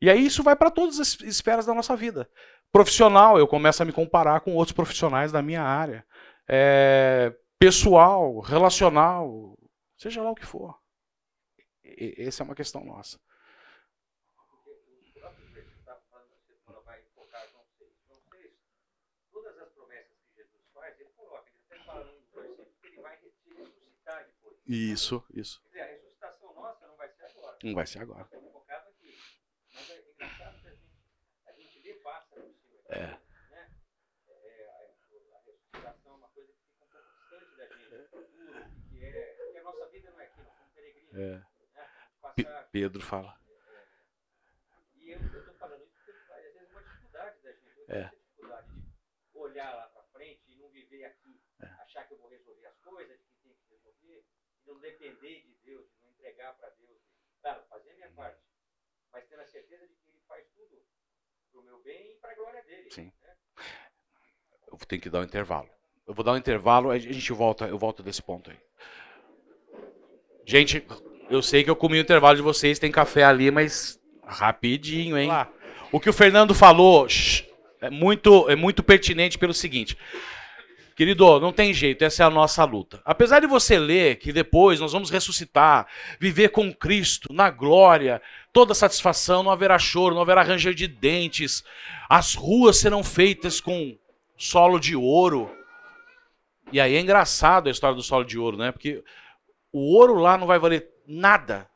E 0.01 0.09
aí 0.09 0.25
isso 0.25 0.43
vai 0.43 0.55
para 0.55 0.69
todas 0.69 0.99
as 0.99 1.19
esferas 1.21 1.65
da 1.65 1.73
nossa 1.73 1.95
vida. 1.95 2.29
Profissional, 2.71 3.37
eu 3.39 3.47
começo 3.47 3.81
a 3.81 3.85
me 3.85 3.91
comparar 3.91 4.41
com 4.41 4.55
outros 4.55 4.75
profissionais 4.75 5.31
da 5.31 5.41
minha 5.41 5.63
área. 5.63 6.05
É, 6.47 7.35
pessoal, 7.59 8.39
relacional, 8.39 9.57
seja 9.97 10.21
lá 10.21 10.31
o 10.31 10.35
que 10.35 10.45
for. 10.45 10.77
E, 11.83 12.15
essa 12.17 12.43
é 12.43 12.45
uma 12.45 12.55
questão 12.55 12.83
nossa. 12.83 13.17
Isso, 24.67 25.23
isso. 25.33 25.61
Quer 25.63 25.69
dizer, 25.69 25.81
a 25.81 25.85
ressuscitação 25.85 26.53
nossa 26.53 26.87
não 26.87 26.97
vai 26.97 27.09
ser 27.09 27.23
agora. 27.23 27.57
Não 27.63 27.73
vai 27.73 27.87
ser 27.87 27.99
agora. 27.99 28.46
É. 32.89 33.17
Né? 41.11 41.45
Passar, 42.21 42.69
Pedro 42.71 43.01
fala. 43.01 43.39
e 44.95 45.11
eu 45.11 45.19
estou 45.19 45.53
falando 45.55 45.83
isso 45.83 45.95
porque 46.05 46.31
às 46.33 46.43
vezes 46.53 46.69
é 46.69 46.71
uma 46.73 46.83
dificuldade 46.83 47.41
da 47.41 47.51
gente. 47.53 47.79
Eu 47.79 47.85
tenho 47.85 47.97
É. 47.97 48.03
essa 48.05 48.15
dificuldade 48.17 48.67
de 48.73 49.37
olhar 49.37 49.75
lá 49.75 49.87
para 49.89 50.03
frente 50.03 50.51
e 50.51 50.55
não 50.55 50.69
viver 50.69 51.05
aqui, 51.05 51.41
É. 51.61 51.65
achar 51.81 52.07
que 52.07 52.13
eu 52.13 52.17
vou 52.17 52.29
resolver 52.29 52.65
as 52.67 52.77
coisas, 52.79 53.19
de 53.19 53.25
que 53.25 53.37
tem 53.41 53.55
que 53.55 53.67
resolver, 53.73 54.25
e 54.61 54.65
não 54.67 54.79
depender 54.79 55.41
de 55.43 55.53
Deus, 55.63 55.89
de 55.91 55.99
não 56.01 56.09
entregar 56.09 56.55
para 56.57 56.69
Deus. 56.71 57.01
Claro, 57.41 57.65
fazer 57.67 57.91
a 57.91 57.95
minha 57.95 58.11
parte, 58.11 58.43
mas 59.11 59.27
tendo 59.27 59.41
a 59.41 59.45
certeza 59.47 59.87
de 59.87 59.95
que 59.95 60.09
Ele 60.09 60.19
faz 60.27 60.47
tudo 60.51 60.85
para 61.57 61.61
o 61.61 61.65
meu 61.65 61.83
bem 61.83 62.11
e 62.11 62.21
para 62.21 62.31
a 62.31 62.35
glória 62.35 62.63
dele. 62.63 62.87
Sim. 62.89 63.11
né? 63.23 63.33
Eu 64.71 64.77
tenho 64.87 65.01
que 65.01 65.09
dar 65.09 65.21
um 65.21 65.23
intervalo. 65.23 65.67
Eu 66.07 66.13
vou 66.13 66.23
dar 66.23 66.33
um 66.33 66.37
intervalo, 66.37 66.89
a 66.89 66.97
gente 66.97 67.33
volta, 67.33 67.65
eu 67.65 67.77
volto 67.77 68.03
desse 68.03 68.21
ponto 68.21 68.49
aí. 68.49 68.57
Gente, 70.45 70.85
eu 71.29 71.41
sei 71.41 71.63
que 71.63 71.69
eu 71.69 71.75
comi 71.75 71.97
o 71.97 72.01
intervalo 72.01 72.35
de 72.35 72.41
vocês, 72.41 72.79
tem 72.79 72.91
café 72.91 73.23
ali, 73.23 73.51
mas 73.51 73.99
rapidinho, 74.23 75.17
hein? 75.17 75.29
O 75.91 75.99
que 75.99 76.09
o 76.09 76.13
Fernando 76.13 76.53
falou 76.53 77.07
shh, 77.09 77.43
é 77.81 77.89
muito, 77.89 78.49
é 78.49 78.55
muito 78.55 78.83
pertinente 78.83 79.37
pelo 79.37 79.53
seguinte. 79.53 79.97
Querido, 80.97 81.39
não 81.39 81.53
tem 81.53 81.71
jeito, 81.75 82.03
essa 82.03 82.23
é 82.23 82.25
a 82.25 82.29
nossa 82.29 82.63
luta. 82.63 82.99
Apesar 83.05 83.39
de 83.39 83.45
você 83.45 83.77
ler 83.77 84.15
que 84.15 84.33
depois 84.33 84.79
nós 84.79 84.93
vamos 84.93 85.11
ressuscitar, 85.11 85.85
viver 86.19 86.49
com 86.49 86.73
Cristo 86.73 87.31
na 87.31 87.51
glória, 87.51 88.19
toda 88.51 88.73
satisfação, 88.73 89.43
não 89.43 89.51
haverá 89.51 89.77
choro, 89.77 90.15
não 90.15 90.23
haverá 90.23 90.41
ranger 90.41 90.73
de 90.73 90.87
dentes, 90.87 91.63
as 92.09 92.33
ruas 92.33 92.77
serão 92.77 93.03
feitas 93.03 93.61
com 93.61 93.95
solo 94.35 94.79
de 94.79 94.95
ouro. 94.95 95.55
E 96.71 96.81
aí 96.81 96.95
é 96.95 96.99
engraçado 96.99 97.67
a 97.67 97.71
história 97.71 97.95
do 97.95 98.01
solo 98.01 98.25
de 98.25 98.39
ouro, 98.39 98.57
né? 98.57 98.71
Porque 98.71 99.03
o 99.71 99.93
ouro 99.95 100.15
lá 100.15 100.35
não 100.35 100.47
vai 100.47 100.57
valer 100.57 100.89
nada. 101.05 101.69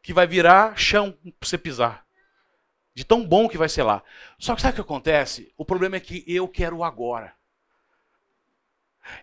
Que 0.00 0.12
vai 0.12 0.28
virar 0.28 0.78
chão 0.78 1.10
para 1.10 1.48
você 1.48 1.58
pisar. 1.58 2.06
De 2.94 3.04
tão 3.04 3.26
bom 3.26 3.48
que 3.48 3.58
vai 3.58 3.68
ser 3.68 3.82
lá. 3.82 4.00
Só 4.38 4.54
que 4.54 4.62
sabe 4.62 4.74
o 4.74 4.74
que 4.76 4.80
acontece? 4.80 5.52
O 5.56 5.64
problema 5.64 5.96
é 5.96 6.00
que 6.00 6.22
eu 6.24 6.46
quero 6.46 6.84
agora. 6.84 7.36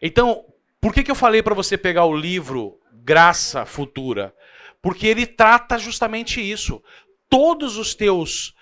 Então, 0.01 0.45
por 0.85 0.93
que, 0.93 1.03
que 1.03 1.09
eu 1.09 1.15
falei 1.15 1.41
para 1.41 1.55
você 1.55 1.77
pegar 1.77 2.05
o 2.05 2.15
livro 2.15 2.79
Graça 2.91 3.65
Futura? 3.65 4.35
Porque 4.81 5.07
ele 5.07 5.25
trata 5.25 5.79
justamente 5.79 6.39
isso. 6.39 6.79
Todos 7.27 7.75
os 7.75 7.95
teus, 7.95 8.53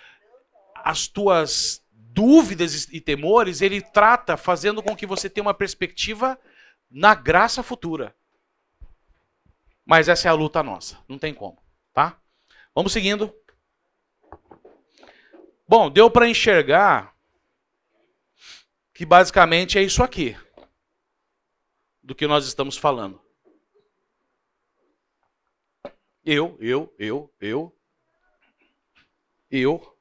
as 0.74 1.06
tuas 1.06 1.84
dúvidas 1.92 2.88
e 2.94 3.02
temores, 3.02 3.62
ele 3.62 3.82
trata 3.82 4.38
fazendo 4.38 4.82
com 4.82 4.96
que 4.96 5.06
você 5.06 5.30
tenha 5.30 5.44
uma 5.44 5.54
perspectiva 5.54 6.40
na 6.90 7.14
graça 7.14 7.62
futura. 7.62 8.16
Mas 9.86 10.08
essa 10.08 10.30
é 10.30 10.32
a 10.32 10.34
luta 10.34 10.64
nossa, 10.64 11.00
não 11.10 11.20
tem 11.20 11.34
como, 11.34 11.62
tá? 11.94 12.18
Vamos 12.74 12.94
seguindo. 12.94 13.36
Bom, 15.68 15.90
deu 15.90 16.10
para 16.10 16.30
enxergar 16.30 17.14
que 18.94 19.06
basicamente 19.06 19.78
é 19.78 19.82
isso 19.82 20.02
aqui 20.02 20.38
do 22.04 22.14
que 22.14 22.28
nós 22.28 22.46
estamos 22.46 22.76
falando. 22.76 23.22
Eu, 26.26 26.58
eu, 26.60 26.94
eu, 27.00 27.34
eu, 27.40 27.76
eu. 29.50 29.98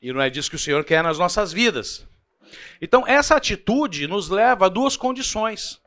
E 0.00 0.12
não 0.12 0.20
é 0.20 0.28
disso 0.28 0.50
que 0.50 0.56
o 0.56 0.58
Senhor 0.58 0.84
quer 0.84 1.02
nas 1.02 1.18
nossas 1.18 1.52
vidas. 1.52 2.06
Então, 2.80 3.06
essa 3.06 3.36
atitude 3.36 4.06
nos 4.06 4.28
leva 4.28 4.66
a 4.66 4.68
duas 4.68 4.96
condições: 4.96 5.80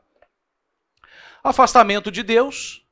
afastamento 1.44 2.10
de 2.10 2.22
Deus 2.22 2.82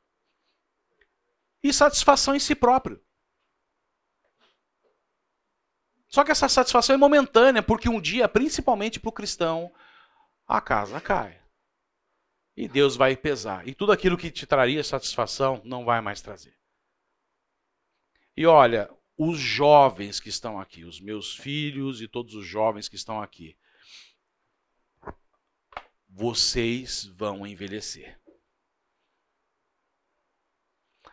e 1.63 1.73
satisfação 1.73 2.35
em 2.35 2.41
si 2.41 2.55
próprio. 2.55 3.03
Só 6.09 6.23
que 6.23 6.31
essa 6.31 6.49
satisfação 6.49 6.95
é 6.95 6.97
momentânea, 6.97 7.63
porque 7.63 7.89
um 7.89 8.01
dia, 8.01 8.29
principalmente 8.29 9.01
para 9.01 9.09
o 9.09 9.13
cristão, 9.13 9.73
a 10.47 10.61
casa 10.61 11.01
cai. 11.01 11.43
E 12.57 12.69
Deus 12.69 12.97
vai 12.97 13.17
pesar. 13.17 13.67
E 13.67 13.75
tudo 13.75 13.93
aquilo 13.93 14.17
que 14.17 14.31
te 14.31 14.47
traria 14.47 14.85
satisfação 14.85 15.61
não 15.65 15.85
vai 15.85 16.01
mais 16.01 16.21
trazer. 16.21 16.57
E 18.37 18.47
olha, 18.47 18.91
os 19.17 19.39
jovens 19.39 20.21
que 20.21 20.29
estão 20.29 20.61
aqui, 20.61 20.85
os 20.85 21.01
meus 21.01 21.37
filhos 21.37 22.01
e 22.01 22.09
todos 22.09 22.35
os 22.35 22.47
jovens 22.47 22.89
que 22.89 22.97
estão 22.97 23.21
aqui, 23.21 23.57
vocês 26.09 27.05
vão 27.07 27.47
envelhecer. 27.47 28.21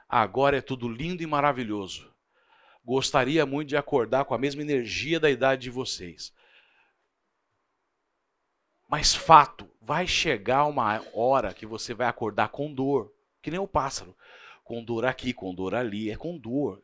Agora 0.07 0.57
é 0.57 0.61
tudo 0.61 0.89
lindo 0.89 1.23
e 1.23 1.27
maravilhoso. 1.27 2.11
Gostaria 2.83 3.45
muito 3.45 3.69
de 3.69 3.77
acordar 3.77 4.25
com 4.25 4.33
a 4.33 4.37
mesma 4.37 4.61
energia 4.61 5.19
da 5.19 5.29
idade 5.29 5.63
de 5.63 5.69
vocês. 5.69 6.33
Mas 8.91 9.15
fato, 9.15 9.71
vai 9.81 10.05
chegar 10.05 10.65
uma 10.65 11.01
hora 11.13 11.53
que 11.53 11.65
você 11.65 11.93
vai 11.93 12.07
acordar 12.07 12.49
com 12.49 12.73
dor, 12.73 13.09
que 13.41 13.49
nem 13.49 13.57
o 13.57 13.65
pássaro. 13.65 14.13
Com 14.65 14.83
dor 14.83 15.05
aqui, 15.05 15.31
com 15.31 15.55
dor 15.55 15.73
ali, 15.73 16.11
é 16.11 16.17
com 16.17 16.37
dor. 16.37 16.83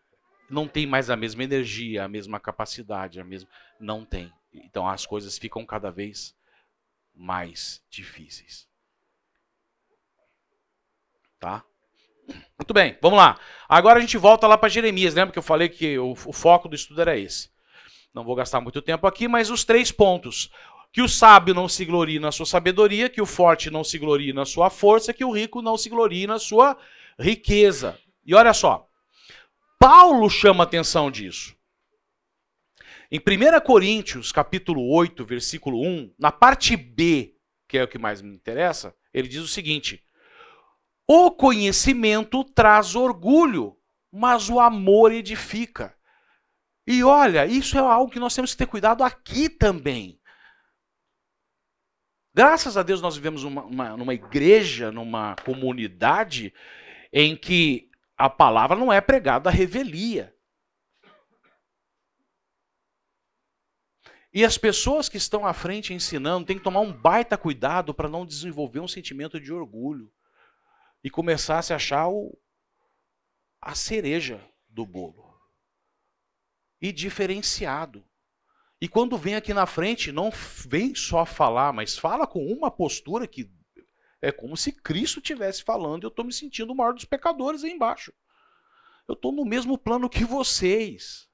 Não 0.50 0.70
tem 0.70 0.88
mais 0.88 1.10
a 1.10 1.18
mesma 1.18 1.44
energia, 1.44 2.06
a 2.06 2.08
mesma 2.08 2.40
capacidade, 2.40 3.20
a 3.20 3.26
mesma. 3.26 3.50
Não 3.78 4.06
tem. 4.06 4.32
Então 4.54 4.88
as 4.88 5.06
coisas 5.06 5.38
ficam 5.38 5.66
cada 5.66 5.92
vez 5.92 6.34
mais 7.14 7.84
difíceis. 7.90 8.66
Tá? 11.38 11.62
Muito 12.58 12.74
bem, 12.74 12.98
vamos 13.02 13.18
lá. 13.18 13.38
Agora 13.68 14.00
a 14.00 14.02
gente 14.02 14.18
volta 14.18 14.48
lá 14.48 14.58
para 14.58 14.70
Jeremias, 14.70 15.14
lembra 15.14 15.34
que 15.34 15.40
eu 15.40 15.44
falei 15.44 15.68
que 15.68 16.00
o, 16.00 16.12
o 16.12 16.32
foco 16.32 16.70
do 16.70 16.76
estudo 16.76 17.02
era 17.02 17.18
esse. 17.18 17.52
Não 18.14 18.24
vou 18.24 18.34
gastar 18.34 18.62
muito 18.62 18.82
tempo 18.82 19.06
aqui, 19.06 19.28
mas 19.28 19.50
os 19.50 19.66
três 19.66 19.92
pontos. 19.92 20.50
Que 20.98 21.02
o 21.04 21.08
sábio 21.08 21.54
não 21.54 21.70
se 21.70 21.86
glorie 21.86 22.18
na 22.18 22.32
sua 22.32 22.48
sabedoria, 22.48 23.08
que 23.08 23.22
o 23.22 23.26
forte 23.28 23.70
não 23.70 23.84
se 23.84 24.00
glorie 24.00 24.34
na 24.34 24.46
sua 24.46 24.68
força, 24.68 25.14
que 25.14 25.24
o 25.24 25.30
rico 25.30 25.62
não 25.62 25.78
se 25.78 25.90
glorie 25.90 26.26
na 26.26 26.40
sua 26.40 26.76
riqueza. 27.20 28.00
E 28.26 28.34
olha 28.34 28.52
só, 28.52 28.90
Paulo 29.78 30.28
chama 30.28 30.64
atenção 30.64 31.12
disso. 31.12 31.56
Em 33.12 33.20
1 33.20 33.64
Coríntios, 33.64 34.32
capítulo 34.32 34.90
8, 34.90 35.24
versículo 35.24 35.84
1, 35.84 36.16
na 36.18 36.32
parte 36.32 36.76
B, 36.76 37.36
que 37.68 37.78
é 37.78 37.84
o 37.84 37.88
que 37.88 38.00
mais 38.00 38.20
me 38.20 38.34
interessa, 38.34 38.92
ele 39.14 39.28
diz 39.28 39.44
o 39.44 39.48
seguinte: 39.48 40.04
O 41.08 41.30
conhecimento 41.30 42.44
traz 42.44 42.96
orgulho, 42.96 43.78
mas 44.12 44.50
o 44.50 44.60
amor 44.60 45.12
edifica. 45.12 45.96
E 46.88 47.04
olha, 47.04 47.46
isso 47.46 47.78
é 47.78 47.82
algo 47.82 48.12
que 48.12 48.20
nós 48.20 48.34
temos 48.34 48.54
que 48.54 48.58
ter 48.58 48.66
cuidado 48.66 49.04
aqui 49.04 49.48
também. 49.48 50.20
Graças 52.38 52.78
a 52.78 52.84
Deus 52.84 53.02
nós 53.02 53.16
vivemos 53.16 53.44
uma, 53.44 53.64
uma, 53.64 53.98
numa 53.98 54.14
igreja, 54.14 54.92
numa 54.92 55.36
comunidade 55.38 56.54
em 57.12 57.36
que 57.36 57.90
a 58.16 58.30
palavra 58.30 58.78
não 58.78 58.94
é 58.94 59.02
pregada 59.02 59.50
à 59.50 59.52
revelia. 59.52 60.38
E 64.32 64.46
as 64.46 64.56
pessoas 64.56 65.10
que 65.10 65.18
estão 65.18 65.48
à 65.48 65.52
frente 65.52 65.96
ensinando 65.96 66.46
têm 66.46 66.60
que 66.60 66.64
tomar 66.64 66.82
um 66.82 66.94
baita 66.94 67.36
cuidado 67.40 67.92
para 67.92 68.08
não 68.08 68.24
desenvolver 68.24 68.82
um 68.82 68.88
sentimento 68.88 69.40
de 69.40 69.52
orgulho 69.52 70.14
e 71.04 71.10
começar 71.10 71.58
a 71.58 71.64
se 71.64 71.74
achar 71.74 72.08
o, 72.08 72.40
a 73.60 73.74
cereja 73.74 74.48
do 74.70 74.86
bolo. 74.86 75.42
E 76.80 76.92
diferenciado. 76.92 78.07
E 78.80 78.88
quando 78.88 79.18
vem 79.18 79.36
aqui 79.36 79.54
na 79.54 79.66
frente, 79.66 80.12
não 80.12 80.32
vem 80.68 80.94
só 80.94 81.26
falar, 81.26 81.74
mas 81.74 81.98
fala 81.98 82.28
com 82.28 82.46
uma 82.46 82.70
postura 82.70 83.28
que 83.28 83.50
é 84.22 84.32
como 84.32 84.58
se 84.58 84.72
Cristo 84.72 85.20
estivesse 85.20 85.64
falando 85.64 86.04
e 86.04 86.06
eu 86.06 86.10
estou 86.10 86.26
me 86.26 86.34
sentindo 86.34 86.74
o 86.74 86.76
maior 86.76 86.94
dos 86.94 87.06
pecadores 87.06 87.64
aí 87.64 87.72
embaixo. 87.72 88.14
Eu 89.08 89.14
estou 89.14 89.32
no 89.32 89.46
mesmo 89.46 89.78
plano 89.78 90.10
que 90.10 90.26
vocês. 90.26 91.28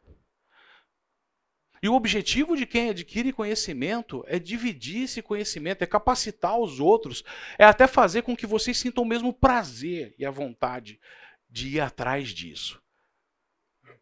E 1.81 1.89
o 1.89 1.95
objetivo 1.95 2.55
de 2.55 2.65
quem 2.65 2.89
adquire 2.89 3.33
conhecimento 3.33 4.23
é 4.27 4.39
dividir 4.39 5.03
esse 5.03 5.21
conhecimento, 5.21 5.81
é 5.81 5.87
capacitar 5.87 6.57
os 6.57 6.79
outros, 6.79 7.23
é 7.57 7.65
até 7.65 7.87
fazer 7.87 8.21
com 8.21 8.37
que 8.37 8.47
vocês 8.47 8.77
sintam 8.77 9.03
o 9.03 9.07
mesmo 9.07 9.33
prazer 9.33 10.15
e 10.17 10.25
a 10.25 10.31
vontade 10.31 10.99
de 11.49 11.75
ir 11.75 11.79
atrás 11.81 12.29
disso. 12.29 12.82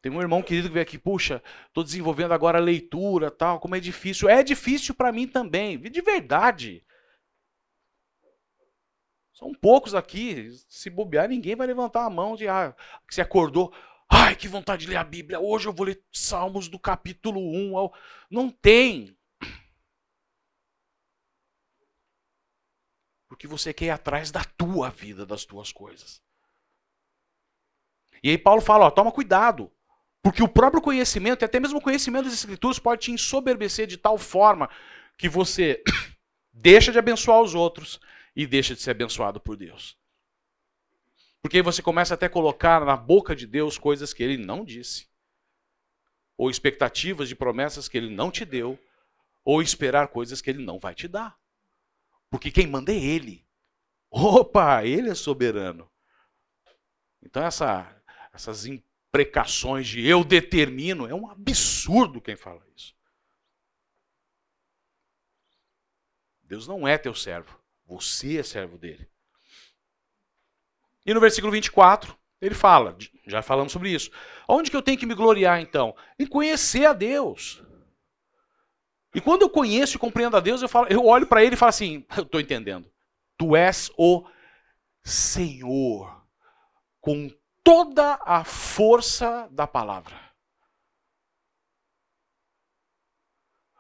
Tem 0.02 0.12
um 0.12 0.20
irmão 0.20 0.42
querido 0.42 0.68
que 0.68 0.74
veio 0.74 0.84
aqui, 0.84 0.98
puxa, 0.98 1.44
estou 1.68 1.84
desenvolvendo 1.84 2.34
agora 2.34 2.58
a 2.58 2.62
leitura, 2.62 3.30
tal, 3.30 3.60
como 3.60 3.76
é 3.76 3.80
difícil. 3.80 4.28
É 4.28 4.42
difícil 4.42 4.96
para 4.96 5.12
mim 5.12 5.28
também, 5.28 5.80
de 5.80 6.02
verdade. 6.02 6.84
São 9.32 9.54
poucos 9.54 9.94
aqui, 9.94 10.50
se 10.68 10.90
bobear, 10.90 11.30
ninguém 11.30 11.56
vai 11.56 11.68
levantar 11.68 12.06
a 12.06 12.10
mão 12.10 12.36
de 12.36 12.48
ah, 12.48 12.76
que 13.08 13.14
se 13.14 13.22
acordou. 13.22 13.74
Ai, 14.10 14.36
que 14.36 14.48
vontade 14.48 14.86
de 14.86 14.92
ler 14.92 14.98
a 14.98 15.04
Bíblia. 15.04 15.40
Hoje 15.40 15.68
eu 15.68 15.74
vou 15.74 15.86
ler 15.86 16.04
Salmos 16.12 16.68
do 16.68 16.78
capítulo 16.80 17.40
1. 17.40 17.78
Ao... 17.78 17.94
Não 18.30 18.50
tem. 18.50 19.18
Porque 23.28 23.48
você 23.48 23.74
quer 23.74 23.86
ir 23.86 23.90
atrás 23.92 24.32
da 24.32 24.44
tua 24.44 24.90
vida, 24.90 25.26
das 25.26 25.46
tuas 25.46 25.72
coisas. 25.72 26.22
E 28.22 28.30
aí 28.30 28.38
Paulo 28.38 28.62
fala, 28.62 28.86
ó, 28.86 28.92
toma 28.92 29.12
cuidado. 29.12 29.72
Porque 30.22 30.44
o 30.44 30.48
próprio 30.48 30.82
conhecimento, 30.82 31.44
até 31.44 31.60
mesmo 31.60 31.80
o 31.80 31.82
conhecimento 31.82 32.26
das 32.26 32.34
escrituras, 32.34 32.78
pode 32.78 33.02
te 33.02 33.12
ensoberbecer 33.12 33.88
de 33.88 33.98
tal 33.98 34.18
forma 34.18 34.70
que 35.18 35.28
você 35.28 35.84
deixa 36.54 36.92
de 36.92 37.00
abençoar 37.00 37.42
os 37.42 37.56
outros 37.56 38.00
e 38.36 38.46
deixa 38.46 38.76
de 38.76 38.82
ser 38.82 38.92
abençoado 38.92 39.40
por 39.40 39.58
Deus. 39.58 39.98
Porque 41.42 41.58
aí 41.58 41.64
você 41.64 41.82
começa 41.82 42.14
até 42.14 42.28
a 42.28 42.30
colocar 42.30 42.86
na 42.86 42.96
boca 42.96 43.36
de 43.36 43.48
Deus 43.48 43.78
coisas 43.78 44.14
que 44.14 44.22
ele 44.22 44.38
não 44.38 44.64
disse, 44.64 45.08
ou 46.38 46.52
expectativas 46.52 47.28
de 47.28 47.36
promessas 47.36 47.88
que 47.88 47.98
ele 47.98 48.14
não 48.14 48.30
te 48.30 48.46
deu, 48.46 48.80
ou 49.44 49.62
esperar 49.62 50.08
coisas 50.10 50.40
que 50.40 50.52
ele 50.52 50.64
não 50.64 50.80
vai 50.80 50.94
te 50.94 51.08
dar. 51.08 51.36
Porque 52.30 52.52
quem 52.52 52.68
manda 52.68 52.92
é 52.92 52.96
ele. 52.96 53.44
Opa, 54.10 54.86
ele 54.86 55.10
é 55.10 55.16
soberano. 55.16 55.90
Então 57.24 57.44
essa, 57.44 58.04
essas 58.34 58.66
imprecações 59.12 59.90
de 59.90 60.08
eu 60.08 60.24
determino 60.24 61.06
é 61.06 61.14
um 61.14 61.30
absurdo 61.30 62.22
quem 62.22 62.38
fala 62.38 62.66
isso. 62.76 62.96
Deus 66.44 66.66
não 66.66 66.88
é 66.88 66.98
teu 66.98 67.14
servo, 67.14 67.60
você 67.86 68.40
é 68.40 68.44
servo 68.44 68.78
dele. 68.78 69.10
E 71.06 71.14
no 71.14 71.20
versículo 71.20 71.52
24, 71.52 72.18
ele 72.40 72.56
fala, 72.56 72.98
já 73.28 73.42
falamos 73.42 73.74
sobre 73.74 73.90
isso. 73.90 74.12
Onde 74.48 74.72
que 74.72 74.78
eu 74.78 74.82
tenho 74.82 74.98
que 74.98 75.06
me 75.06 75.16
gloriar 75.16 75.60
então? 75.60 75.96
Em 76.18 76.26
conhecer 76.26 76.86
a 76.86 76.94
Deus. 76.94 77.62
E 79.14 79.20
quando 79.20 79.42
eu 79.42 79.50
conheço 79.50 79.98
e 79.98 80.00
compreendo 80.00 80.38
a 80.38 80.40
Deus, 80.40 80.62
eu, 80.62 80.70
falo, 80.70 80.88
eu 80.90 81.06
olho 81.06 81.28
para 81.28 81.44
ele 81.44 81.56
e 81.56 81.58
falo 81.58 81.70
assim: 81.70 82.06
eu 82.16 82.24
estou 82.24 82.40
entendendo. 82.40 82.90
Tu 83.38 83.56
és 83.56 83.92
o 83.98 84.26
Senhor, 85.04 86.26
com 87.02 87.30
toda 87.72 88.20
a 88.26 88.44
força 88.44 89.48
da 89.50 89.66
palavra. 89.66 90.14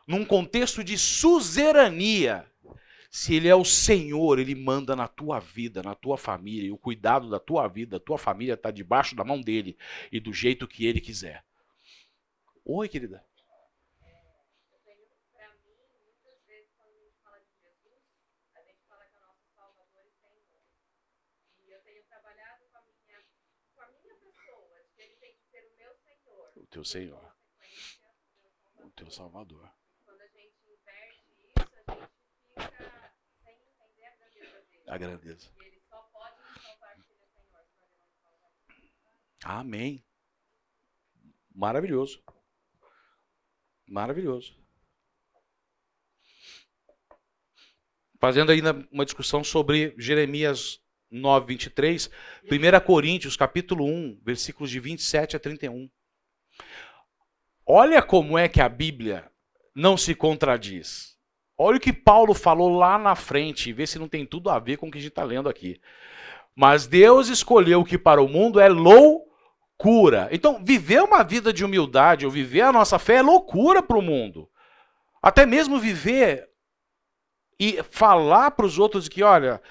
Num 0.08 0.24
contexto 0.24 0.82
de 0.82 0.98
suzerania, 0.98 2.50
se 3.10 3.36
ele 3.36 3.50
é 3.50 3.56
o 3.56 3.66
Senhor, 3.66 4.40
ele 4.40 4.56
manda 4.56 4.96
na 4.96 5.10
tua 5.10 5.40
vida, 5.40 5.84
na 5.84 5.94
tua 5.94 6.18
família, 6.18 6.70
e 6.70 6.72
o 6.72 6.78
cuidado 6.78 7.30
da 7.30 7.38
tua 7.38 7.68
vida, 7.68 8.00
da 8.00 8.06
tua 8.06 8.18
família 8.18 8.54
está 8.54 8.72
debaixo 8.72 9.14
da 9.14 9.26
mão 9.26 9.42
dele 9.42 9.78
e 10.10 10.22
do 10.22 10.32
jeito 10.32 10.70
que 10.70 10.86
ele 10.86 11.02
quiser. 11.02 11.44
Oi, 12.64 12.88
querida. 12.88 13.22
Teu 26.72 26.84
Senhor. 26.86 27.36
O 28.80 28.90
teu 28.92 29.12
Salvador. 29.12 29.70
a 34.88 34.98
grandeza. 34.98 35.50
Amém. 39.44 40.04
Maravilhoso. 41.56 42.22
Maravilhoso. 43.88 44.60
Fazendo 48.20 48.52
ainda 48.52 48.74
uma 48.92 49.06
discussão 49.06 49.44
sobre 49.46 49.96
Jeremias 49.98 50.82
9, 51.10 51.48
23, 51.48 52.10
1 52.44 52.86
Coríntios, 52.86 53.38
capítulo 53.38 53.86
1, 53.86 54.22
versículos 54.22 54.70
de 54.70 54.80
27 54.80 55.38
a 55.38 55.40
31. 55.40 55.90
Olha 57.74 58.02
como 58.02 58.38
é 58.38 58.50
que 58.50 58.60
a 58.60 58.68
Bíblia 58.68 59.32
não 59.74 59.96
se 59.96 60.14
contradiz. 60.14 61.16
Olha 61.58 61.78
o 61.78 61.80
que 61.80 61.94
Paulo 61.94 62.34
falou 62.34 62.76
lá 62.76 62.98
na 62.98 63.16
frente, 63.16 63.70
e 63.70 63.72
vê 63.72 63.88
se 63.88 63.98
não 63.98 64.10
tem 64.10 64.26
tudo 64.26 64.50
a 64.50 64.60
ver 64.60 64.76
com 64.76 64.90
o 64.90 64.92
que 64.92 64.98
a 64.98 65.02
gente 65.02 65.12
está 65.12 65.24
lendo 65.24 65.48
aqui. 65.48 65.80
Mas 66.54 66.86
Deus 66.86 67.30
escolheu 67.30 67.86
que 67.86 67.98
para 67.98 68.22
o 68.22 68.28
mundo 68.28 68.60
é 68.60 68.68
loucura. 68.68 70.28
Então, 70.34 70.62
viver 70.62 71.02
uma 71.02 71.24
vida 71.24 71.54
de 71.54 71.64
humildade, 71.64 72.26
ou 72.26 72.32
viver 72.32 72.60
a 72.60 72.74
nossa 72.74 73.00
fé, 73.00 73.16
é 73.16 73.22
loucura 73.22 73.82
para 73.82 73.98
o 73.98 74.02
mundo. 74.02 74.50
Até 75.22 75.46
mesmo 75.46 75.80
viver 75.80 76.50
e 77.58 77.82
falar 77.84 78.52
para 78.52 78.66
os 78.66 78.78
outros 78.80 79.08
que, 79.08 79.24
olha, 79.24 79.62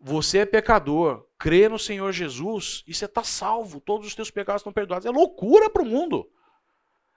você 0.00 0.38
é 0.38 0.44
pecador, 0.44 1.24
crê 1.38 1.68
no 1.68 1.78
Senhor 1.78 2.10
Jesus 2.10 2.82
e 2.84 2.92
você 2.92 3.04
está 3.04 3.22
salvo, 3.22 3.80
todos 3.80 4.08
os 4.08 4.14
teus 4.16 4.32
pecados 4.32 4.58
estão 4.58 4.72
perdoados. 4.72 5.06
É 5.06 5.10
loucura 5.12 5.70
para 5.70 5.82
o 5.82 5.86
mundo. 5.86 6.28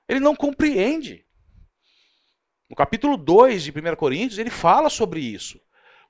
Ele 0.08 0.20
não 0.20 0.36
compreende. 0.36 1.26
No 2.70 2.76
capítulo 2.76 3.18
2 3.18 3.64
de 3.64 3.72
1 3.72 3.96
Coríntios, 3.96 4.40
ele 4.40 4.50
fala 4.50 4.90
sobre 4.90 5.20
isso. 5.20 5.60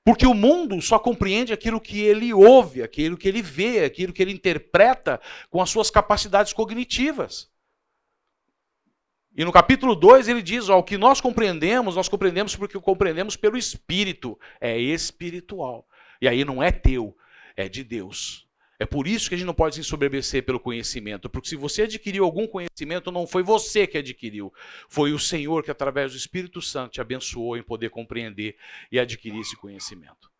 Porque 0.04 0.26
o 0.26 0.34
mundo 0.34 0.80
só 0.80 0.98
compreende 0.98 1.52
aquilo 1.52 1.80
que 1.80 2.00
ele 2.00 2.32
ouve, 2.32 2.82
aquilo 2.82 3.16
que 3.16 3.28
ele 3.28 3.42
vê, 3.42 3.84
aquilo 3.84 4.12
que 4.12 4.22
ele 4.22 4.32
interpreta 4.32 5.20
com 5.50 5.60
as 5.60 5.70
suas 5.70 5.90
capacidades 5.90 6.52
cognitivas. 6.52 7.50
E 9.36 9.44
no 9.44 9.52
capítulo 9.52 9.94
2 9.94 10.26
ele 10.26 10.42
diz: 10.42 10.68
ó, 10.68 10.78
o 10.78 10.82
que 10.82 10.96
nós 10.96 11.20
compreendemos, 11.20 11.94
nós 11.94 12.08
compreendemos 12.08 12.56
porque 12.56 12.80
compreendemos 12.80 13.36
pelo 13.36 13.58
Espírito. 13.58 14.38
É 14.60 14.76
espiritual. 14.78 15.86
E 16.20 16.26
aí 16.26 16.44
não 16.44 16.62
é 16.62 16.72
teu, 16.72 17.16
é 17.54 17.68
de 17.68 17.84
Deus. 17.84 18.47
É 18.78 18.86
por 18.86 19.08
isso 19.08 19.28
que 19.28 19.34
a 19.34 19.38
gente 19.38 19.46
não 19.46 19.54
pode 19.54 19.74
se 19.74 19.80
ensoberbecer 19.80 20.44
pelo 20.44 20.60
conhecimento, 20.60 21.28
porque 21.28 21.48
se 21.48 21.56
você 21.56 21.82
adquiriu 21.82 22.24
algum 22.24 22.46
conhecimento, 22.46 23.10
não 23.10 23.26
foi 23.26 23.42
você 23.42 23.86
que 23.86 23.98
adquiriu, 23.98 24.52
foi 24.88 25.12
o 25.12 25.18
Senhor 25.18 25.64
que, 25.64 25.70
através 25.70 26.12
do 26.12 26.18
Espírito 26.18 26.62
Santo, 26.62 26.92
te 26.92 27.00
abençoou 27.00 27.56
em 27.56 27.62
poder 27.62 27.90
compreender 27.90 28.56
e 28.92 29.00
adquirir 29.00 29.40
esse 29.40 29.56
conhecimento. 29.56 30.30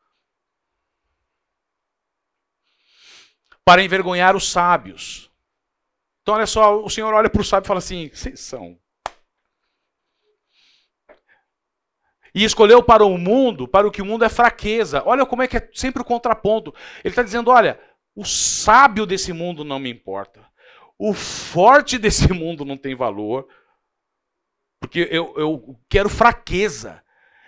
para 3.69 3.83
envergonhar 3.83 4.35
os 4.35 4.51
sábios. 4.51 5.31
Então, 6.23 6.35
olha 6.37 6.47
só, 6.47 6.83
o 6.83 6.89
Senhor 6.89 7.13
olha 7.13 7.29
para 7.29 7.43
o 7.43 7.45
sábio 7.45 7.67
e 7.67 7.69
fala 7.69 7.81
assim: 7.81 8.09
vocês 8.09 8.41
são. 8.41 8.79
E 12.35 12.45
escolheu 12.45 12.83
para 12.83 13.05
o 13.05 13.19
mundo, 13.19 13.69
para 13.69 13.87
o 13.87 13.91
que 13.91 14.01
o 14.01 14.07
mundo 14.07 14.25
é 14.25 14.31
fraqueza. 14.31 15.03
Olha 15.05 15.27
como 15.27 15.43
é 15.43 15.47
que 15.47 15.59
é 15.59 15.69
sempre 15.75 16.01
o 16.01 16.05
contraponto. 16.05 16.75
Ele 17.05 17.13
está 17.13 17.23
dizendo: 17.23 17.51
olha, 17.51 17.79
o 18.19 18.25
sábio 18.25 19.07
desse 19.07 19.33
mundo 19.33 19.63
não 19.63 19.79
me 19.79 19.89
importa. 19.89 20.45
O 20.99 21.15
forte 21.15 21.97
desse 22.03 22.33
mundo 22.33 22.65
não 22.65 22.77
tem 22.77 22.97
valor. 22.97 23.49
Porque 24.81 25.09
eu, 25.09 25.33
eu 25.37 25.81
quero 25.89 26.09
fraqueza. 26.09 27.01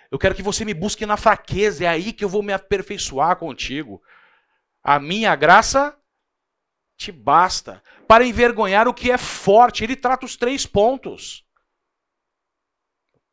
Eu 0.09 0.17
quero 0.17 0.33
que 0.33 0.41
você 0.41 0.63
me 0.63 0.73
busque 0.73 1.05
na 1.05 1.17
fraqueza. 1.17 1.83
É 1.83 1.87
aí 1.89 2.13
que 2.13 2.23
eu 2.23 2.29
vou 2.29 2.41
me 2.41 2.53
aperfeiçoar 2.53 3.35
contigo. 3.35 4.01
A 4.81 4.97
minha 4.97 5.35
graça 5.35 5.93
te 6.95 7.11
basta 7.11 7.83
para 8.07 8.25
envergonhar 8.25 8.87
o 8.87 8.93
que 8.93 9.11
é 9.11 9.17
forte. 9.17 9.83
Ele 9.83 9.97
trata 9.97 10.25
os 10.25 10.37
três 10.37 10.65
pontos. 10.65 11.45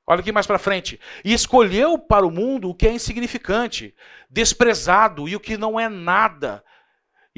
Olha 0.04 0.22
aqui 0.22 0.32
mais 0.32 0.46
para 0.46 0.58
frente. 0.58 0.98
E 1.24 1.32
escolheu 1.32 2.00
para 2.00 2.26
o 2.26 2.32
mundo 2.32 2.68
o 2.68 2.74
que 2.74 2.88
é 2.88 2.92
insignificante, 2.92 3.94
desprezado 4.28 5.28
e 5.28 5.36
o 5.36 5.40
que 5.40 5.56
não 5.56 5.78
é 5.78 5.88
nada, 5.88 6.64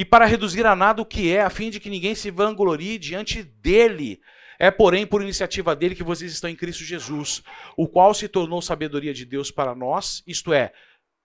e 0.01 0.05
para 0.05 0.25
reduzir 0.25 0.65
a 0.65 0.75
nada 0.75 1.03
o 1.03 1.05
que 1.05 1.31
é, 1.31 1.43
a 1.43 1.51
fim 1.51 1.69
de 1.69 1.79
que 1.79 1.91
ninguém 1.91 2.15
se 2.15 2.31
vanglorie 2.31 2.99
diante 2.99 3.43
dele. 3.43 4.19
É, 4.59 4.71
porém, 4.71 5.07
por 5.07 5.21
iniciativa 5.21 5.77
dele 5.77 5.95
que 5.95 6.03
vocês 6.03 6.33
estão 6.33 6.49
em 6.49 6.57
Cristo 6.57 6.85
Jesus, 6.85 7.43
o 7.77 7.87
qual 7.87 8.15
se 8.15 8.27
tornou 8.27 8.63
sabedoria 8.63 9.13
de 9.13 9.27
Deus 9.27 9.51
para 9.51 9.75
nós, 9.75 10.23
isto 10.27 10.55
é, 10.55 10.73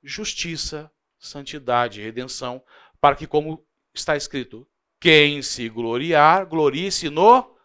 justiça, 0.03 0.91
santidade, 1.17 2.01
redenção, 2.01 2.61
para 2.99 3.15
que, 3.15 3.25
como 3.25 3.65
está 3.93 4.17
escrito, 4.17 4.67
quem 4.99 5.41
se 5.41 5.69
gloriar, 5.69 6.45
glorie-se 6.45 7.09
no. 7.09 7.55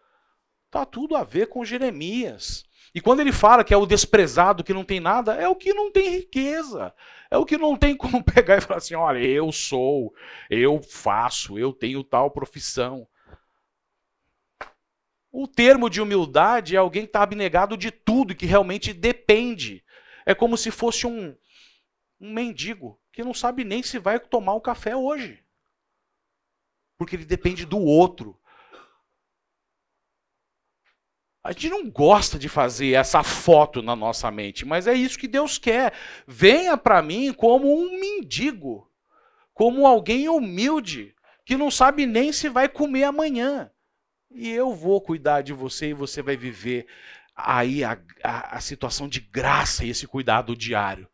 Está 0.67 0.85
tudo 0.85 1.17
a 1.17 1.25
ver 1.25 1.47
com 1.47 1.65
Jeremias. 1.65 2.63
E 2.95 3.01
quando 3.01 3.19
ele 3.19 3.33
fala 3.33 3.65
que 3.65 3.73
é 3.73 3.77
o 3.77 3.85
desprezado, 3.85 4.63
que 4.63 4.73
não 4.73 4.85
tem 4.85 5.01
nada, 5.01 5.33
é 5.35 5.45
o 5.45 5.57
que 5.57 5.73
não 5.73 5.91
tem 5.91 6.09
riqueza. 6.09 6.93
É 7.31 7.37
o 7.37 7.45
que 7.45 7.57
não 7.57 7.77
tem 7.77 7.95
como 7.95 8.21
pegar 8.21 8.57
e 8.57 8.61
falar 8.61 8.77
assim: 8.77 8.93
olha, 8.93 9.19
eu 9.19 9.49
sou, 9.53 10.13
eu 10.49 10.83
faço, 10.83 11.57
eu 11.57 11.71
tenho 11.71 12.03
tal 12.03 12.29
profissão. 12.29 13.07
O 15.31 15.47
termo 15.47 15.89
de 15.89 16.01
humildade 16.01 16.75
é 16.75 16.79
alguém 16.79 17.03
que 17.03 17.09
está 17.09 17.23
abnegado 17.23 17.77
de 17.77 17.89
tudo, 17.89 18.35
que 18.35 18.45
realmente 18.45 18.93
depende. 18.93 19.81
É 20.25 20.35
como 20.35 20.57
se 20.57 20.69
fosse 20.69 21.07
um, 21.07 21.33
um 22.19 22.33
mendigo 22.33 22.99
que 23.13 23.23
não 23.23 23.33
sabe 23.33 23.63
nem 23.63 23.81
se 23.81 23.97
vai 23.97 24.19
tomar 24.19 24.55
um 24.55 24.59
café 24.59 24.93
hoje. 24.93 25.41
Porque 26.97 27.15
ele 27.15 27.23
depende 27.23 27.65
do 27.65 27.79
outro. 27.79 28.37
A 31.43 31.51
gente 31.51 31.69
não 31.69 31.89
gosta 31.89 32.37
de 32.37 32.47
fazer 32.47 32.93
essa 32.93 33.23
foto 33.23 33.81
na 33.81 33.95
nossa 33.95 34.29
mente, 34.29 34.63
mas 34.63 34.85
é 34.85 34.93
isso 34.93 35.17
que 35.17 35.27
Deus 35.27 35.57
quer. 35.57 35.91
Venha 36.27 36.77
para 36.77 37.01
mim 37.01 37.33
como 37.33 37.73
um 37.75 37.99
mendigo, 37.99 38.87
como 39.53 39.87
alguém 39.87 40.29
humilde, 40.29 41.15
que 41.43 41.57
não 41.57 41.71
sabe 41.71 42.05
nem 42.05 42.31
se 42.31 42.47
vai 42.47 42.69
comer 42.69 43.05
amanhã. 43.05 43.71
E 44.29 44.49
eu 44.49 44.73
vou 44.73 45.01
cuidar 45.01 45.41
de 45.41 45.51
você 45.51 45.89
e 45.89 45.93
você 45.93 46.21
vai 46.21 46.37
viver 46.37 46.85
aí 47.35 47.83
a, 47.83 47.99
a, 48.23 48.57
a 48.57 48.61
situação 48.61 49.09
de 49.09 49.19
graça 49.19 49.83
e 49.83 49.89
esse 49.89 50.05
cuidado 50.05 50.55
diário. 50.55 51.09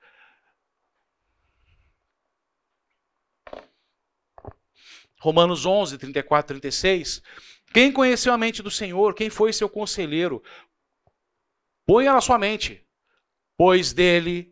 Romanos 5.20 5.66
11, 5.66 5.98
34, 5.98 6.60
36 6.60 7.24
quem 7.78 7.92
conheceu 7.92 8.34
a 8.34 8.38
mente 8.40 8.64
do 8.64 8.72
Senhor? 8.72 9.14
Quem 9.14 9.30
foi 9.30 9.54
seu 9.54 9.70
conselheiro? 9.70 10.42
Ponha 11.86 12.12
na 12.12 12.20
sua 12.20 12.40
mente, 12.40 12.84
pois 13.56 13.94
dele, 13.94 14.52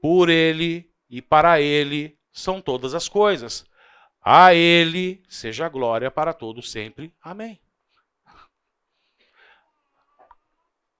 por 0.00 0.30
ele 0.30 0.90
e 1.06 1.20
para 1.20 1.60
ele 1.60 2.18
são 2.32 2.62
todas 2.62 2.94
as 2.94 3.10
coisas. 3.10 3.66
A 4.22 4.54
ele 4.54 5.22
seja 5.28 5.68
glória 5.68 6.10
para 6.10 6.32
todos 6.32 6.72
sempre. 6.72 7.14
Amém. 7.20 7.60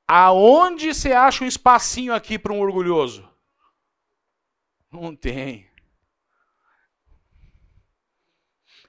Aonde 0.06 0.92
você 0.92 1.12
acha 1.12 1.42
um 1.42 1.48
espacinho 1.48 2.12
aqui 2.12 2.38
para 2.38 2.52
um 2.52 2.60
orgulhoso? 2.60 3.26
Não 4.90 5.16
tem. 5.16 5.66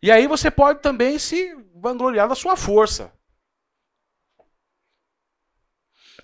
E 0.01 0.11
aí 0.11 0.27
você 0.27 0.51
pode 0.51 0.81
também 0.81 1.17
se 1.17 1.55
vangloriar 1.84 2.29
da 2.29 2.36
sua 2.36 2.55
força. 2.55 3.13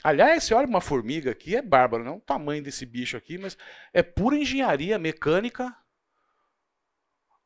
Aliás, 0.01 0.45
você 0.45 0.53
olha 0.53 0.65
uma 0.65 0.79
formiga 0.79 1.29
aqui, 1.31 1.57
é 1.57 1.61
bárbaro, 1.61 2.05
não 2.05 2.13
é 2.13 2.15
o 2.15 2.21
tamanho 2.21 2.63
desse 2.63 2.85
bicho 2.85 3.17
aqui, 3.17 3.37
mas 3.37 3.57
é 3.91 4.01
pura 4.01 4.37
engenharia 4.37 4.97
mecânica, 4.97 5.75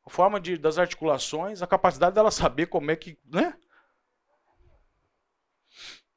a 0.06 0.10
forma 0.10 0.40
de, 0.40 0.56
das 0.56 0.78
articulações, 0.78 1.60
a 1.60 1.66
capacidade 1.66 2.14
dela 2.14 2.30
saber 2.30 2.66
como 2.66 2.88
é 2.92 2.94
que. 2.94 3.18
Né? 3.24 3.58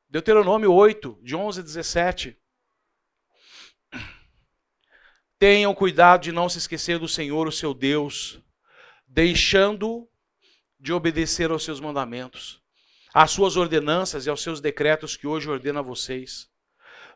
Deuteronômio 0.07 0.71
8, 0.71 1.19
de 1.23 1.35
11 1.35 1.61
a 1.61 1.63
17. 1.63 2.39
Tenham 5.39 5.73
cuidado 5.73 6.21
de 6.21 6.31
não 6.31 6.47
se 6.47 6.59
esquecer 6.59 6.99
do 6.99 7.07
Senhor, 7.07 7.47
o 7.47 7.51
seu 7.51 7.73
Deus, 7.73 8.39
deixando 9.07 10.07
de 10.79 10.93
obedecer 10.93 11.51
aos 11.51 11.63
seus 11.63 11.79
mandamentos, 11.79 12.61
às 13.13 13.31
suas 13.31 13.57
ordenanças 13.57 14.25
e 14.25 14.29
aos 14.29 14.41
seus 14.41 14.61
decretos 14.61 15.15
que 15.15 15.27
hoje 15.27 15.49
ordena 15.49 15.79
a 15.79 15.83
vocês. 15.83 16.49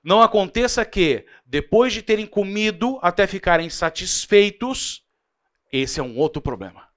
Não 0.03 0.22
aconteça 0.22 0.84
que, 0.84 1.26
depois 1.45 1.93
de 1.93 2.01
terem 2.01 2.26
comido 2.26 2.97
até 3.01 3.28
ficarem 3.28 3.70
satisfeitos, 3.70 5.05
esse 5.72 5.99
é 5.99 6.03
um 6.03 6.18
outro 6.18 6.41
problema. 6.41 6.89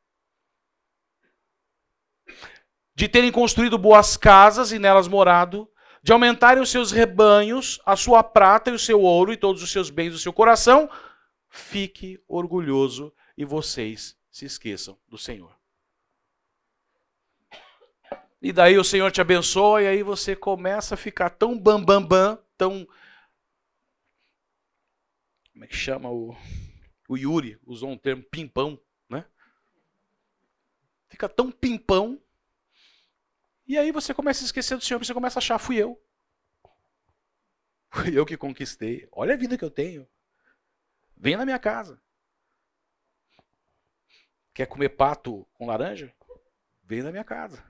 De 2.94 3.08
terem 3.08 3.30
construído 3.30 3.76
boas 3.76 4.16
casas 4.16 4.72
e 4.72 4.78
nelas 4.78 5.06
morado, 5.06 5.68
de 6.02 6.12
aumentarem 6.12 6.62
os 6.62 6.70
seus 6.70 6.92
rebanhos, 6.92 7.80
a 7.84 7.96
sua 7.96 8.22
prata 8.22 8.70
e 8.70 8.74
o 8.74 8.78
seu 8.78 9.00
ouro 9.00 9.32
e 9.32 9.36
todos 9.36 9.62
os 9.62 9.70
seus 9.70 9.90
bens 9.90 10.12
do 10.12 10.18
seu 10.18 10.32
coração, 10.32 10.88
fique 11.48 12.22
orgulhoso 12.28 13.12
e 13.36 13.44
vocês 13.44 14.16
se 14.30 14.44
esqueçam 14.44 14.98
do 15.08 15.16
Senhor. 15.16 15.53
E 18.44 18.52
daí 18.52 18.76
o 18.76 18.84
Senhor 18.84 19.10
te 19.10 19.22
abençoa 19.22 19.80
e 19.80 19.86
aí 19.86 20.02
você 20.02 20.36
começa 20.36 20.92
a 20.92 20.98
ficar 20.98 21.30
tão 21.30 21.58
bam 21.58 21.82
bam 21.82 22.04
bam, 22.04 22.38
tão 22.58 22.86
como 25.50 25.64
é 25.64 25.66
que 25.66 25.74
chama 25.74 26.10
o 26.10 26.36
o 27.08 27.16
Yuri 27.16 27.58
usou 27.64 27.88
um 27.88 27.96
termo 27.96 28.22
pimpão, 28.22 28.78
né? 29.08 29.24
Fica 31.08 31.26
tão 31.26 31.50
pimpão. 31.50 32.20
E 33.66 33.78
aí 33.78 33.90
você 33.90 34.12
começa 34.12 34.44
a 34.44 34.46
esquecer 34.46 34.76
do 34.76 34.84
Senhor, 34.84 35.02
você 35.02 35.14
começa 35.14 35.38
a 35.38 35.40
achar 35.40 35.58
fui 35.58 35.78
eu. 35.78 35.98
Fui 37.88 38.18
eu 38.18 38.26
que 38.26 38.36
conquistei. 38.36 39.08
Olha 39.10 39.32
a 39.32 39.38
vida 39.38 39.56
que 39.56 39.64
eu 39.64 39.70
tenho. 39.70 40.06
Vem 41.16 41.34
na 41.34 41.46
minha 41.46 41.58
casa. 41.58 41.98
Quer 44.52 44.66
comer 44.66 44.90
pato 44.90 45.46
com 45.54 45.66
laranja? 45.66 46.14
Vem 46.82 47.02
na 47.02 47.10
minha 47.10 47.24
casa. 47.24 47.64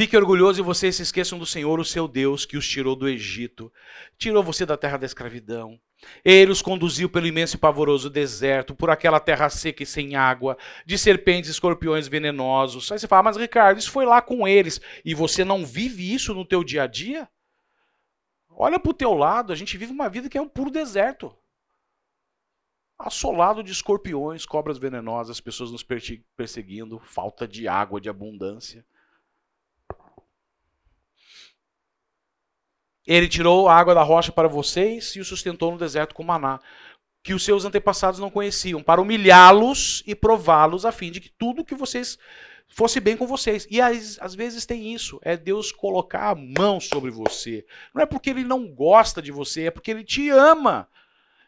Fique 0.00 0.16
orgulhoso 0.16 0.58
e 0.58 0.64
vocês 0.64 0.96
se 0.96 1.02
esqueçam 1.02 1.38
do 1.38 1.44
Senhor, 1.44 1.78
o 1.78 1.84
seu 1.84 2.08
Deus, 2.08 2.46
que 2.46 2.56
os 2.56 2.66
tirou 2.66 2.96
do 2.96 3.06
Egito, 3.06 3.70
tirou 4.16 4.42
você 4.42 4.64
da 4.64 4.74
terra 4.74 4.96
da 4.96 5.04
escravidão. 5.04 5.78
Ele 6.24 6.50
os 6.50 6.62
conduziu 6.62 7.06
pelo 7.06 7.26
imenso 7.26 7.56
e 7.56 7.58
pavoroso 7.58 8.08
deserto, 8.08 8.74
por 8.74 8.88
aquela 8.88 9.20
terra 9.20 9.50
seca 9.50 9.82
e 9.82 9.86
sem 9.86 10.16
água, 10.16 10.56
de 10.86 10.96
serpentes 10.96 11.50
e 11.50 11.52
escorpiões 11.52 12.08
venenosos. 12.08 12.90
Aí 12.90 12.98
você 12.98 13.06
fala, 13.06 13.24
mas 13.24 13.36
Ricardo, 13.36 13.76
isso 13.76 13.90
foi 13.90 14.06
lá 14.06 14.22
com 14.22 14.48
eles, 14.48 14.80
e 15.04 15.14
você 15.14 15.44
não 15.44 15.66
vive 15.66 16.14
isso 16.14 16.32
no 16.32 16.46
teu 16.46 16.64
dia 16.64 16.84
a 16.84 16.86
dia? 16.86 17.28
Olha 18.48 18.80
para 18.80 18.92
o 18.92 18.94
teu 18.94 19.12
lado, 19.12 19.52
a 19.52 19.54
gente 19.54 19.76
vive 19.76 19.92
uma 19.92 20.08
vida 20.08 20.30
que 20.30 20.38
é 20.38 20.40
um 20.40 20.48
puro 20.48 20.70
deserto. 20.70 21.36
Assolado 22.98 23.62
de 23.62 23.70
escorpiões, 23.70 24.46
cobras 24.46 24.78
venenosas, 24.78 25.42
pessoas 25.42 25.70
nos 25.70 25.86
perseguindo, 26.34 26.98
falta 27.00 27.46
de 27.46 27.68
água, 27.68 28.00
de 28.00 28.08
abundância. 28.08 28.82
Ele 33.06 33.28
tirou 33.28 33.68
a 33.68 33.76
água 33.76 33.94
da 33.94 34.02
rocha 34.02 34.30
para 34.30 34.48
vocês 34.48 35.16
e 35.16 35.20
o 35.20 35.24
sustentou 35.24 35.72
no 35.72 35.78
deserto 35.78 36.14
com 36.14 36.22
maná, 36.22 36.60
que 37.22 37.34
os 37.34 37.44
seus 37.44 37.64
antepassados 37.64 38.20
não 38.20 38.30
conheciam, 38.30 38.82
para 38.82 39.00
humilhá-los 39.00 40.02
e 40.06 40.14
prová-los, 40.14 40.84
a 40.84 40.92
fim 40.92 41.10
de 41.10 41.20
que 41.20 41.28
tudo 41.28 41.64
que 41.64 41.74
vocês 41.74 42.18
fosse 42.70 43.00
bem 43.00 43.16
com 43.16 43.26
vocês. 43.26 43.66
E 43.70 43.80
às, 43.80 44.34
vezes 44.34 44.64
tem 44.64 44.92
isso, 44.94 45.18
é 45.22 45.36
Deus 45.36 45.72
colocar 45.72 46.30
a 46.30 46.34
mão 46.34 46.80
sobre 46.80 47.10
você. 47.10 47.66
Não 47.94 48.02
é 48.02 48.06
porque 48.06 48.30
ele 48.30 48.44
não 48.44 48.66
gosta 48.68 49.20
de 49.20 49.32
você, 49.32 49.64
é 49.64 49.70
porque 49.70 49.90
ele 49.90 50.04
te 50.04 50.30
ama. 50.30 50.88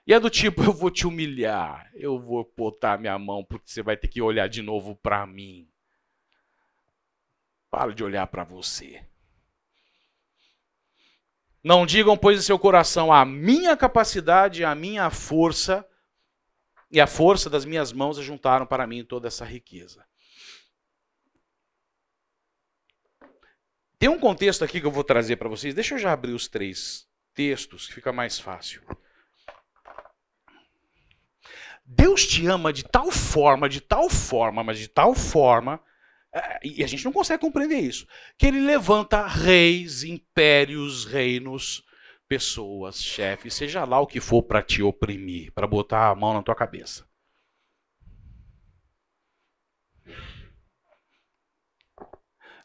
E 0.06 0.12
é 0.12 0.18
do 0.18 0.28
tipo, 0.28 0.62
eu 0.64 0.72
vou 0.72 0.90
te 0.90 1.06
humilhar, 1.06 1.88
eu 1.94 2.18
vou 2.18 2.50
botar 2.56 2.98
minha 2.98 3.18
mão 3.18 3.44
porque 3.44 3.70
você 3.70 3.82
vai 3.82 3.96
ter 3.96 4.08
que 4.08 4.20
olhar 4.20 4.48
de 4.48 4.60
novo 4.60 4.96
para 4.96 5.24
mim. 5.26 5.68
Para 7.70 7.94
de 7.94 8.02
olhar 8.02 8.26
para 8.26 8.44
você. 8.44 9.00
Não 11.62 11.86
digam, 11.86 12.16
pois, 12.16 12.38
em 12.38 12.42
seu 12.42 12.58
coração, 12.58 13.12
a 13.12 13.24
minha 13.24 13.76
capacidade, 13.76 14.64
a 14.64 14.74
minha 14.74 15.08
força 15.10 15.86
e 16.90 17.00
a 17.00 17.06
força 17.06 17.48
das 17.48 17.64
minhas 17.64 17.92
mãos 17.92 18.16
juntaram 18.18 18.66
para 18.66 18.86
mim 18.86 19.04
toda 19.04 19.28
essa 19.28 19.44
riqueza. 19.44 20.04
Tem 23.98 24.08
um 24.08 24.18
contexto 24.18 24.64
aqui 24.64 24.80
que 24.80 24.86
eu 24.86 24.90
vou 24.90 25.04
trazer 25.04 25.36
para 25.36 25.48
vocês. 25.48 25.74
Deixa 25.74 25.94
eu 25.94 25.98
já 25.98 26.12
abrir 26.12 26.32
os 26.32 26.48
três 26.48 27.06
textos, 27.32 27.86
que 27.86 27.94
fica 27.94 28.12
mais 28.12 28.38
fácil. 28.38 28.82
Deus 31.84 32.26
te 32.26 32.46
ama 32.46 32.72
de 32.72 32.82
tal 32.82 33.12
forma, 33.12 33.68
de 33.68 33.80
tal 33.80 34.10
forma, 34.10 34.64
mas 34.64 34.78
de 34.78 34.88
tal 34.88 35.14
forma, 35.14 35.80
e 36.62 36.82
a 36.82 36.86
gente 36.86 37.04
não 37.04 37.12
consegue 37.12 37.40
compreender 37.40 37.78
isso, 37.78 38.06
que 38.38 38.46
ele 38.46 38.60
levanta 38.60 39.26
reis, 39.26 40.02
impérios, 40.02 41.04
reinos, 41.04 41.84
pessoas, 42.26 43.02
chefes, 43.02 43.52
seja 43.52 43.84
lá 43.84 44.00
o 44.00 44.06
que 44.06 44.20
for 44.20 44.42
para 44.42 44.62
te 44.62 44.82
oprimir, 44.82 45.52
para 45.52 45.66
botar 45.66 46.08
a 46.08 46.14
mão 46.14 46.32
na 46.32 46.42
tua 46.42 46.54
cabeça. 46.54 47.06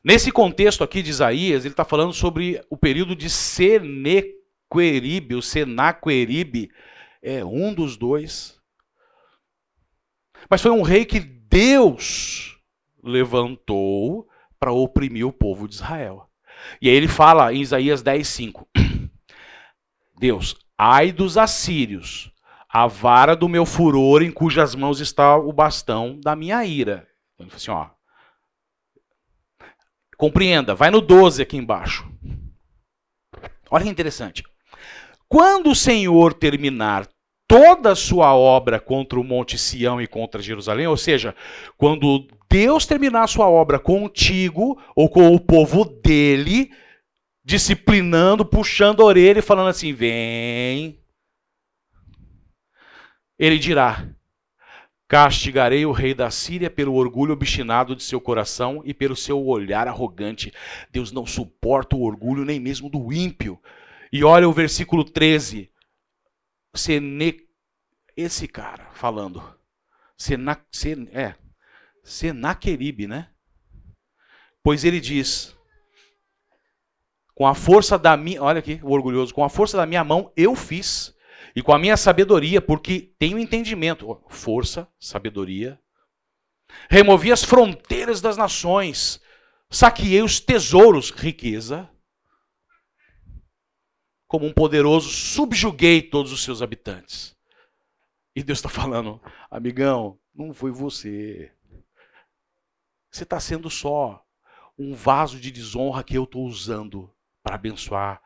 Nesse 0.02 0.32
contexto 0.32 0.86
aqui 0.86 1.02
de 1.02 1.10
Isaías, 1.10 1.66
ele 1.66 1.74
está 1.74 1.84
falando 1.84 2.14
sobre 2.14 2.64
o 2.70 2.78
período 2.78 3.14
de 3.14 3.30
Senequeribe, 3.30 5.36
o 5.36 5.42
Senaqueribe, 5.42 6.72
é 7.22 7.44
um 7.44 7.74
dos 7.74 7.98
dois. 7.98 8.58
Mas 10.50 10.62
foi 10.62 10.72
um 10.72 10.82
rei 10.82 11.04
que 11.04 11.20
Deus 11.20 12.57
levantou 13.04 14.28
para 14.60 14.72
oprimir 14.72 15.26
o 15.26 15.34
povo 15.34 15.68
de 15.68 15.76
Israel. 15.76 16.28
E 16.82 16.90
aí 16.90 16.96
ele 16.96 17.08
fala 17.08 17.54
em 17.54 17.62
Isaías 17.62 18.04
10:5. 18.04 18.66
Deus, 20.20 20.56
ai 20.78 21.12
dos 21.12 21.38
assírios, 21.38 22.32
a 22.68 22.88
vara 22.88 23.36
do 23.36 23.48
meu 23.48 23.66
furor 23.66 24.22
em 24.22 24.32
cujas 24.32 24.76
mãos 24.76 25.00
está 25.00 25.38
o 25.38 25.54
bastão 25.54 26.20
da 26.20 26.36
minha 26.36 26.66
ira. 26.66 27.08
Então 27.36 27.46
ele 27.46 27.50
fala 27.50 27.58
assim, 27.58 27.72
ó, 27.72 27.98
Compreenda, 30.18 30.74
vai 30.74 30.90
no 30.90 31.00
12 31.00 31.44
aqui 31.44 31.58
embaixo. 31.58 32.10
Olha 33.70 33.84
que 33.84 33.90
interessante. 33.90 34.44
Quando 35.30 35.70
o 35.70 35.76
Senhor 35.76 36.34
terminar 36.34 37.08
toda 37.48 37.92
a 37.92 37.96
sua 37.96 38.34
obra 38.34 38.80
contra 38.80 39.20
o 39.20 39.24
Monte 39.24 39.60
Sião 39.60 40.02
e 40.02 40.08
contra 40.08 40.42
Jerusalém, 40.42 40.88
ou 40.88 40.98
seja, 40.98 41.36
quando 41.78 42.28
Deus 42.50 42.86
terminar 42.86 43.24
a 43.24 43.28
sua 43.28 43.50
obra 43.50 43.80
contigo 43.80 44.82
ou 44.96 45.10
com 45.10 45.34
o 45.34 45.40
povo 45.40 45.86
dele, 45.86 46.72
disciplinando, 47.44 48.46
puxando 48.46 49.02
a 49.02 49.06
orelha 49.06 49.40
e 49.40 49.44
falando 49.44 49.70
assim: 49.70 49.94
vem. 49.94 51.00
Ele 53.38 53.60
dirá: 53.60 54.10
Castigarei 55.08 55.86
o 55.86 55.94
rei 55.94 56.14
da 56.14 56.30
Síria 56.30 56.70
pelo 56.70 56.94
orgulho 56.96 57.32
obstinado 57.32 57.96
de 57.96 58.04
seu 58.04 58.20
coração 58.20 58.82
e 58.84 58.94
pelo 58.94 59.16
seu 59.16 59.46
olhar 59.46 59.88
arrogante. 59.88 60.52
Deus 60.92 61.14
não 61.14 61.26
suporta 61.26 61.96
o 61.96 62.02
orgulho 62.02 62.44
nem 62.44 62.60
mesmo 62.60 62.90
do 62.90 63.14
ímpio. 63.14 63.58
E 64.12 64.24
olha 64.24 64.48
o 64.50 64.54
versículo 64.54 65.06
13. 65.06 65.72
Sene... 66.76 67.48
Esse 68.18 68.48
cara 68.48 68.90
falando. 68.94 69.42
Sena... 70.18 70.60
Sen... 70.72 71.08
É. 71.14 71.36
Senaqueribe, 72.08 73.06
né? 73.06 73.30
Pois 74.64 74.86
ele 74.86 75.02
diz: 75.02 75.54
Com 77.36 77.46
a 77.46 77.54
força 77.54 78.00
da 78.00 78.16
minha. 78.16 78.42
Olha 78.42 78.60
aqui, 78.60 78.80
o 78.82 78.92
orgulhoso. 78.92 79.34
Com 79.34 79.44
a 79.44 79.50
força 79.50 79.76
da 79.76 79.86
minha 79.86 80.06
mão 80.06 80.32
eu 80.36 80.56
fiz 80.56 81.14
e 81.54 81.62
com 81.62 81.74
a 81.74 81.80
minha 81.80 81.98
sabedoria, 81.98 82.62
porque 82.62 83.14
tenho 83.20 83.38
entendimento, 83.38 84.24
força, 84.30 84.88
sabedoria. 84.98 85.78
Removi 86.90 87.32
as 87.32 87.44
fronteiras 87.44 88.22
das 88.22 88.38
nações, 88.38 89.22
saqueei 89.70 90.22
os 90.22 90.40
tesouros, 90.40 91.10
riqueza. 91.10 91.90
Como 94.28 94.46
um 94.46 94.54
poderoso, 94.54 95.10
subjuguei 95.10 96.02
todos 96.02 96.32
os 96.32 96.44
seus 96.44 96.62
habitantes. 96.62 97.36
E 98.36 98.44
Deus 98.44 98.60
está 98.60 98.70
falando, 98.70 99.22
amigão, 99.50 100.20
não 100.34 100.54
foi 100.54 100.72
você. 100.72 101.52
Você 103.18 103.24
está 103.24 103.40
sendo 103.40 103.68
só 103.68 104.24
um 104.78 104.94
vaso 104.94 105.40
de 105.40 105.50
desonra 105.50 106.04
que 106.04 106.16
eu 106.16 106.26
estou 106.26 106.46
usando 106.46 107.12
para 107.42 107.56
abençoar 107.56 108.22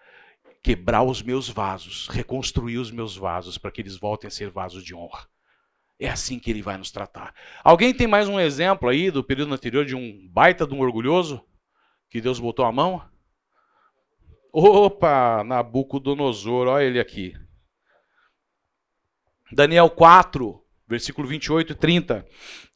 quebrar 0.61 1.01
os 1.01 1.23
meus 1.23 1.47
vasos, 1.47 2.09
reconstruir 2.09 2.77
os 2.77 2.91
meus 2.91 3.15
vasos 3.15 3.57
para 3.57 3.71
que 3.71 3.79
eles 3.79 3.95
voltem 3.95 4.27
a 4.27 4.31
ser 4.31 4.49
vasos 4.49 4.83
de 4.83 4.93
honra. 4.93 5.29
É 5.97 6.09
assim 6.09 6.37
que 6.37 6.51
ele 6.51 6.61
vai 6.61 6.77
nos 6.77 6.91
tratar. 6.91 7.33
Alguém 7.63 7.93
tem 7.93 8.05
mais 8.05 8.27
um 8.27 8.37
exemplo 8.37 8.89
aí 8.89 9.09
do 9.09 9.23
período 9.23 9.53
anterior 9.53 9.85
de 9.85 9.95
um 9.95 10.27
baita 10.27 10.67
de 10.67 10.73
um 10.73 10.81
orgulhoso 10.81 11.41
que 12.09 12.19
Deus 12.19 12.37
botou 12.37 12.65
a 12.65 12.71
mão? 12.71 13.01
Opa, 14.51 15.41
Nabucodonosor, 15.45 16.67
olha 16.67 16.83
ele 16.83 16.99
aqui. 16.99 17.33
Daniel 19.53 19.89
4, 19.89 20.61
versículo 20.85 21.25
28 21.29 21.71
e 21.71 21.75
30. 21.75 22.27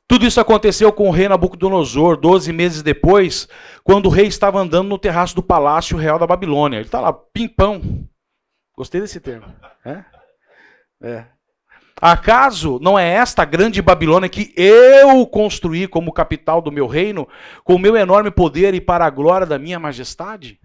Tudo 0.07 0.25
isso 0.25 0.39
aconteceu 0.39 0.93
com 0.93 1.09
o 1.09 1.11
rei 1.11 1.27
Nabucodonosor, 1.27 2.15
12 2.17 2.53
meses 2.53 2.83
depois, 2.83 3.47
quando 3.83 4.05
o 4.05 4.09
rei 4.09 4.27
estava 4.27 4.59
andando 4.59 4.87
no 4.87 4.99
terraço 4.99 5.35
do 5.35 5.41
palácio 5.41 5.97
real 5.97 6.19
da 6.19 6.27
Babilônia. 6.27 6.77
Ele 6.77 6.85
está 6.85 6.99
lá, 6.99 7.11
pimpão. 7.11 8.07
Gostei 8.75 9.01
desse 9.01 9.19
termo. 9.19 9.51
É? 9.83 10.05
É. 11.01 11.25
Acaso 11.99 12.77
não 12.81 12.99
é 12.99 13.07
esta 13.07 13.45
grande 13.45 13.81
Babilônia 13.81 14.29
que 14.29 14.53
eu 14.55 15.25
construí 15.25 15.87
como 15.87 16.11
capital 16.11 16.61
do 16.61 16.71
meu 16.71 16.87
reino, 16.87 17.27
com 17.63 17.75
o 17.75 17.79
meu 17.79 17.95
enorme 17.95 18.29
poder 18.29 18.73
e 18.73 18.81
para 18.81 19.05
a 19.05 19.09
glória 19.09 19.47
da 19.47 19.57
minha 19.57 19.79
majestade? 19.79 20.59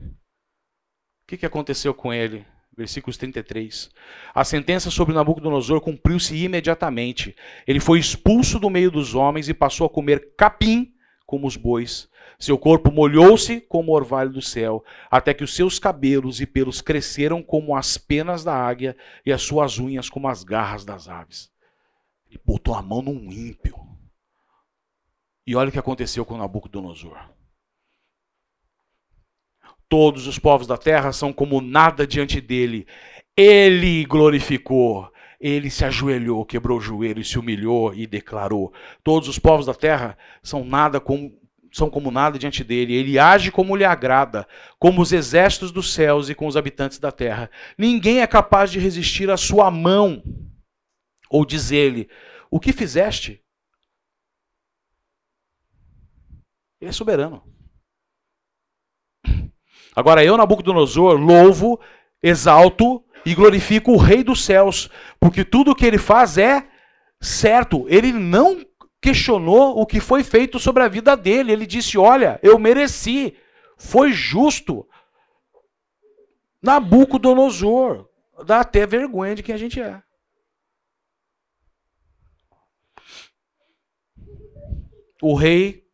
O 1.22 1.36
que 1.36 1.46
aconteceu 1.46 1.94
com 1.94 2.12
ele? 2.12 2.44
Versículos 2.80 3.18
33. 3.18 3.90
A 4.34 4.42
sentença 4.42 4.90
sobre 4.90 5.14
Nabucodonosor 5.14 5.80
cumpriu-se 5.80 6.34
imediatamente. 6.34 7.36
Ele 7.66 7.78
foi 7.78 7.98
expulso 7.98 8.58
do 8.58 8.70
meio 8.70 8.90
dos 8.90 9.14
homens 9.14 9.48
e 9.48 9.54
passou 9.54 9.86
a 9.86 9.90
comer 9.90 10.34
capim 10.36 10.92
como 11.26 11.46
os 11.46 11.56
bois. 11.56 12.08
Seu 12.38 12.56
corpo 12.56 12.90
molhou-se 12.90 13.60
como 13.60 13.92
o 13.92 13.94
orvalho 13.94 14.30
do 14.30 14.40
céu, 14.40 14.82
até 15.10 15.34
que 15.34 15.44
os 15.44 15.54
seus 15.54 15.78
cabelos 15.78 16.40
e 16.40 16.46
pelos 16.46 16.80
cresceram 16.80 17.42
como 17.42 17.76
as 17.76 17.98
penas 17.98 18.42
da 18.42 18.54
águia 18.54 18.96
e 19.26 19.32
as 19.32 19.42
suas 19.42 19.78
unhas 19.78 20.08
como 20.08 20.26
as 20.26 20.42
garras 20.42 20.82
das 20.82 21.06
aves. 21.06 21.50
Ele 22.30 22.40
botou 22.42 22.74
a 22.74 22.80
mão 22.80 23.02
num 23.02 23.30
ímpio. 23.30 23.76
E 25.46 25.54
olha 25.54 25.68
o 25.68 25.72
que 25.72 25.78
aconteceu 25.78 26.24
com 26.24 26.38
Nabucodonosor. 26.38 27.18
Todos 29.90 30.28
os 30.28 30.38
povos 30.38 30.68
da 30.68 30.78
terra 30.78 31.12
são 31.12 31.32
como 31.32 31.60
nada 31.60 32.06
diante 32.06 32.40
dele. 32.40 32.86
Ele 33.36 34.04
glorificou. 34.04 35.10
Ele 35.40 35.68
se 35.68 35.84
ajoelhou, 35.84 36.44
quebrou 36.44 36.78
o 36.78 36.80
joelho, 36.80 37.24
se 37.24 37.38
humilhou 37.38 37.92
e 37.92 38.06
declarou: 38.06 38.72
Todos 39.02 39.28
os 39.28 39.38
povos 39.38 39.66
da 39.66 39.74
terra 39.74 40.16
são 40.42 40.64
nada 40.64 41.00
como 41.00 41.36
são 41.72 41.90
como 41.90 42.10
nada 42.10 42.38
diante 42.38 42.62
dele. 42.62 42.94
Ele 42.94 43.18
age 43.18 43.50
como 43.50 43.74
lhe 43.74 43.84
agrada, 43.84 44.46
como 44.78 45.02
os 45.02 45.12
exércitos 45.12 45.72
dos 45.72 45.92
céus 45.92 46.28
e 46.28 46.34
com 46.34 46.46
os 46.46 46.56
habitantes 46.56 46.98
da 46.98 47.10
terra. 47.10 47.50
Ninguém 47.76 48.20
é 48.20 48.26
capaz 48.28 48.70
de 48.70 48.78
resistir 48.78 49.28
à 49.28 49.36
sua 49.36 49.72
mão 49.72 50.22
ou 51.28 51.44
dizer-lhe: 51.44 52.08
O 52.48 52.60
que 52.60 52.72
fizeste? 52.72 53.42
Ele 56.80 56.90
é 56.90 56.92
soberano. 56.92 57.42
Agora 59.94 60.24
eu, 60.24 60.36
Nabucodonosor, 60.36 61.18
louvo, 61.18 61.80
exalto 62.22 63.02
e 63.24 63.34
glorifico 63.34 63.92
o 63.92 63.96
Rei 63.96 64.22
dos 64.22 64.44
céus, 64.44 64.88
porque 65.18 65.44
tudo 65.44 65.72
o 65.72 65.74
que 65.74 65.84
ele 65.84 65.98
faz 65.98 66.38
é 66.38 66.68
certo. 67.20 67.86
Ele 67.88 68.12
não 68.12 68.64
questionou 69.00 69.80
o 69.80 69.86
que 69.86 70.00
foi 70.00 70.22
feito 70.22 70.58
sobre 70.58 70.82
a 70.82 70.88
vida 70.88 71.16
dele. 71.16 71.52
Ele 71.52 71.66
disse: 71.66 71.98
Olha, 71.98 72.38
eu 72.42 72.58
mereci, 72.58 73.36
foi 73.76 74.12
justo. 74.12 74.86
Nabucodonosor, 76.62 78.08
dá 78.44 78.60
até 78.60 78.86
vergonha 78.86 79.34
de 79.34 79.42
quem 79.42 79.54
a 79.54 79.58
gente 79.58 79.80
é. 79.80 80.02
O 85.22 85.34
rei 85.34 85.89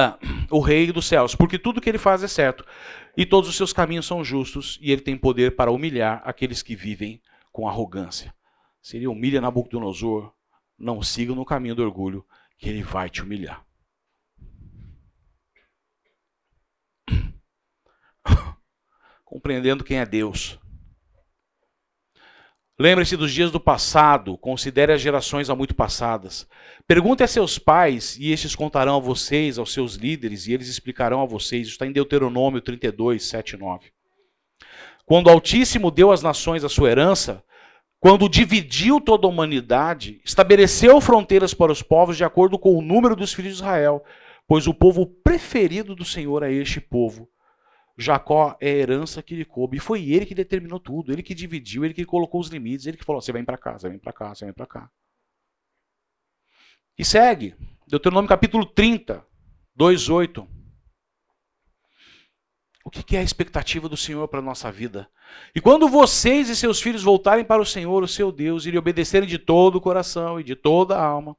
ah, 0.00 0.16
o 0.48 0.60
rei 0.60 0.92
dos 0.92 1.06
céus, 1.06 1.34
porque 1.34 1.58
tudo 1.58 1.80
que 1.80 1.88
ele 1.88 1.98
faz 1.98 2.22
é 2.22 2.28
certo, 2.28 2.64
e 3.16 3.26
todos 3.26 3.50
os 3.50 3.56
seus 3.56 3.72
caminhos 3.72 4.06
são 4.06 4.22
justos, 4.22 4.78
e 4.80 4.92
ele 4.92 5.02
tem 5.02 5.18
poder 5.18 5.56
para 5.56 5.72
humilhar 5.72 6.22
aqueles 6.24 6.62
que 6.62 6.76
vivem 6.76 7.20
com 7.50 7.66
arrogância. 7.66 8.32
Se 8.80 8.96
ele 8.96 9.08
humilha 9.08 9.40
Nabucodonosor, 9.40 10.32
não 10.78 11.02
siga 11.02 11.34
no 11.34 11.44
caminho 11.44 11.74
do 11.74 11.82
orgulho, 11.82 12.24
que 12.56 12.68
ele 12.68 12.80
vai 12.80 13.10
te 13.10 13.22
humilhar. 13.22 13.66
Compreendendo 19.24 19.82
quem 19.82 19.98
é 19.98 20.06
Deus. 20.06 20.60
Lembre-se 22.80 23.16
dos 23.16 23.32
dias 23.32 23.50
do 23.50 23.58
passado, 23.58 24.38
considere 24.38 24.92
as 24.92 25.00
gerações 25.00 25.50
há 25.50 25.56
muito 25.56 25.74
passadas. 25.74 26.46
Pergunte 26.86 27.24
a 27.24 27.26
seus 27.26 27.58
pais, 27.58 28.16
e 28.20 28.30
estes 28.30 28.54
contarão 28.54 28.94
a 28.94 29.00
vocês, 29.00 29.58
aos 29.58 29.72
seus 29.72 29.94
líderes, 29.94 30.46
e 30.46 30.52
eles 30.52 30.68
explicarão 30.68 31.20
a 31.20 31.26
vocês. 31.26 31.62
Isso 31.62 31.72
está 31.72 31.86
em 31.86 31.90
Deuteronômio 31.90 32.60
32, 32.60 33.24
7 33.24 33.54
e 33.54 33.56
9. 33.56 33.90
Quando 35.04 35.26
o 35.26 35.30
Altíssimo 35.30 35.90
deu 35.90 36.12
às 36.12 36.22
nações 36.22 36.62
a 36.62 36.68
sua 36.68 36.88
herança, 36.88 37.42
quando 37.98 38.28
dividiu 38.28 39.00
toda 39.00 39.26
a 39.26 39.30
humanidade, 39.30 40.20
estabeleceu 40.24 41.00
fronteiras 41.00 41.52
para 41.52 41.72
os 41.72 41.82
povos 41.82 42.16
de 42.16 42.22
acordo 42.22 42.56
com 42.60 42.78
o 42.78 42.82
número 42.82 43.16
dos 43.16 43.32
filhos 43.32 43.56
de 43.56 43.58
Israel, 43.58 44.04
pois 44.46 44.68
o 44.68 44.74
povo 44.74 45.04
preferido 45.04 45.96
do 45.96 46.04
Senhor 46.04 46.44
é 46.44 46.52
este 46.52 46.80
povo 46.80 47.28
Jacó 48.00 48.56
é 48.60 48.70
a 48.70 48.74
herança 48.74 49.20
que 49.20 49.34
lhe 49.34 49.44
coube. 49.44 49.76
E 49.76 49.80
foi 49.80 50.08
ele 50.08 50.24
que 50.24 50.34
determinou 50.34 50.78
tudo, 50.78 51.12
ele 51.12 51.22
que 51.22 51.34
dividiu, 51.34 51.84
ele 51.84 51.92
que 51.92 52.04
colocou 52.04 52.40
os 52.40 52.48
limites, 52.48 52.86
ele 52.86 52.96
que 52.96 53.04
falou: 53.04 53.20
você 53.20 53.32
vem 53.32 53.44
para 53.44 53.58
cá, 53.58 53.76
você 53.76 53.88
vem 53.88 53.98
para 53.98 54.12
cá, 54.12 54.34
você 54.34 54.44
vem 54.44 54.54
para 54.54 54.66
cá. 54.66 54.90
E 56.96 57.04
segue. 57.04 57.56
Deuteronômio 57.88 58.28
capítulo 58.28 58.64
30, 58.64 59.26
2, 59.74 60.08
8. 60.08 60.48
O 62.84 62.90
que 62.90 63.16
é 63.16 63.20
a 63.20 63.22
expectativa 63.22 63.88
do 63.88 63.96
Senhor 63.96 64.26
para 64.28 64.38
a 64.38 64.42
nossa 64.42 64.70
vida? 64.70 65.10
E 65.54 65.60
quando 65.60 65.88
vocês 65.88 66.48
e 66.48 66.56
seus 66.56 66.80
filhos 66.80 67.02
voltarem 67.02 67.44
para 67.44 67.60
o 67.60 67.66
Senhor, 67.66 68.02
o 68.02 68.08
seu 68.08 68.30
Deus, 68.30 68.64
e 68.64 68.70
lhe 68.70 68.78
obedecerem 68.78 69.28
de 69.28 69.38
todo 69.38 69.76
o 69.76 69.80
coração 69.80 70.40
e 70.40 70.44
de 70.44 70.54
toda 70.54 70.96
a 70.96 71.04
alma, 71.04 71.36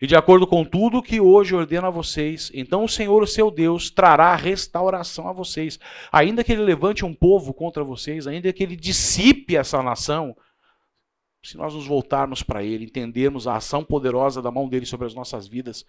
e 0.00 0.06
de 0.06 0.16
acordo 0.16 0.46
com 0.46 0.64
tudo 0.64 1.02
que 1.02 1.20
hoje 1.20 1.54
ordena 1.54 1.88
a 1.88 1.90
vocês, 1.90 2.50
então 2.54 2.84
o 2.84 2.88
Senhor, 2.88 3.22
o 3.22 3.26
seu 3.26 3.50
Deus, 3.50 3.90
trará 3.90 4.34
restauração 4.34 5.28
a 5.28 5.32
vocês. 5.32 5.78
Ainda 6.10 6.42
que 6.42 6.52
ele 6.52 6.62
levante 6.62 7.04
um 7.04 7.12
povo 7.12 7.52
contra 7.52 7.84
vocês, 7.84 8.26
ainda 8.26 8.52
que 8.52 8.62
ele 8.62 8.76
dissipe 8.76 9.56
essa 9.56 9.82
nação, 9.82 10.34
se 11.42 11.56
nós 11.56 11.74
nos 11.74 11.86
voltarmos 11.86 12.42
para 12.42 12.62
Ele, 12.62 12.84
entendermos 12.84 13.46
a 13.46 13.56
ação 13.56 13.82
poderosa 13.82 14.42
da 14.42 14.50
mão 14.50 14.68
dele 14.68 14.84
sobre 14.84 15.06
as 15.06 15.14
nossas 15.14 15.46
vidas, 15.46 15.86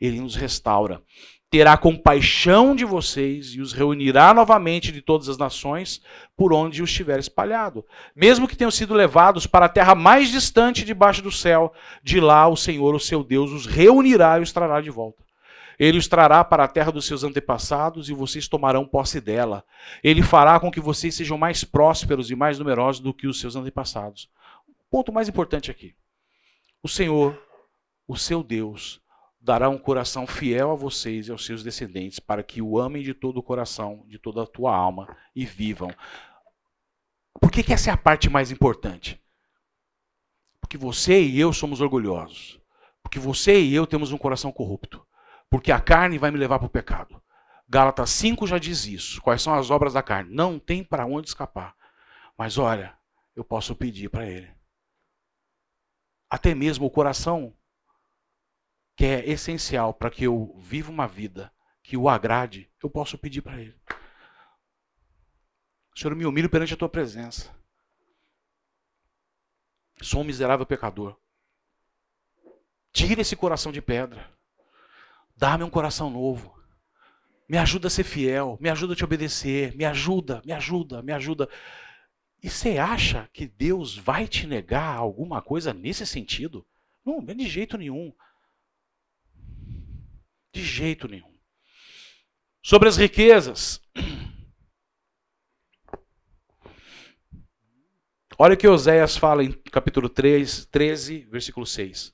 Ele 0.00 0.20
nos 0.20 0.36
restaura. 0.36 1.02
Terá 1.50 1.76
compaixão 1.76 2.74
de 2.74 2.84
vocês 2.84 3.54
e 3.54 3.60
os 3.60 3.74
reunirá 3.74 4.32
novamente 4.32 4.90
de 4.90 5.02
todas 5.02 5.28
as 5.28 5.36
nações 5.36 6.00
por 6.34 6.52
onde 6.52 6.82
os 6.82 6.90
tiver 6.90 7.18
espalhado. 7.18 7.84
Mesmo 8.16 8.48
que 8.48 8.56
tenham 8.56 8.70
sido 8.70 8.94
levados 8.94 9.46
para 9.46 9.66
a 9.66 9.68
terra 9.68 9.94
mais 9.94 10.30
distante 10.30 10.84
debaixo 10.84 11.20
do 11.20 11.30
céu, 11.30 11.72
de 12.02 12.20
lá 12.20 12.48
o 12.48 12.56
Senhor, 12.56 12.94
o 12.94 13.00
seu 13.00 13.22
Deus, 13.22 13.50
os 13.50 13.66
reunirá 13.66 14.38
e 14.38 14.42
os 14.42 14.52
trará 14.52 14.80
de 14.80 14.88
volta. 14.88 15.22
Ele 15.78 15.98
os 15.98 16.06
trará 16.06 16.44
para 16.44 16.64
a 16.64 16.68
terra 16.68 16.92
dos 16.92 17.06
seus 17.06 17.24
antepassados 17.24 18.08
e 18.08 18.14
vocês 18.14 18.48
tomarão 18.48 18.86
posse 18.86 19.20
dela. 19.20 19.64
Ele 20.02 20.22
fará 20.22 20.58
com 20.60 20.70
que 20.70 20.80
vocês 20.80 21.14
sejam 21.14 21.36
mais 21.36 21.64
prósperos 21.64 22.30
e 22.30 22.36
mais 22.36 22.58
numerosos 22.58 23.00
do 23.00 23.12
que 23.12 23.26
os 23.26 23.40
seus 23.40 23.56
antepassados. 23.56 24.30
Ponto 24.92 25.10
mais 25.10 25.26
importante 25.26 25.70
aqui. 25.70 25.96
O 26.82 26.88
Senhor, 26.88 27.42
o 28.06 28.14
seu 28.14 28.42
Deus, 28.42 29.00
dará 29.40 29.70
um 29.70 29.78
coração 29.78 30.26
fiel 30.26 30.70
a 30.70 30.74
vocês 30.74 31.28
e 31.28 31.32
aos 31.32 31.46
seus 31.46 31.62
descendentes, 31.62 32.20
para 32.20 32.42
que 32.42 32.60
o 32.60 32.78
amem 32.78 33.02
de 33.02 33.14
todo 33.14 33.38
o 33.38 33.42
coração, 33.42 34.04
de 34.06 34.18
toda 34.18 34.42
a 34.42 34.46
tua 34.46 34.76
alma 34.76 35.16
e 35.34 35.46
vivam. 35.46 35.90
Por 37.40 37.50
que, 37.50 37.62
que 37.62 37.72
essa 37.72 37.88
é 37.88 37.92
a 37.94 37.96
parte 37.96 38.28
mais 38.28 38.50
importante? 38.50 39.18
Porque 40.60 40.76
você 40.76 41.22
e 41.22 41.40
eu 41.40 41.54
somos 41.54 41.80
orgulhosos. 41.80 42.60
Porque 43.02 43.18
você 43.18 43.62
e 43.62 43.74
eu 43.74 43.86
temos 43.86 44.12
um 44.12 44.18
coração 44.18 44.52
corrupto. 44.52 45.06
Porque 45.48 45.72
a 45.72 45.80
carne 45.80 46.18
vai 46.18 46.30
me 46.30 46.36
levar 46.36 46.58
para 46.58 46.66
o 46.66 46.70
pecado. 46.70 47.18
Gálatas 47.66 48.10
5 48.10 48.46
já 48.46 48.58
diz 48.58 48.84
isso. 48.84 49.22
Quais 49.22 49.40
são 49.40 49.54
as 49.54 49.70
obras 49.70 49.94
da 49.94 50.02
carne? 50.02 50.34
Não 50.34 50.58
tem 50.58 50.84
para 50.84 51.06
onde 51.06 51.28
escapar. 51.28 51.74
Mas 52.36 52.58
olha, 52.58 52.94
eu 53.34 53.42
posso 53.42 53.74
pedir 53.74 54.10
para 54.10 54.28
ele 54.28 54.60
até 56.32 56.54
mesmo 56.54 56.86
o 56.86 56.90
coração, 56.90 57.54
que 58.96 59.04
é 59.04 59.28
essencial 59.28 59.92
para 59.92 60.10
que 60.10 60.24
eu 60.24 60.56
viva 60.58 60.90
uma 60.90 61.06
vida 61.06 61.52
que 61.82 61.94
o 61.94 62.08
agrade, 62.08 62.72
eu 62.82 62.88
posso 62.88 63.18
pedir 63.18 63.42
para 63.42 63.60
Ele. 63.60 63.78
Senhor, 65.94 66.12
eu 66.12 66.16
me 66.16 66.24
humilho 66.24 66.48
perante 66.48 66.72
a 66.72 66.76
Tua 66.78 66.88
presença. 66.88 67.54
Sou 70.00 70.22
um 70.22 70.24
miserável 70.24 70.64
pecador. 70.64 71.18
Tira 72.94 73.20
esse 73.20 73.36
coração 73.36 73.70
de 73.70 73.82
pedra. 73.82 74.26
Dá-me 75.36 75.64
um 75.64 75.70
coração 75.70 76.08
novo. 76.08 76.58
Me 77.46 77.58
ajuda 77.58 77.88
a 77.88 77.90
ser 77.90 78.04
fiel. 78.04 78.56
Me 78.58 78.70
ajuda 78.70 78.94
a 78.94 78.96
te 78.96 79.04
obedecer. 79.04 79.76
Me 79.76 79.84
ajuda, 79.84 80.40
me 80.46 80.52
ajuda, 80.54 81.02
me 81.02 81.12
ajuda. 81.12 81.46
E 82.42 82.50
você 82.50 82.76
acha 82.76 83.30
que 83.32 83.46
Deus 83.46 83.96
vai 83.96 84.26
te 84.26 84.46
negar 84.46 84.96
alguma 84.96 85.40
coisa 85.40 85.72
nesse 85.72 86.04
sentido? 86.04 86.66
Não, 87.04 87.24
de 87.24 87.48
jeito 87.48 87.78
nenhum. 87.78 88.12
De 90.52 90.62
jeito 90.64 91.06
nenhum. 91.06 91.32
Sobre 92.60 92.88
as 92.88 92.96
riquezas. 92.96 93.80
Olha 98.36 98.54
o 98.54 98.56
que 98.56 98.66
Oséias 98.66 99.16
fala 99.16 99.44
em 99.44 99.52
capítulo 99.52 100.08
3, 100.08 100.66
13, 100.66 101.20
versículo 101.30 101.64
6. 101.64 102.12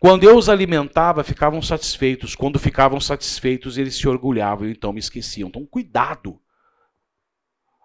Quando 0.00 0.24
eu 0.24 0.36
os 0.36 0.48
alimentava, 0.48 1.22
ficavam 1.22 1.62
satisfeitos. 1.62 2.34
Quando 2.34 2.58
ficavam 2.58 3.00
satisfeitos, 3.00 3.78
eles 3.78 3.94
se 3.94 4.08
orgulhavam 4.08 4.66
e 4.66 4.72
então 4.72 4.92
me 4.92 4.98
esqueciam. 4.98 5.48
Então, 5.48 5.64
cuidado. 5.64 6.42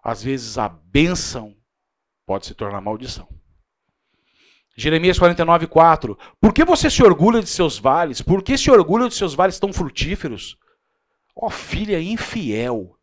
Às 0.03 0.23
vezes 0.23 0.57
a 0.57 0.67
bênção 0.67 1.58
pode 2.29 2.45
se 2.45 2.53
tornar 2.53 2.79
maldição. 2.79 3.27
Jeremias 4.77 5.17
49, 5.17 5.65
4. 5.65 6.15
Por 6.39 6.53
que 6.53 6.63
você 6.63 6.87
se 6.87 7.01
orgulha 7.01 7.41
de 7.41 7.49
seus 7.49 7.79
vales? 7.79 8.21
Por 8.21 8.43
que 8.43 8.55
se 8.55 8.69
orgulha 8.69 9.09
de 9.09 9.15
seus 9.15 9.33
vales 9.33 9.57
tão 9.57 9.73
frutíferos? 9.73 10.55
Ó 11.35 11.47
oh, 11.47 11.49
filha 11.49 11.99
infiel, 11.99 12.95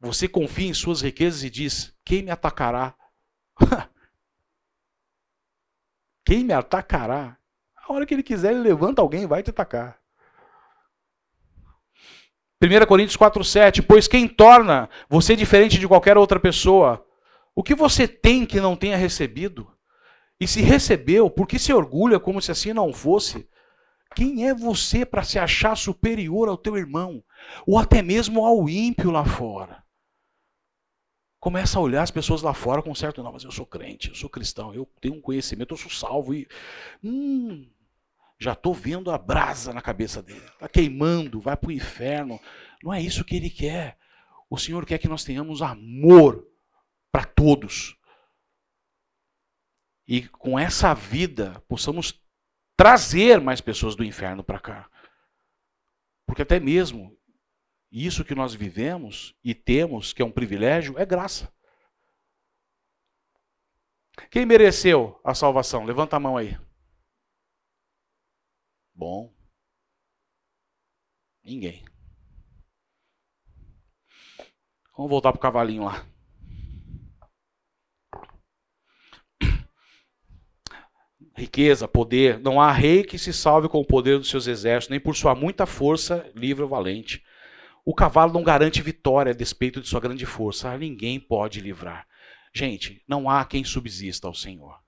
você 0.00 0.26
confia 0.26 0.66
em 0.66 0.72
suas 0.72 1.02
riquezas 1.02 1.42
e 1.42 1.50
diz: 1.50 1.94
Quem 2.02 2.22
me 2.22 2.30
atacará? 2.30 2.94
Quem 6.24 6.42
me 6.42 6.54
atacará? 6.54 7.36
A 7.86 7.92
hora 7.92 8.06
que 8.06 8.14
ele 8.14 8.22
quiser, 8.22 8.52
ele 8.52 8.60
levanta 8.60 9.02
alguém 9.02 9.24
e 9.24 9.26
vai 9.26 9.42
te 9.42 9.50
atacar. 9.50 10.00
1 12.62 12.86
Coríntios 12.86 13.18
4,7: 13.18 13.84
Pois 13.86 14.08
quem 14.08 14.26
torna 14.26 14.88
você 15.06 15.36
diferente 15.36 15.78
de 15.78 15.86
qualquer 15.86 16.16
outra 16.16 16.40
pessoa? 16.40 17.06
O 17.58 17.62
que 17.64 17.74
você 17.74 18.06
tem 18.06 18.46
que 18.46 18.60
não 18.60 18.76
tenha 18.76 18.96
recebido? 18.96 19.68
E 20.38 20.46
se 20.46 20.62
recebeu, 20.62 21.28
por 21.28 21.48
que 21.48 21.58
se 21.58 21.72
orgulha 21.72 22.20
como 22.20 22.40
se 22.40 22.52
assim 22.52 22.72
não 22.72 22.92
fosse? 22.92 23.48
Quem 24.14 24.46
é 24.46 24.54
você 24.54 25.04
para 25.04 25.24
se 25.24 25.40
achar 25.40 25.76
superior 25.76 26.48
ao 26.48 26.56
teu 26.56 26.76
irmão? 26.76 27.20
Ou 27.66 27.76
até 27.76 28.00
mesmo 28.00 28.46
ao 28.46 28.68
ímpio 28.68 29.10
lá 29.10 29.24
fora? 29.24 29.82
Começa 31.40 31.80
a 31.80 31.82
olhar 31.82 32.04
as 32.04 32.12
pessoas 32.12 32.42
lá 32.42 32.54
fora 32.54 32.80
com 32.80 32.94
certo, 32.94 33.24
não, 33.24 33.32
mas 33.32 33.42
eu 33.42 33.50
sou 33.50 33.66
crente, 33.66 34.10
eu 34.10 34.14
sou 34.14 34.30
cristão, 34.30 34.72
eu 34.72 34.88
tenho 35.00 35.16
um 35.16 35.20
conhecimento, 35.20 35.74
eu 35.74 35.78
sou 35.78 35.90
salvo 35.90 36.34
e. 36.34 36.46
Hum, 37.02 37.68
já 38.38 38.52
estou 38.52 38.72
vendo 38.72 39.10
a 39.10 39.18
brasa 39.18 39.72
na 39.72 39.82
cabeça 39.82 40.22
dele. 40.22 40.46
Está 40.52 40.68
queimando, 40.68 41.40
vai 41.40 41.56
para 41.56 41.70
o 41.70 41.72
inferno. 41.72 42.38
Não 42.84 42.94
é 42.94 43.02
isso 43.02 43.24
que 43.24 43.34
ele 43.34 43.50
quer. 43.50 43.98
O 44.48 44.56
Senhor 44.56 44.86
quer 44.86 44.98
que 44.98 45.08
nós 45.08 45.24
tenhamos 45.24 45.60
amor 45.60 46.46
para 47.12 47.24
todos. 47.24 47.96
E 50.06 50.26
com 50.28 50.58
essa 50.58 50.94
vida 50.94 51.60
possamos 51.68 52.20
trazer 52.76 53.40
mais 53.40 53.60
pessoas 53.60 53.94
do 53.94 54.04
inferno 54.04 54.42
para 54.42 54.60
cá. 54.60 54.90
Porque 56.26 56.42
até 56.42 56.60
mesmo 56.60 57.18
isso 57.90 58.24
que 58.24 58.34
nós 58.34 58.54
vivemos 58.54 59.34
e 59.42 59.54
temos, 59.54 60.12
que 60.12 60.22
é 60.22 60.24
um 60.24 60.30
privilégio, 60.30 60.98
é 60.98 61.04
graça. 61.04 61.52
Quem 64.30 64.44
mereceu 64.44 65.20
a 65.24 65.34
salvação? 65.34 65.84
Levanta 65.84 66.16
a 66.16 66.20
mão 66.20 66.36
aí. 66.36 66.58
Bom. 68.94 69.32
Ninguém. 71.42 71.84
Vamos 74.96 75.10
voltar 75.10 75.32
para 75.32 75.38
o 75.38 75.42
cavalinho 75.42 75.84
lá. 75.84 76.04
Riqueza, 81.38 81.88
poder. 81.88 82.38
Não 82.40 82.60
há 82.60 82.70
rei 82.72 83.04
que 83.04 83.18
se 83.18 83.32
salve 83.32 83.68
com 83.68 83.80
o 83.80 83.86
poder 83.86 84.18
dos 84.18 84.28
seus 84.28 84.46
exércitos, 84.46 84.90
nem 84.90 85.00
por 85.00 85.16
sua 85.16 85.34
muita 85.34 85.64
força 85.64 86.30
livre 86.34 86.62
ou 86.62 86.68
valente. 86.68 87.24
O 87.84 87.94
cavalo 87.94 88.32
não 88.32 88.42
garante 88.42 88.82
vitória 88.82 89.32
a 89.32 89.34
despeito 89.34 89.80
de 89.80 89.88
sua 89.88 90.00
grande 90.00 90.26
força. 90.26 90.76
Ninguém 90.76 91.18
pode 91.18 91.60
livrar. 91.60 92.06
Gente, 92.54 93.02
não 93.08 93.30
há 93.30 93.44
quem 93.44 93.64
subsista 93.64 94.26
ao 94.26 94.34
Senhor. 94.34 94.78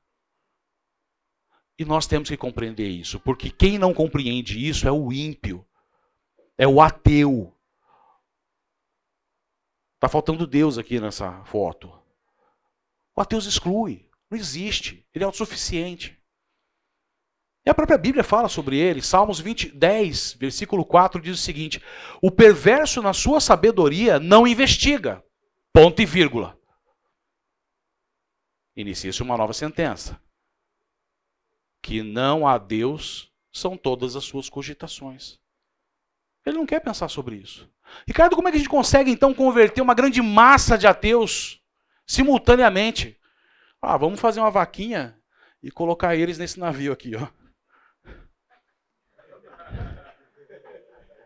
E 1.79 1.85
nós 1.85 2.07
temos 2.07 2.29
que 2.29 2.37
compreender 2.37 2.89
isso, 2.89 3.19
porque 3.21 3.49
quem 3.49 3.79
não 3.79 3.95
compreende 3.95 4.69
isso 4.69 4.87
é 4.87 4.93
o 4.93 5.11
ímpio, 5.11 5.67
é 6.59 6.69
o 6.69 6.79
ateu. 6.79 7.57
Está 9.95 10.07
faltando 10.07 10.47
Deus 10.47 10.77
aqui 10.77 11.01
nessa 11.01 11.43
foto. 11.45 11.91
O 13.17 13.21
ateu 13.23 13.39
exclui, 13.39 14.11
não 14.31 14.37
existe, 14.37 15.07
ele 15.15 15.25
é 15.25 15.27
autossuficiente. 15.27 16.20
E 17.65 17.70
a 17.70 17.74
própria 17.74 17.99
Bíblia 17.99 18.24
fala 18.24 18.49
sobre 18.49 18.78
ele. 18.78 19.03
Salmos 19.03 19.39
20, 19.39 19.70
10, 19.73 20.35
versículo 20.35 20.85
4 20.85 21.20
diz 21.20 21.39
o 21.39 21.43
seguinte: 21.43 21.82
O 22.23 22.31
perverso 22.31 23.03
na 23.03 23.12
sua 23.12 23.41
sabedoria 23.41 24.19
não 24.19 24.47
investiga. 24.47 25.23
Ponto 25.73 26.01
e 26.01 26.07
vírgula. 26.07 26.59
Inicia-se 28.74 29.23
uma 29.23 29.37
nova 29.37 29.53
sentença. 29.53 30.20
Que 31.82 32.03
não 32.03 32.47
há 32.47 32.57
Deus 32.59 33.31
são 33.53 33.77
todas 33.77 34.16
as 34.16 34.24
suas 34.24 34.49
cogitações. 34.49 35.39
Ele 36.45 36.57
não 36.57 36.66
quer 36.66 36.81
pensar 36.81 37.09
sobre 37.09 37.37
isso. 37.37 37.70
Ricardo, 38.07 38.37
como 38.37 38.49
é 38.49 38.51
que 38.51 38.57
a 38.57 38.61
gente 38.61 38.70
consegue 38.70 39.11
então 39.11 39.35
converter 39.35 39.82
uma 39.82 39.95
grande 39.95 40.23
massa 40.23 40.78
de 40.78 40.87
ateus 40.87 41.61
simultaneamente? 42.07 43.19
Ah, 43.82 43.97
vamos 43.97 44.20
fazer 44.20 44.41
uma 44.41 44.51
vaquinha 44.51 45.19
e 45.62 45.70
colocar 45.70 46.16
eles 46.16 46.39
nesse 46.39 46.59
navio 46.59 46.93
aqui, 46.93 47.15
ó. 47.15 47.28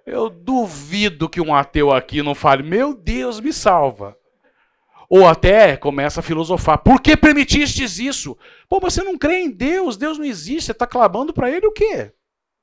Eu 0.07 0.29
duvido 0.29 1.29
que 1.29 1.41
um 1.41 1.55
ateu 1.55 1.91
aqui 1.91 2.23
não 2.23 2.35
fale, 2.35 2.63
meu 2.63 2.95
Deus, 2.95 3.41
me 3.41 3.53
salva. 3.53 4.19
Ou 5.09 5.27
até 5.27 5.77
começa 5.77 6.21
a 6.21 6.23
filosofar, 6.23 6.79
por 6.79 7.01
que 7.01 7.17
permitistes 7.17 7.99
isso? 7.99 8.37
Pô, 8.69 8.81
você 8.81 9.03
não 9.03 9.17
crê 9.17 9.41
em 9.41 9.51
Deus, 9.51 9.97
Deus 9.97 10.19
não 10.19 10.25
existe, 10.25 10.67
você 10.67 10.73
está 10.73 10.87
clamando 10.87 11.33
para 11.33 11.51
ele 11.51 11.67
o 11.67 11.73
quê? 11.73 12.13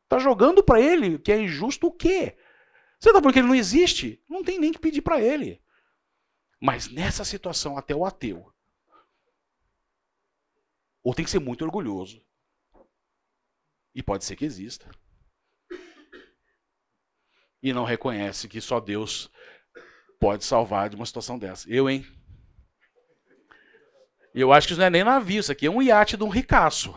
Está 0.03 0.19
jogando 0.19 0.63
para 0.63 0.79
ele 0.79 1.17
que 1.17 1.31
é 1.31 1.39
injusto 1.39 1.87
o 1.87 1.91
quê? 1.91 2.35
Você 2.99 3.09
está 3.09 3.19
falando 3.19 3.33
que 3.33 3.39
ele 3.39 3.47
não 3.47 3.55
existe? 3.55 4.23
Não 4.29 4.43
tem 4.43 4.59
nem 4.59 4.71
que 4.71 4.79
pedir 4.79 5.01
para 5.01 5.19
ele. 5.19 5.61
Mas 6.59 6.91
nessa 6.91 7.25
situação, 7.25 7.77
até 7.77 7.95
o 7.95 8.05
ateu, 8.05 8.51
ou 11.03 11.15
tem 11.15 11.25
que 11.25 11.31
ser 11.31 11.39
muito 11.39 11.65
orgulhoso, 11.65 12.23
e 13.95 14.03
pode 14.03 14.25
ser 14.25 14.35
que 14.35 14.45
exista 14.45 14.89
e 17.61 17.73
não 17.73 17.83
reconhece 17.83 18.47
que 18.47 18.59
só 18.59 18.79
Deus 18.79 19.29
pode 20.19 20.43
salvar 20.43 20.89
de 20.89 20.95
uma 20.95 21.05
situação 21.05 21.37
dessa. 21.37 21.69
Eu, 21.69 21.89
hein? 21.89 22.05
Eu 24.33 24.53
acho 24.53 24.67
que 24.67 24.73
isso 24.73 24.79
não 24.79 24.87
é 24.87 24.89
nem 24.89 25.03
navio, 25.03 25.39
isso 25.39 25.51
aqui 25.51 25.65
é 25.65 25.69
um 25.69 25.81
iate 25.81 26.15
de 26.15 26.23
um 26.23 26.29
ricaço. 26.29 26.91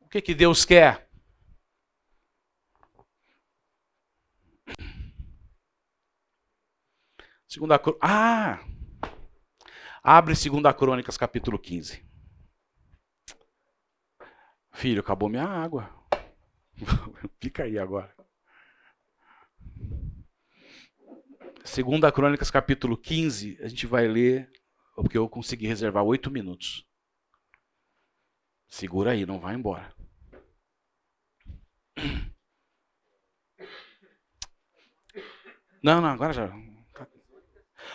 O 0.00 0.08
que, 0.08 0.20
que 0.20 0.34
Deus 0.34 0.64
quer? 0.64 1.08
Segunda 7.48 7.80
Ah! 8.00 8.60
Abre 10.02 10.36
Segunda 10.36 10.74
Crônicas, 10.74 11.16
capítulo 11.16 11.58
15. 11.58 12.03
Filho, 14.74 15.00
acabou 15.00 15.28
minha 15.28 15.44
água. 15.44 15.88
Fica 17.40 17.62
aí 17.62 17.78
agora. 17.78 18.12
Segunda 21.64 22.12
Crônicas, 22.12 22.50
capítulo 22.50 22.96
15, 22.96 23.58
a 23.62 23.68
gente 23.68 23.86
vai 23.86 24.06
ler, 24.06 24.50
porque 24.96 25.16
eu 25.16 25.28
consegui 25.28 25.66
reservar 25.66 26.04
oito 26.04 26.30
minutos. 26.30 26.84
Segura 28.68 29.12
aí, 29.12 29.24
não 29.24 29.38
vai 29.38 29.54
embora. 29.54 29.94
Não, 35.82 36.00
não, 36.00 36.08
agora 36.08 36.32
já. 36.32 36.46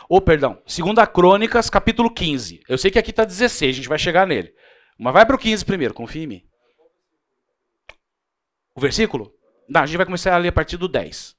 Ô, 0.07 0.17
oh, 0.17 0.21
perdão. 0.21 0.63
Segunda 0.65 1.05
Crônicas, 1.05 1.69
capítulo 1.69 2.09
15. 2.09 2.63
Eu 2.69 2.77
sei 2.77 2.89
que 2.89 2.97
aqui 2.97 3.09
está 3.09 3.25
16, 3.25 3.75
a 3.75 3.75
gente 3.75 3.89
vai 3.89 3.99
chegar 3.99 4.25
nele. 4.25 4.53
Mas 4.97 5.13
vai 5.13 5.25
para 5.25 5.35
o 5.35 5.39
15 5.39 5.65
primeiro, 5.65 5.93
confia 5.93 6.23
em 6.23 6.27
mim. 6.27 6.48
O 8.75 8.81
versículo? 8.81 9.33
Não, 9.67 9.81
a 9.81 9.85
gente 9.85 9.97
vai 9.97 10.05
começar 10.05 10.33
a 10.33 10.37
ler 10.37 10.49
a 10.49 10.53
partir 10.53 10.77
do 10.77 10.87
10. 10.87 11.35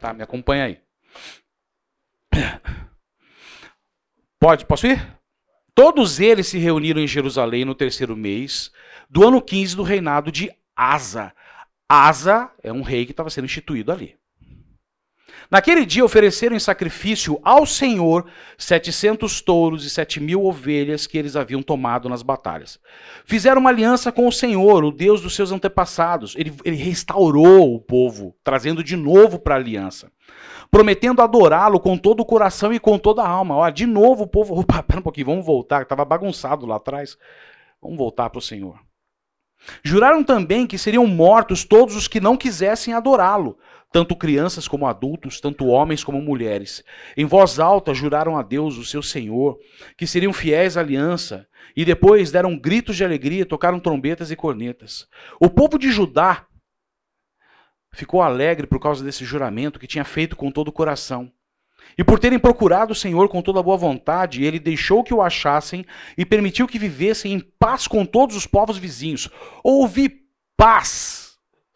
Tá, 0.00 0.12
me 0.12 0.22
acompanha 0.22 0.64
aí. 0.64 0.80
Pode, 4.40 4.66
posso 4.66 4.86
ir? 4.86 5.20
Todos 5.74 6.20
eles 6.20 6.48
se 6.48 6.58
reuniram 6.58 7.00
em 7.00 7.06
Jerusalém 7.06 7.64
no 7.64 7.74
terceiro 7.74 8.16
mês 8.16 8.70
do 9.08 9.26
ano 9.26 9.40
15 9.40 9.76
do 9.76 9.82
reinado 9.82 10.32
de 10.32 10.50
Asa. 10.74 11.32
Asa 11.88 12.50
é 12.62 12.72
um 12.72 12.82
rei 12.82 13.04
que 13.04 13.12
estava 13.12 13.30
sendo 13.30 13.44
instituído 13.44 13.92
ali. 13.92 14.18
Naquele 15.52 15.84
dia 15.84 16.02
ofereceram 16.02 16.56
em 16.56 16.58
sacrifício 16.58 17.38
ao 17.42 17.66
Senhor 17.66 18.24
setecentos 18.56 19.42
touros 19.42 19.84
e 19.84 19.90
sete 19.90 20.18
mil 20.18 20.46
ovelhas 20.46 21.06
que 21.06 21.18
eles 21.18 21.36
haviam 21.36 21.62
tomado 21.62 22.08
nas 22.08 22.22
batalhas. 22.22 22.80
Fizeram 23.26 23.60
uma 23.60 23.68
aliança 23.68 24.10
com 24.10 24.26
o 24.26 24.32
Senhor, 24.32 24.82
o 24.82 24.90
Deus 24.90 25.20
dos 25.20 25.34
seus 25.34 25.52
antepassados. 25.52 26.34
Ele, 26.38 26.54
ele 26.64 26.76
restaurou 26.76 27.74
o 27.74 27.78
povo, 27.78 28.34
trazendo 28.42 28.82
de 28.82 28.96
novo 28.96 29.38
para 29.38 29.56
a 29.56 29.58
aliança. 29.58 30.10
Prometendo 30.70 31.20
adorá-lo 31.20 31.78
com 31.78 31.98
todo 31.98 32.20
o 32.20 32.24
coração 32.24 32.72
e 32.72 32.80
com 32.80 32.98
toda 32.98 33.20
a 33.20 33.28
alma. 33.28 33.54
Olha, 33.54 33.70
de 33.70 33.84
novo 33.84 34.24
o 34.24 34.26
povo. 34.26 34.56
Opa, 34.58 34.82
pera 34.82 35.00
um 35.00 35.02
pouquinho, 35.02 35.26
vamos 35.26 35.44
voltar, 35.44 35.82
estava 35.82 36.02
bagunçado 36.02 36.64
lá 36.64 36.76
atrás. 36.76 37.18
Vamos 37.82 37.98
voltar 37.98 38.30
para 38.30 38.38
o 38.38 38.42
Senhor. 38.42 38.80
Juraram 39.82 40.24
também 40.24 40.66
que 40.66 40.78
seriam 40.78 41.06
mortos 41.06 41.62
todos 41.62 41.94
os 41.94 42.08
que 42.08 42.20
não 42.20 42.38
quisessem 42.38 42.94
adorá-lo, 42.94 43.58
tanto 43.92 44.16
crianças 44.16 44.66
como 44.66 44.86
adultos, 44.86 45.40
tanto 45.40 45.66
homens 45.66 46.02
como 46.02 46.20
mulheres. 46.20 46.82
Em 47.16 47.26
voz 47.26 47.58
alta 47.58 47.92
juraram 47.92 48.38
a 48.38 48.42
Deus, 48.42 48.78
o 48.78 48.84
seu 48.84 49.02
Senhor, 49.02 49.58
que 49.96 50.06
seriam 50.06 50.32
fiéis 50.32 50.76
à 50.76 50.80
aliança, 50.80 51.46
e 51.76 51.84
depois 51.84 52.32
deram 52.32 52.58
gritos 52.58 52.96
de 52.96 53.04
alegria, 53.04 53.44
tocaram 53.44 53.78
trombetas 53.78 54.30
e 54.30 54.36
cornetas. 54.36 55.06
O 55.38 55.50
povo 55.50 55.78
de 55.78 55.92
Judá 55.92 56.46
ficou 57.92 58.22
alegre 58.22 58.66
por 58.66 58.80
causa 58.80 59.04
desse 59.04 59.24
juramento 59.24 59.78
que 59.78 59.86
tinha 59.86 60.04
feito 60.04 60.34
com 60.34 60.50
todo 60.50 60.68
o 60.68 60.72
coração. 60.72 61.30
E 61.98 62.02
por 62.02 62.18
terem 62.18 62.38
procurado 62.38 62.92
o 62.92 62.96
Senhor 62.96 63.28
com 63.28 63.42
toda 63.42 63.62
boa 63.62 63.76
vontade, 63.76 64.42
ele 64.42 64.58
deixou 64.58 65.04
que 65.04 65.12
o 65.12 65.20
achassem 65.20 65.84
e 66.16 66.24
permitiu 66.24 66.66
que 66.66 66.78
vivessem 66.78 67.34
em 67.34 67.40
paz 67.40 67.86
com 67.86 68.06
todos 68.06 68.34
os 68.34 68.46
povos 68.46 68.78
vizinhos. 68.78 69.28
Houve 69.62 70.22
paz 70.56 71.21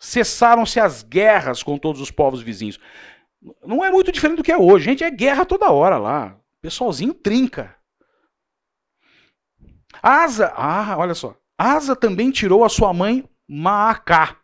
Cessaram-se 0.06 0.78
as 0.78 1.02
guerras 1.02 1.64
com 1.64 1.76
todos 1.76 2.00
os 2.00 2.12
povos 2.12 2.40
vizinhos. 2.40 2.78
Não 3.66 3.84
é 3.84 3.90
muito 3.90 4.12
diferente 4.12 4.36
do 4.36 4.44
que 4.44 4.52
é 4.52 4.56
hoje. 4.56 4.84
Gente, 4.84 5.02
é 5.02 5.10
guerra 5.10 5.44
toda 5.44 5.72
hora 5.72 5.98
lá. 5.98 6.38
Pessoalzinho 6.62 7.12
trinca. 7.12 7.74
Asa, 10.00 10.52
ah, 10.56 10.96
olha 10.96 11.12
só. 11.12 11.36
Asa 11.58 11.96
também 11.96 12.30
tirou 12.30 12.64
a 12.64 12.68
sua 12.68 12.92
mãe 12.92 13.28
Maacá 13.48 14.36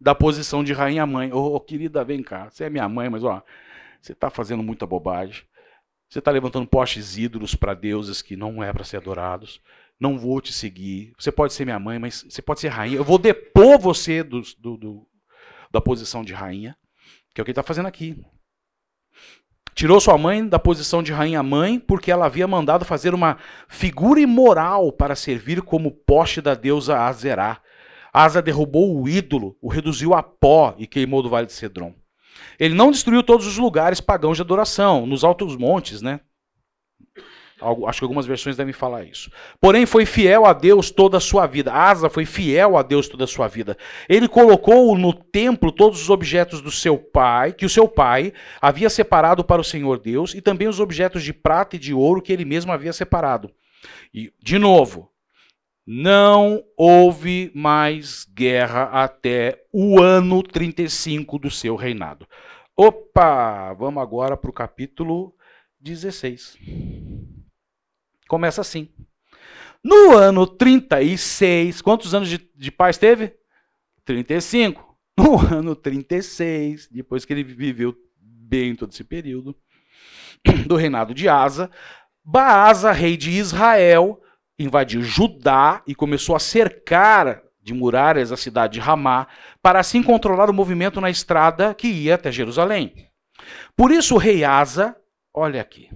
da 0.00 0.14
posição 0.14 0.62
de 0.62 0.72
rainha 0.72 1.04
mãe. 1.04 1.32
Ô, 1.32 1.56
oh, 1.56 1.60
querida, 1.60 2.04
vem 2.04 2.22
cá. 2.22 2.48
Você 2.48 2.64
é 2.64 2.70
minha 2.70 2.88
mãe, 2.88 3.10
mas 3.10 3.24
ó, 3.24 3.42
você 4.00 4.12
está 4.12 4.30
fazendo 4.30 4.62
muita 4.62 4.86
bobagem. 4.86 5.42
Você 6.08 6.20
está 6.20 6.30
levantando 6.30 6.68
postes 6.68 7.18
ídolos 7.18 7.56
para 7.56 7.74
deuses 7.74 8.22
que 8.22 8.36
não 8.36 8.62
é 8.62 8.72
para 8.72 8.84
ser 8.84 8.98
adorados 8.98 9.60
não 10.00 10.18
vou 10.18 10.40
te 10.40 10.52
seguir. 10.52 11.12
Você 11.18 11.30
pode 11.30 11.52
ser 11.52 11.66
minha 11.66 11.78
mãe, 11.78 11.98
mas 11.98 12.24
você 12.28 12.40
pode 12.40 12.60
ser 12.60 12.68
rainha. 12.68 12.96
Eu 12.96 13.04
vou 13.04 13.18
depor 13.18 13.78
você 13.78 14.22
do, 14.22 14.40
do, 14.58 14.76
do 14.78 15.06
da 15.70 15.80
posição 15.80 16.24
de 16.24 16.32
rainha, 16.32 16.76
que 17.34 17.40
é 17.40 17.42
o 17.42 17.44
que 17.44 17.50
ele 17.50 17.52
está 17.52 17.62
fazendo 17.62 17.86
aqui. 17.86 18.16
Tirou 19.74 20.00
sua 20.00 20.18
mãe 20.18 20.46
da 20.46 20.58
posição 20.58 21.02
de 21.02 21.12
rainha-mãe 21.12 21.78
porque 21.78 22.10
ela 22.10 22.26
havia 22.26 22.48
mandado 22.48 22.84
fazer 22.84 23.14
uma 23.14 23.38
figura 23.68 24.20
imoral 24.20 24.90
para 24.90 25.14
servir 25.14 25.62
como 25.62 25.92
poste 25.92 26.40
da 26.40 26.54
deusa 26.54 26.98
Azerá. 26.98 27.60
Asa 28.12 28.42
derrubou 28.42 29.00
o 29.00 29.08
ídolo, 29.08 29.56
o 29.62 29.68
reduziu 29.68 30.12
a 30.14 30.22
pó 30.22 30.74
e 30.76 30.86
queimou 30.86 31.22
do 31.22 31.30
vale 31.30 31.46
de 31.46 31.52
Cedron. 31.52 31.94
Ele 32.58 32.74
não 32.74 32.90
destruiu 32.90 33.22
todos 33.22 33.46
os 33.46 33.56
lugares 33.56 34.00
pagãos 34.00 34.36
de 34.36 34.42
adoração, 34.42 35.06
nos 35.06 35.22
altos 35.22 35.56
montes, 35.56 36.02
né? 36.02 36.20
Acho 37.86 38.00
que 38.00 38.04
algumas 38.04 38.26
versões 38.26 38.56
devem 38.56 38.72
falar 38.72 39.04
isso. 39.04 39.30
Porém, 39.60 39.84
foi 39.84 40.06
fiel 40.06 40.46
a 40.46 40.52
Deus 40.52 40.90
toda 40.90 41.18
a 41.18 41.20
sua 41.20 41.46
vida. 41.46 41.72
Asa 41.72 42.08
foi 42.08 42.24
fiel 42.24 42.76
a 42.76 42.82
Deus 42.82 43.08
toda 43.08 43.24
a 43.24 43.26
sua 43.26 43.48
vida. 43.48 43.76
Ele 44.08 44.26
colocou 44.26 44.96
no 44.96 45.12
templo 45.12 45.70
todos 45.70 46.00
os 46.00 46.10
objetos 46.10 46.60
do 46.62 46.70
seu 46.70 46.96
pai, 46.96 47.52
que 47.52 47.66
o 47.66 47.70
seu 47.70 47.86
pai 47.86 48.32
havia 48.60 48.88
separado 48.88 49.44
para 49.44 49.60
o 49.60 49.64
Senhor 49.64 49.98
Deus, 49.98 50.34
e 50.34 50.40
também 50.40 50.68
os 50.68 50.80
objetos 50.80 51.22
de 51.22 51.32
prata 51.32 51.76
e 51.76 51.78
de 51.78 51.92
ouro 51.92 52.22
que 52.22 52.32
ele 52.32 52.44
mesmo 52.44 52.72
havia 52.72 52.92
separado. 52.92 53.50
E, 54.12 54.32
de 54.42 54.58
novo, 54.58 55.10
não 55.86 56.62
houve 56.76 57.50
mais 57.54 58.24
guerra 58.32 58.84
até 58.84 59.64
o 59.72 60.00
ano 60.00 60.42
35 60.42 61.38
do 61.38 61.50
seu 61.50 61.74
reinado. 61.74 62.26
Opa! 62.76 63.74
Vamos 63.74 64.02
agora 64.02 64.36
para 64.36 64.50
o 64.50 64.54
capítulo 64.54 65.34
16. 65.80 67.09
Começa 68.30 68.60
assim. 68.60 68.88
No 69.82 70.16
ano 70.16 70.46
36, 70.46 71.82
quantos 71.82 72.14
anos 72.14 72.28
de, 72.28 72.38
de 72.54 72.70
paz 72.70 72.96
teve? 72.96 73.34
35. 74.04 74.88
No 75.18 75.36
ano 75.38 75.74
36, 75.76 76.88
depois 76.90 77.26
que 77.26 77.32
ele 77.32 77.42
viveu 77.42 77.94
bem 78.16 78.74
todo 78.74 78.92
esse 78.92 79.04
período, 79.04 79.54
do 80.66 80.76
reinado 80.76 81.12
de 81.12 81.28
Asa, 81.28 81.70
Baasa, 82.24 82.92
rei 82.92 83.18
de 83.18 83.32
Israel, 83.32 84.22
invadiu 84.58 85.02
Judá 85.02 85.82
e 85.86 85.94
começou 85.94 86.34
a 86.34 86.38
cercar 86.38 87.42
de 87.60 87.74
muralhas 87.74 88.32
a 88.32 88.36
cidade 88.36 88.74
de 88.74 88.80
Ramá, 88.80 89.26
para 89.60 89.80
assim 89.80 90.02
controlar 90.02 90.48
o 90.48 90.54
movimento 90.54 91.00
na 91.00 91.10
estrada 91.10 91.74
que 91.74 91.88
ia 91.88 92.14
até 92.14 92.32
Jerusalém. 92.32 93.10
Por 93.76 93.90
isso 93.90 94.14
o 94.14 94.18
rei 94.18 94.42
Asa, 94.44 94.96
olha 95.34 95.60
aqui, 95.60 95.90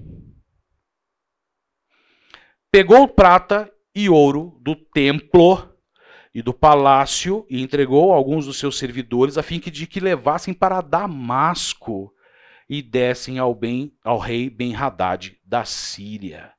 pegou 2.75 3.07
prata 3.07 3.73
e 3.95 4.09
ouro 4.09 4.59
do 4.61 4.75
templo 4.75 5.73
e 6.35 6.43
do 6.43 6.53
palácio 6.53 7.47
e 7.49 7.63
entregou 7.63 8.13
alguns 8.13 8.47
dos 8.47 8.59
seus 8.59 8.77
servidores 8.77 9.39
a 9.39 9.45
fim 9.45 9.61
de 9.61 9.87
que 9.87 10.01
levassem 10.01 10.53
para 10.53 10.81
Damasco 10.81 12.13
e 12.69 12.83
dessem 12.83 13.39
ao, 13.39 13.55
bem, 13.55 13.93
ao 14.03 14.19
rei 14.19 14.51
Ben-Hadad 14.51 15.37
da 15.45 15.65
Síria. 15.65 16.51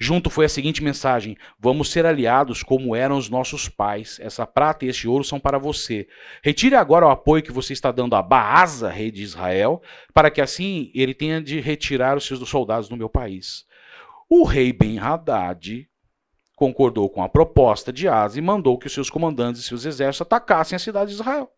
Junto 0.00 0.30
foi 0.30 0.46
a 0.46 0.48
seguinte 0.48 0.82
mensagem: 0.82 1.36
Vamos 1.58 1.90
ser 1.90 2.06
aliados 2.06 2.62
como 2.62 2.96
eram 2.96 3.18
os 3.18 3.28
nossos 3.28 3.68
pais. 3.68 4.18
Essa 4.22 4.46
prata 4.46 4.86
e 4.86 4.88
este 4.88 5.06
ouro 5.06 5.22
são 5.22 5.38
para 5.38 5.58
você. 5.58 6.08
Retire 6.42 6.76
agora 6.76 7.04
o 7.04 7.10
apoio 7.10 7.42
que 7.42 7.52
você 7.52 7.74
está 7.74 7.92
dando 7.92 8.16
a 8.16 8.22
Baasa, 8.22 8.88
rei 8.88 9.10
de 9.10 9.22
Israel, 9.22 9.82
para 10.14 10.30
que 10.30 10.40
assim 10.40 10.90
ele 10.94 11.12
tenha 11.12 11.42
de 11.42 11.60
retirar 11.60 12.16
os 12.16 12.24
seus 12.24 12.48
soldados 12.48 12.88
do 12.88 12.96
meu 12.96 13.10
país. 13.10 13.70
O 14.34 14.44
rei 14.44 14.72
Ben-Hadad 14.72 15.86
concordou 16.56 17.06
com 17.10 17.22
a 17.22 17.28
proposta 17.28 17.92
de 17.92 18.08
Asa 18.08 18.38
e 18.38 18.40
mandou 18.40 18.78
que 18.78 18.86
os 18.86 18.92
seus 18.94 19.10
comandantes 19.10 19.60
e 19.60 19.64
seus 19.64 19.84
exércitos 19.84 20.22
atacassem 20.22 20.74
a 20.74 20.78
cidade 20.78 21.10
de 21.10 21.16
Israel. 21.16 21.50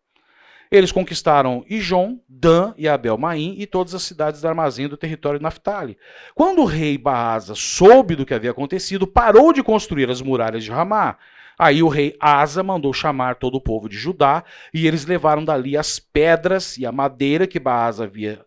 Eles 0.73 0.91
conquistaram 0.91 1.65
Ijon, 1.71 2.19
Dan 2.29 2.75
e 2.77 2.89
Abel-Maim 2.89 3.55
e 3.59 3.65
todas 3.65 3.95
as 3.95 4.03
cidades 4.03 4.41
da 4.41 4.49
armazém 4.49 4.89
do 4.89 4.97
território 4.97 5.39
de 5.39 5.45
Naphtali. 5.45 5.97
Quando 6.35 6.63
o 6.63 6.65
rei 6.65 6.99
Baasa 6.99 7.55
soube 7.55 8.17
do 8.17 8.27
que 8.27 8.35
havia 8.35 8.51
acontecido, 8.51 9.07
parou 9.07 9.53
de 9.53 9.63
construir 9.63 10.11
as 10.11 10.21
muralhas 10.21 10.65
de 10.65 10.73
Ramá. 10.73 11.17
Aí 11.57 11.81
o 11.81 11.87
rei 11.87 12.17
Asa 12.19 12.65
mandou 12.65 12.93
chamar 12.93 13.37
todo 13.37 13.55
o 13.55 13.63
povo 13.63 13.89
de 13.89 13.97
Judá 13.97 14.43
e 14.75 14.89
eles 14.89 15.07
levaram 15.07 15.45
dali 15.45 15.77
as 15.77 16.01
pedras 16.01 16.77
e 16.77 16.85
a 16.85 16.91
madeira 16.91 17.47
que 17.47 17.61
Baasa 17.61 18.03
havia 18.03 18.45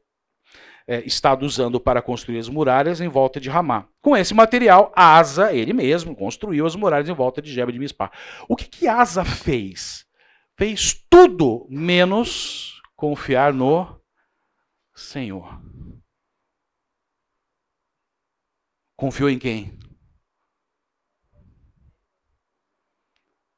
é, 0.87 1.05
estado 1.05 1.45
usando 1.45 1.79
para 1.79 2.01
construir 2.01 2.39
as 2.39 2.47
muralhas 2.47 3.01
em 3.01 3.09
volta 3.09 3.41
de 3.41 3.49
Ramá. 3.49 3.89
Com 4.01 4.15
esse 4.15 4.33
material, 4.33 4.93
Asa, 4.95 5.53
ele 5.53 5.73
mesmo, 5.73 6.15
construiu 6.15 6.65
as 6.65 6.75
muralhas 6.75 7.09
em 7.09 7.13
volta 7.13 7.41
de 7.41 7.51
Jebe 7.51 7.73
de 7.73 7.79
Mispá. 7.79 8.09
O 8.47 8.55
que, 8.55 8.65
que 8.65 8.87
Asa 8.87 9.25
fez? 9.25 10.05
Fez 10.57 10.93
tudo 11.09 11.67
menos 11.69 12.81
confiar 12.95 13.53
no 13.53 14.01
Senhor. 14.95 15.61
Confiou 18.95 19.29
em 19.29 19.37
quem? 19.37 19.77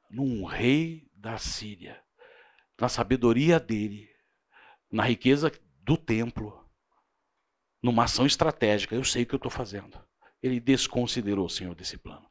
Num 0.10 0.44
rei 0.44 1.08
da 1.14 1.38
Síria, 1.38 2.04
na 2.82 2.90
sabedoria 2.90 3.60
dele, 3.60 4.10
na 4.92 5.04
riqueza 5.04 5.52
do 5.84 5.96
templo, 5.96 6.59
numa 7.82 8.04
ação 8.04 8.26
estratégica. 8.26 8.96
Eu 8.96 9.04
sei 9.04 9.24
o 9.24 9.26
que 9.26 9.36
eu 9.36 9.38
estou 9.38 9.52
fazendo. 9.52 10.00
Ele 10.42 10.60
desconsiderou 10.60 11.46
o 11.46 11.50
Senhor 11.50 11.76
desse 11.76 11.98
plano. 11.98 12.28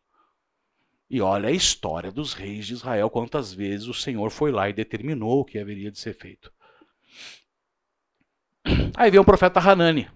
E 1.11 1.21
olha 1.21 1.49
a 1.49 1.53
história 1.53 2.13
dos 2.13 2.35
reis 2.35 2.67
de 2.67 2.75
Israel, 2.75 3.09
quantas 3.09 3.53
vezes 3.53 3.87
o 3.87 3.95
Senhor 3.95 4.31
foi 4.31 4.53
lá 4.53 4.69
e 4.69 4.75
determinou 4.75 5.41
o 5.41 5.45
que 5.45 5.59
haveria 5.59 5.91
de 5.91 5.99
ser 5.99 6.15
feito. 6.15 6.53
Aí 8.95 9.11
veio 9.11 9.23
o 9.23 9.27
profeta 9.27 9.59
Hanani. 9.59 10.11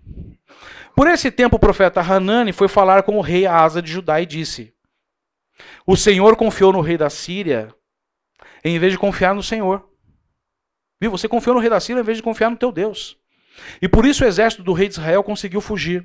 Por 0.95 1.07
esse 1.07 1.31
tempo, 1.31 1.57
o 1.57 1.61
profeta 1.61 2.01
Hanani 2.01 2.53
foi 2.53 2.69
falar 2.69 3.03
com 3.03 3.17
o 3.17 3.23
rei 3.23 3.47
Asa 3.47 3.81
de 3.81 3.91
Judá 3.91 4.21
e 4.21 4.27
disse: 4.27 4.75
O 5.87 5.97
Senhor 5.97 6.37
confiou 6.37 6.73
no 6.73 6.83
rei 6.83 6.99
da 6.99 7.09
Síria 7.09 7.75
em 8.63 8.79
vez 8.79 8.93
de 8.93 8.99
confiar 8.99 9.35
no 9.35 9.43
Senhor. 9.43 9.89
Viu? 11.01 11.11
Você 11.11 11.27
confiou 11.27 11.55
no 11.55 11.61
rei 11.61 11.71
da 11.71 11.81
Síria 11.81 12.01
em 12.01 12.05
vez 12.05 12.19
de 12.19 12.23
confiar 12.23 12.51
no 12.51 12.57
teu 12.57 12.71
Deus. 12.71 13.19
E 13.81 13.89
por 13.89 14.05
isso 14.07 14.25
o 14.25 14.27
exército 14.27 14.63
do 14.63 14.73
rei 14.73 14.89
de 14.89 14.95
Israel 14.95 15.23
conseguiu 15.23 15.61
fugir. 15.61 16.05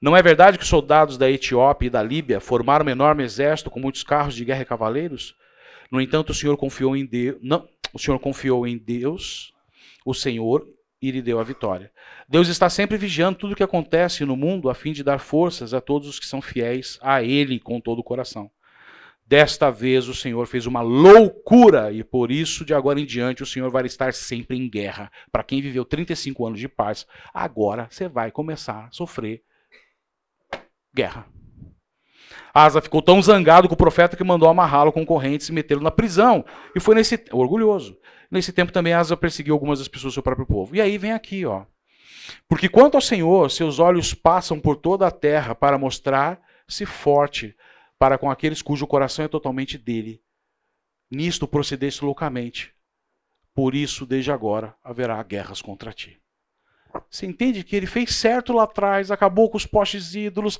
Não 0.00 0.16
é 0.16 0.22
verdade 0.22 0.58
que 0.58 0.64
os 0.64 0.68
soldados 0.68 1.16
da 1.16 1.30
Etiópia 1.30 1.86
e 1.86 1.90
da 1.90 2.02
Líbia 2.02 2.40
formaram 2.40 2.86
um 2.86 2.90
enorme 2.90 3.22
exército 3.22 3.70
com 3.70 3.80
muitos 3.80 4.02
carros 4.02 4.34
de 4.34 4.44
guerra 4.44 4.62
e 4.62 4.66
cavaleiros? 4.66 5.34
No 5.90 6.00
entanto, 6.00 6.30
o 6.30 6.34
Senhor 6.34 6.56
confiou 6.56 6.96
em 6.96 7.06
Deus, 7.06 7.38
não, 7.40 7.68
o 7.92 7.98
Senhor 7.98 8.18
confiou 8.18 8.66
em 8.66 8.76
Deus, 8.76 9.52
o 10.04 10.12
Senhor, 10.12 10.66
e 11.00 11.10
lhe 11.10 11.22
deu 11.22 11.38
a 11.38 11.44
vitória. 11.44 11.92
Deus 12.28 12.48
está 12.48 12.70
sempre 12.70 12.96
vigiando 12.96 13.38
tudo 13.38 13.52
o 13.52 13.56
que 13.56 13.62
acontece 13.62 14.24
no 14.24 14.36
mundo 14.36 14.70
a 14.70 14.74
fim 14.74 14.92
de 14.92 15.04
dar 15.04 15.18
forças 15.18 15.74
a 15.74 15.80
todos 15.80 16.08
os 16.08 16.18
que 16.18 16.26
são 16.26 16.40
fiéis 16.40 16.98
a 17.02 17.22
ele 17.22 17.60
com 17.60 17.80
todo 17.80 17.98
o 17.98 18.04
coração. 18.04 18.50
Desta 19.26 19.70
vez 19.70 20.06
o 20.06 20.14
Senhor 20.14 20.46
fez 20.46 20.66
uma 20.66 20.82
loucura 20.82 21.90
e 21.90 22.04
por 22.04 22.30
isso, 22.30 22.64
de 22.64 22.74
agora 22.74 23.00
em 23.00 23.06
diante, 23.06 23.42
o 23.42 23.46
Senhor 23.46 23.70
vai 23.70 23.86
estar 23.86 24.12
sempre 24.12 24.56
em 24.56 24.68
guerra. 24.68 25.10
Para 25.32 25.42
quem 25.42 25.62
viveu 25.62 25.84
35 25.84 26.46
anos 26.46 26.60
de 26.60 26.68
paz, 26.68 27.06
agora 27.32 27.88
você 27.90 28.06
vai 28.06 28.30
começar 28.30 28.84
a 28.84 28.92
sofrer 28.92 29.42
guerra. 30.94 31.26
Asa 32.52 32.80
ficou 32.80 33.02
tão 33.02 33.20
zangado 33.20 33.66
com 33.66 33.74
o 33.74 33.78
profeta 33.78 34.16
que 34.16 34.22
mandou 34.22 34.48
amarrá-lo 34.48 34.92
com 34.92 35.04
correntes 35.04 35.48
e 35.48 35.52
metê-lo 35.52 35.82
na 35.82 35.90
prisão. 35.90 36.44
E 36.74 36.78
foi 36.78 36.94
nesse. 36.94 37.24
orgulhoso. 37.32 37.98
Nesse 38.30 38.52
tempo 38.52 38.72
também 38.72 38.92
Asa 38.92 39.16
perseguiu 39.16 39.54
algumas 39.54 39.80
das 39.80 39.88
pessoas 39.88 40.12
do 40.12 40.14
seu 40.14 40.22
próprio 40.22 40.46
povo. 40.46 40.76
E 40.76 40.80
aí 40.80 40.96
vem 40.96 41.12
aqui, 41.12 41.44
ó. 41.44 41.64
Porque 42.48 42.68
quanto 42.68 42.94
ao 42.94 43.00
Senhor, 43.00 43.50
seus 43.50 43.78
olhos 43.78 44.14
passam 44.14 44.60
por 44.60 44.76
toda 44.76 45.06
a 45.06 45.10
terra 45.10 45.54
para 45.54 45.78
mostrar-se 45.78 46.86
forte 46.86 47.56
para 47.98 48.18
com 48.18 48.30
aqueles 48.30 48.62
cujo 48.62 48.86
coração 48.86 49.24
é 49.24 49.28
totalmente 49.28 49.78
dele. 49.78 50.22
Nisto 51.10 51.46
procedeste 51.46 52.04
loucamente. 52.04 52.74
Por 53.54 53.74
isso, 53.74 54.04
desde 54.04 54.32
agora, 54.32 54.74
haverá 54.82 55.22
guerras 55.22 55.62
contra 55.62 55.92
ti. 55.92 56.20
Você 57.10 57.26
entende 57.26 57.62
que 57.62 57.76
ele 57.76 57.86
fez 57.86 58.14
certo 58.14 58.52
lá 58.52 58.64
atrás, 58.64 59.10
acabou 59.10 59.50
com 59.50 59.56
os 59.56 59.66
postes 59.66 60.14
ídolos, 60.14 60.58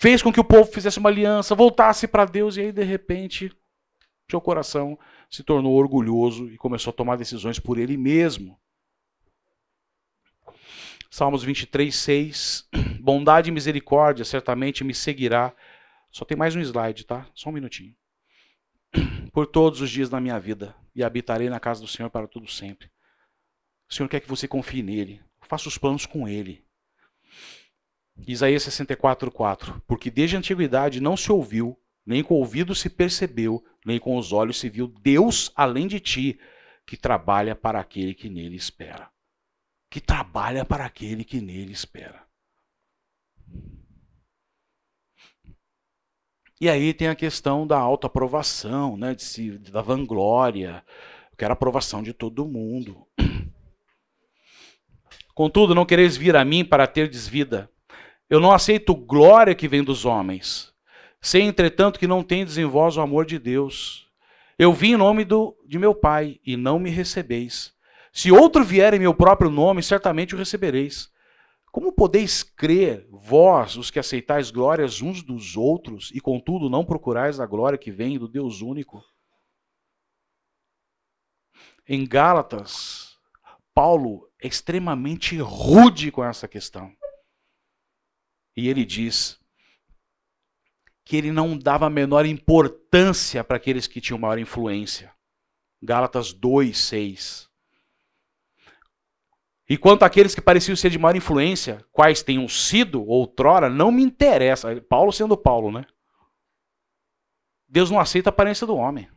fez 0.00 0.22
com 0.22 0.32
que 0.32 0.40
o 0.40 0.44
povo 0.44 0.70
fizesse 0.70 0.98
uma 0.98 1.10
aliança, 1.10 1.54
voltasse 1.54 2.06
para 2.08 2.24
Deus, 2.24 2.56
e 2.56 2.62
aí, 2.62 2.72
de 2.72 2.84
repente, 2.84 3.52
seu 4.30 4.40
coração 4.40 4.98
se 5.30 5.42
tornou 5.42 5.74
orgulhoso 5.74 6.50
e 6.50 6.56
começou 6.56 6.90
a 6.90 6.94
tomar 6.94 7.16
decisões 7.16 7.58
por 7.58 7.78
ele 7.78 7.96
mesmo. 7.96 8.58
Salmos 11.10 11.44
23, 11.44 11.94
6. 11.94 12.68
Bondade 13.00 13.48
e 13.48 13.52
misericórdia 13.52 14.24
certamente 14.24 14.82
me 14.82 14.94
seguirá. 14.94 15.54
Só 16.14 16.24
tem 16.24 16.36
mais 16.36 16.54
um 16.54 16.60
slide, 16.60 17.04
tá? 17.04 17.28
Só 17.34 17.50
um 17.50 17.52
minutinho. 17.52 17.92
Por 19.32 19.48
todos 19.48 19.80
os 19.80 19.90
dias 19.90 20.08
da 20.08 20.20
minha 20.20 20.38
vida, 20.38 20.72
e 20.94 21.02
habitarei 21.02 21.50
na 21.50 21.58
casa 21.58 21.80
do 21.80 21.88
Senhor 21.88 22.08
para 22.08 22.28
tudo 22.28 22.46
sempre. 22.46 22.88
O 23.90 23.92
Senhor 23.92 24.08
quer 24.08 24.20
que 24.20 24.28
você 24.28 24.46
confie 24.46 24.80
nele. 24.80 25.20
Faça 25.42 25.66
os 25.66 25.76
planos 25.76 26.06
com 26.06 26.28
ele. 26.28 26.64
Isaías 28.28 28.62
64, 28.62 29.28
4. 29.28 29.82
Porque 29.88 30.08
desde 30.08 30.36
a 30.36 30.38
antiguidade 30.38 31.00
não 31.00 31.16
se 31.16 31.32
ouviu, 31.32 31.76
nem 32.06 32.22
com 32.22 32.34
o 32.34 32.38
ouvido 32.38 32.76
se 32.76 32.88
percebeu, 32.88 33.64
nem 33.84 33.98
com 33.98 34.16
os 34.16 34.32
olhos 34.32 34.60
se 34.60 34.68
viu 34.68 34.86
Deus 34.86 35.50
além 35.56 35.88
de 35.88 35.98
ti, 35.98 36.38
que 36.86 36.96
trabalha 36.96 37.56
para 37.56 37.80
aquele 37.80 38.14
que 38.14 38.30
nele 38.30 38.54
espera. 38.54 39.10
Que 39.90 40.00
trabalha 40.00 40.64
para 40.64 40.86
aquele 40.86 41.24
que 41.24 41.40
nele 41.40 41.72
espera. 41.72 42.24
E 46.60 46.68
aí 46.68 46.94
tem 46.94 47.08
a 47.08 47.14
questão 47.14 47.66
da 47.66 47.78
autoaprovação, 47.78 48.96
né, 48.96 49.14
de 49.14 49.58
da 49.70 49.82
vanglória. 49.82 50.84
Eu 51.30 51.36
quero 51.36 51.52
aprovação 51.52 52.02
de 52.02 52.12
todo 52.12 52.46
mundo. 52.46 53.06
Contudo, 55.34 55.74
não 55.74 55.84
quereis 55.84 56.16
vir 56.16 56.36
a 56.36 56.44
mim 56.44 56.64
para 56.64 56.86
ter 56.86 57.08
desvida. 57.08 57.68
Eu 58.30 58.38
não 58.38 58.52
aceito 58.52 58.94
glória 58.94 59.54
que 59.54 59.66
vem 59.66 59.82
dos 59.82 60.04
homens. 60.04 60.72
Sei, 61.20 61.42
entretanto, 61.42 61.98
que 61.98 62.06
não 62.06 62.22
tendes 62.22 62.56
em 62.56 62.64
vós 62.64 62.96
o 62.96 63.00
amor 63.00 63.26
de 63.26 63.38
Deus. 63.38 64.06
Eu 64.58 64.72
vim 64.72 64.92
em 64.92 64.96
nome 64.96 65.24
do, 65.24 65.56
de 65.66 65.78
meu 65.78 65.94
Pai, 65.94 66.38
e 66.46 66.56
não 66.56 66.78
me 66.78 66.90
recebeis. 66.90 67.72
Se 68.12 68.30
outro 68.30 68.64
vier 68.64 68.94
em 68.94 69.00
meu 69.00 69.12
próprio 69.12 69.50
nome, 69.50 69.82
certamente 69.82 70.34
o 70.34 70.38
recebereis. 70.38 71.10
Como 71.74 71.92
podeis 71.92 72.44
crer, 72.44 73.04
vós, 73.10 73.76
os 73.76 73.90
que 73.90 73.98
aceitais 73.98 74.48
glórias 74.48 75.02
uns 75.02 75.24
dos 75.24 75.56
outros, 75.56 76.12
e 76.14 76.20
contudo 76.20 76.70
não 76.70 76.84
procurais 76.84 77.40
a 77.40 77.46
glória 77.46 77.76
que 77.76 77.90
vem 77.90 78.16
do 78.16 78.28
Deus 78.28 78.60
único? 78.60 79.04
Em 81.84 82.06
Gálatas, 82.06 83.18
Paulo 83.74 84.30
é 84.40 84.46
extremamente 84.46 85.36
rude 85.38 86.12
com 86.12 86.22
essa 86.22 86.46
questão. 86.46 86.94
E 88.56 88.68
ele 88.68 88.84
diz: 88.84 89.36
que 91.04 91.16
ele 91.16 91.32
não 91.32 91.58
dava 91.58 91.86
a 91.86 91.90
menor 91.90 92.24
importância 92.24 93.42
para 93.42 93.56
aqueles 93.56 93.88
que 93.88 94.00
tinham 94.00 94.16
maior 94.16 94.38
influência. 94.38 95.12
Gálatas 95.82 96.32
2, 96.32 96.78
6. 96.78 97.53
E 99.68 99.78
quanto 99.78 100.04
àqueles 100.04 100.34
que 100.34 100.42
pareciam 100.42 100.76
ser 100.76 100.90
de 100.90 100.98
maior 100.98 101.16
influência, 101.16 101.84
quais 101.90 102.22
tenham 102.22 102.46
sido 102.46 103.02
outrora, 103.06 103.70
não 103.70 103.90
me 103.90 104.02
interessa. 104.02 104.80
Paulo 104.82 105.10
sendo 105.10 105.36
Paulo, 105.36 105.72
né? 105.72 105.86
Deus 107.66 107.90
não 107.90 107.98
aceita 107.98 108.28
a 108.28 108.32
aparência 108.32 108.66
do 108.66 108.76
homem. 108.76 109.08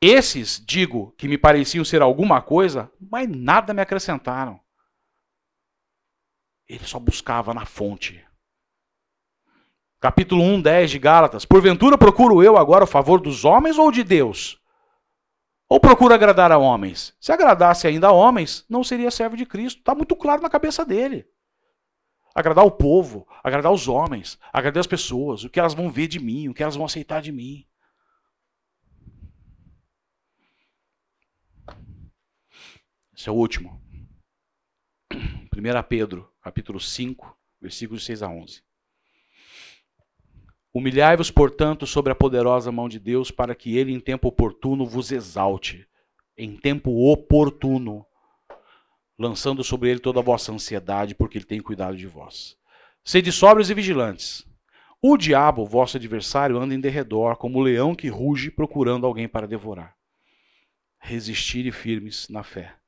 Esses, 0.00 0.64
digo, 0.64 1.12
que 1.12 1.28
me 1.28 1.36
pareciam 1.36 1.84
ser 1.84 2.00
alguma 2.00 2.40
coisa, 2.40 2.90
mas 2.98 3.28
nada 3.28 3.74
me 3.74 3.82
acrescentaram. 3.82 4.60
Ele 6.66 6.84
só 6.84 6.98
buscava 6.98 7.52
na 7.52 7.66
fonte. 7.66 8.24
Capítulo 10.00 10.42
1, 10.42 10.62
10 10.62 10.90
de 10.90 10.98
Gálatas. 10.98 11.44
Porventura 11.44 11.98
procuro 11.98 12.42
eu 12.42 12.56
agora 12.56 12.84
o 12.84 12.88
favor 12.88 13.20
dos 13.20 13.44
homens 13.44 13.78
ou 13.78 13.90
de 13.90 14.04
Deus? 14.04 14.57
Ou 15.68 15.78
procuro 15.78 16.14
agradar 16.14 16.50
a 16.50 16.56
homens? 16.56 17.14
Se 17.20 17.30
agradasse 17.30 17.86
ainda 17.86 18.08
a 18.08 18.12
homens, 18.12 18.64
não 18.68 18.82
seria 18.82 19.10
servo 19.10 19.36
de 19.36 19.44
Cristo. 19.44 19.80
Está 19.80 19.94
muito 19.94 20.16
claro 20.16 20.40
na 20.40 20.48
cabeça 20.48 20.84
dele. 20.84 21.28
Agradar 22.34 22.64
o 22.64 22.70
povo, 22.70 23.26
agradar 23.42 23.72
os 23.72 23.86
homens, 23.86 24.38
agradar 24.52 24.80
as 24.80 24.86
pessoas, 24.86 25.44
o 25.44 25.50
que 25.50 25.60
elas 25.60 25.74
vão 25.74 25.90
ver 25.90 26.06
de 26.06 26.18
mim, 26.18 26.48
o 26.48 26.54
que 26.54 26.62
elas 26.62 26.76
vão 26.76 26.86
aceitar 26.86 27.20
de 27.20 27.32
mim. 27.32 27.66
Esse 33.14 33.28
é 33.28 33.32
o 33.32 33.34
último. 33.34 33.82
1 35.12 35.82
Pedro, 35.88 36.32
capítulo 36.40 36.78
5, 36.78 37.36
versículos 37.60 38.04
6 38.06 38.22
a 38.22 38.28
11. 38.28 38.62
Humilhai-vos, 40.78 41.28
portanto, 41.28 41.88
sobre 41.88 42.12
a 42.12 42.14
poderosa 42.14 42.70
mão 42.70 42.88
de 42.88 43.00
Deus, 43.00 43.32
para 43.32 43.52
que 43.52 43.76
ele, 43.76 43.92
em 43.92 43.98
tempo 43.98 44.28
oportuno, 44.28 44.86
vos 44.86 45.10
exalte. 45.10 45.84
Em 46.36 46.56
tempo 46.56 47.10
oportuno, 47.10 48.06
lançando 49.18 49.64
sobre 49.64 49.90
ele 49.90 49.98
toda 49.98 50.20
a 50.20 50.22
vossa 50.22 50.52
ansiedade, 50.52 51.16
porque 51.16 51.36
ele 51.36 51.44
tem 51.44 51.60
cuidado 51.60 51.96
de 51.96 52.06
vós. 52.06 52.56
Sede 53.02 53.32
sóbrios 53.32 53.70
e 53.70 53.74
vigilantes. 53.74 54.46
O 55.02 55.16
diabo, 55.16 55.66
vosso 55.66 55.96
adversário, 55.96 56.56
anda 56.56 56.72
em 56.72 56.80
derredor, 56.80 57.34
como 57.34 57.58
o 57.58 57.62
leão 57.62 57.92
que 57.92 58.06
ruge, 58.06 58.48
procurando 58.48 59.04
alguém 59.04 59.26
para 59.26 59.48
devorar. 59.48 59.96
Resistirem 61.00 61.72
firmes 61.72 62.28
na 62.28 62.44
fé 62.44 62.78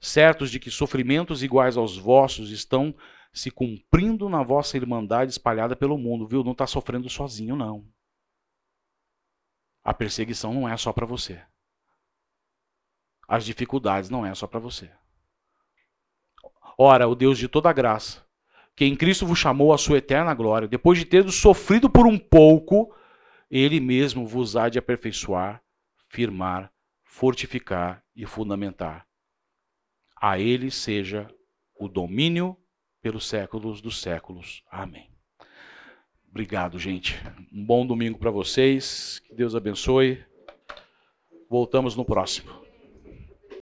certos 0.00 0.50
de 0.50 0.60
que 0.60 0.70
sofrimentos 0.70 1.42
iguais 1.42 1.76
aos 1.76 1.96
vossos 1.96 2.50
estão 2.50 2.94
se 3.32 3.50
cumprindo 3.50 4.28
na 4.28 4.42
vossa 4.42 4.76
irmandade 4.76 5.30
espalhada 5.30 5.76
pelo 5.76 5.98
mundo, 5.98 6.26
viu? 6.26 6.42
Não 6.42 6.52
está 6.52 6.66
sofrendo 6.66 7.08
sozinho, 7.08 7.56
não. 7.56 7.86
A 9.84 9.94
perseguição 9.94 10.52
não 10.52 10.68
é 10.68 10.76
só 10.76 10.92
para 10.92 11.06
você. 11.06 11.40
As 13.26 13.44
dificuldades 13.44 14.10
não 14.10 14.24
é 14.24 14.34
só 14.34 14.46
para 14.46 14.58
você. 14.58 14.90
Ora, 16.76 17.08
o 17.08 17.14
Deus 17.14 17.38
de 17.38 17.48
toda 17.48 17.72
graça, 17.72 18.24
que 18.74 18.84
em 18.84 18.96
Cristo 18.96 19.26
vos 19.26 19.38
chamou 19.38 19.72
à 19.72 19.78
sua 19.78 19.98
eterna 19.98 20.32
glória, 20.34 20.68
depois 20.68 20.98
de 20.98 21.04
ter 21.04 21.28
sofrido 21.30 21.90
por 21.90 22.06
um 22.06 22.18
pouco, 22.18 22.94
ele 23.50 23.80
mesmo 23.80 24.26
vos 24.26 24.56
há 24.56 24.68
de 24.68 24.78
aperfeiçoar, 24.78 25.62
firmar, 26.08 26.72
fortificar 27.04 28.02
e 28.14 28.24
fundamentar 28.24 29.08
a 30.20 30.38
ele 30.38 30.70
seja 30.70 31.28
o 31.74 31.88
domínio 31.88 32.56
pelos 33.00 33.26
séculos 33.26 33.80
dos 33.80 34.00
séculos. 34.00 34.62
Amém. 34.70 35.10
Obrigado, 36.30 36.78
gente. 36.78 37.16
Um 37.52 37.64
bom 37.64 37.86
domingo 37.86 38.18
para 38.18 38.30
vocês. 38.30 39.20
Que 39.26 39.34
Deus 39.34 39.54
abençoe. 39.54 40.24
Voltamos 41.48 41.96
no 41.96 42.04
próximo. 42.04 42.67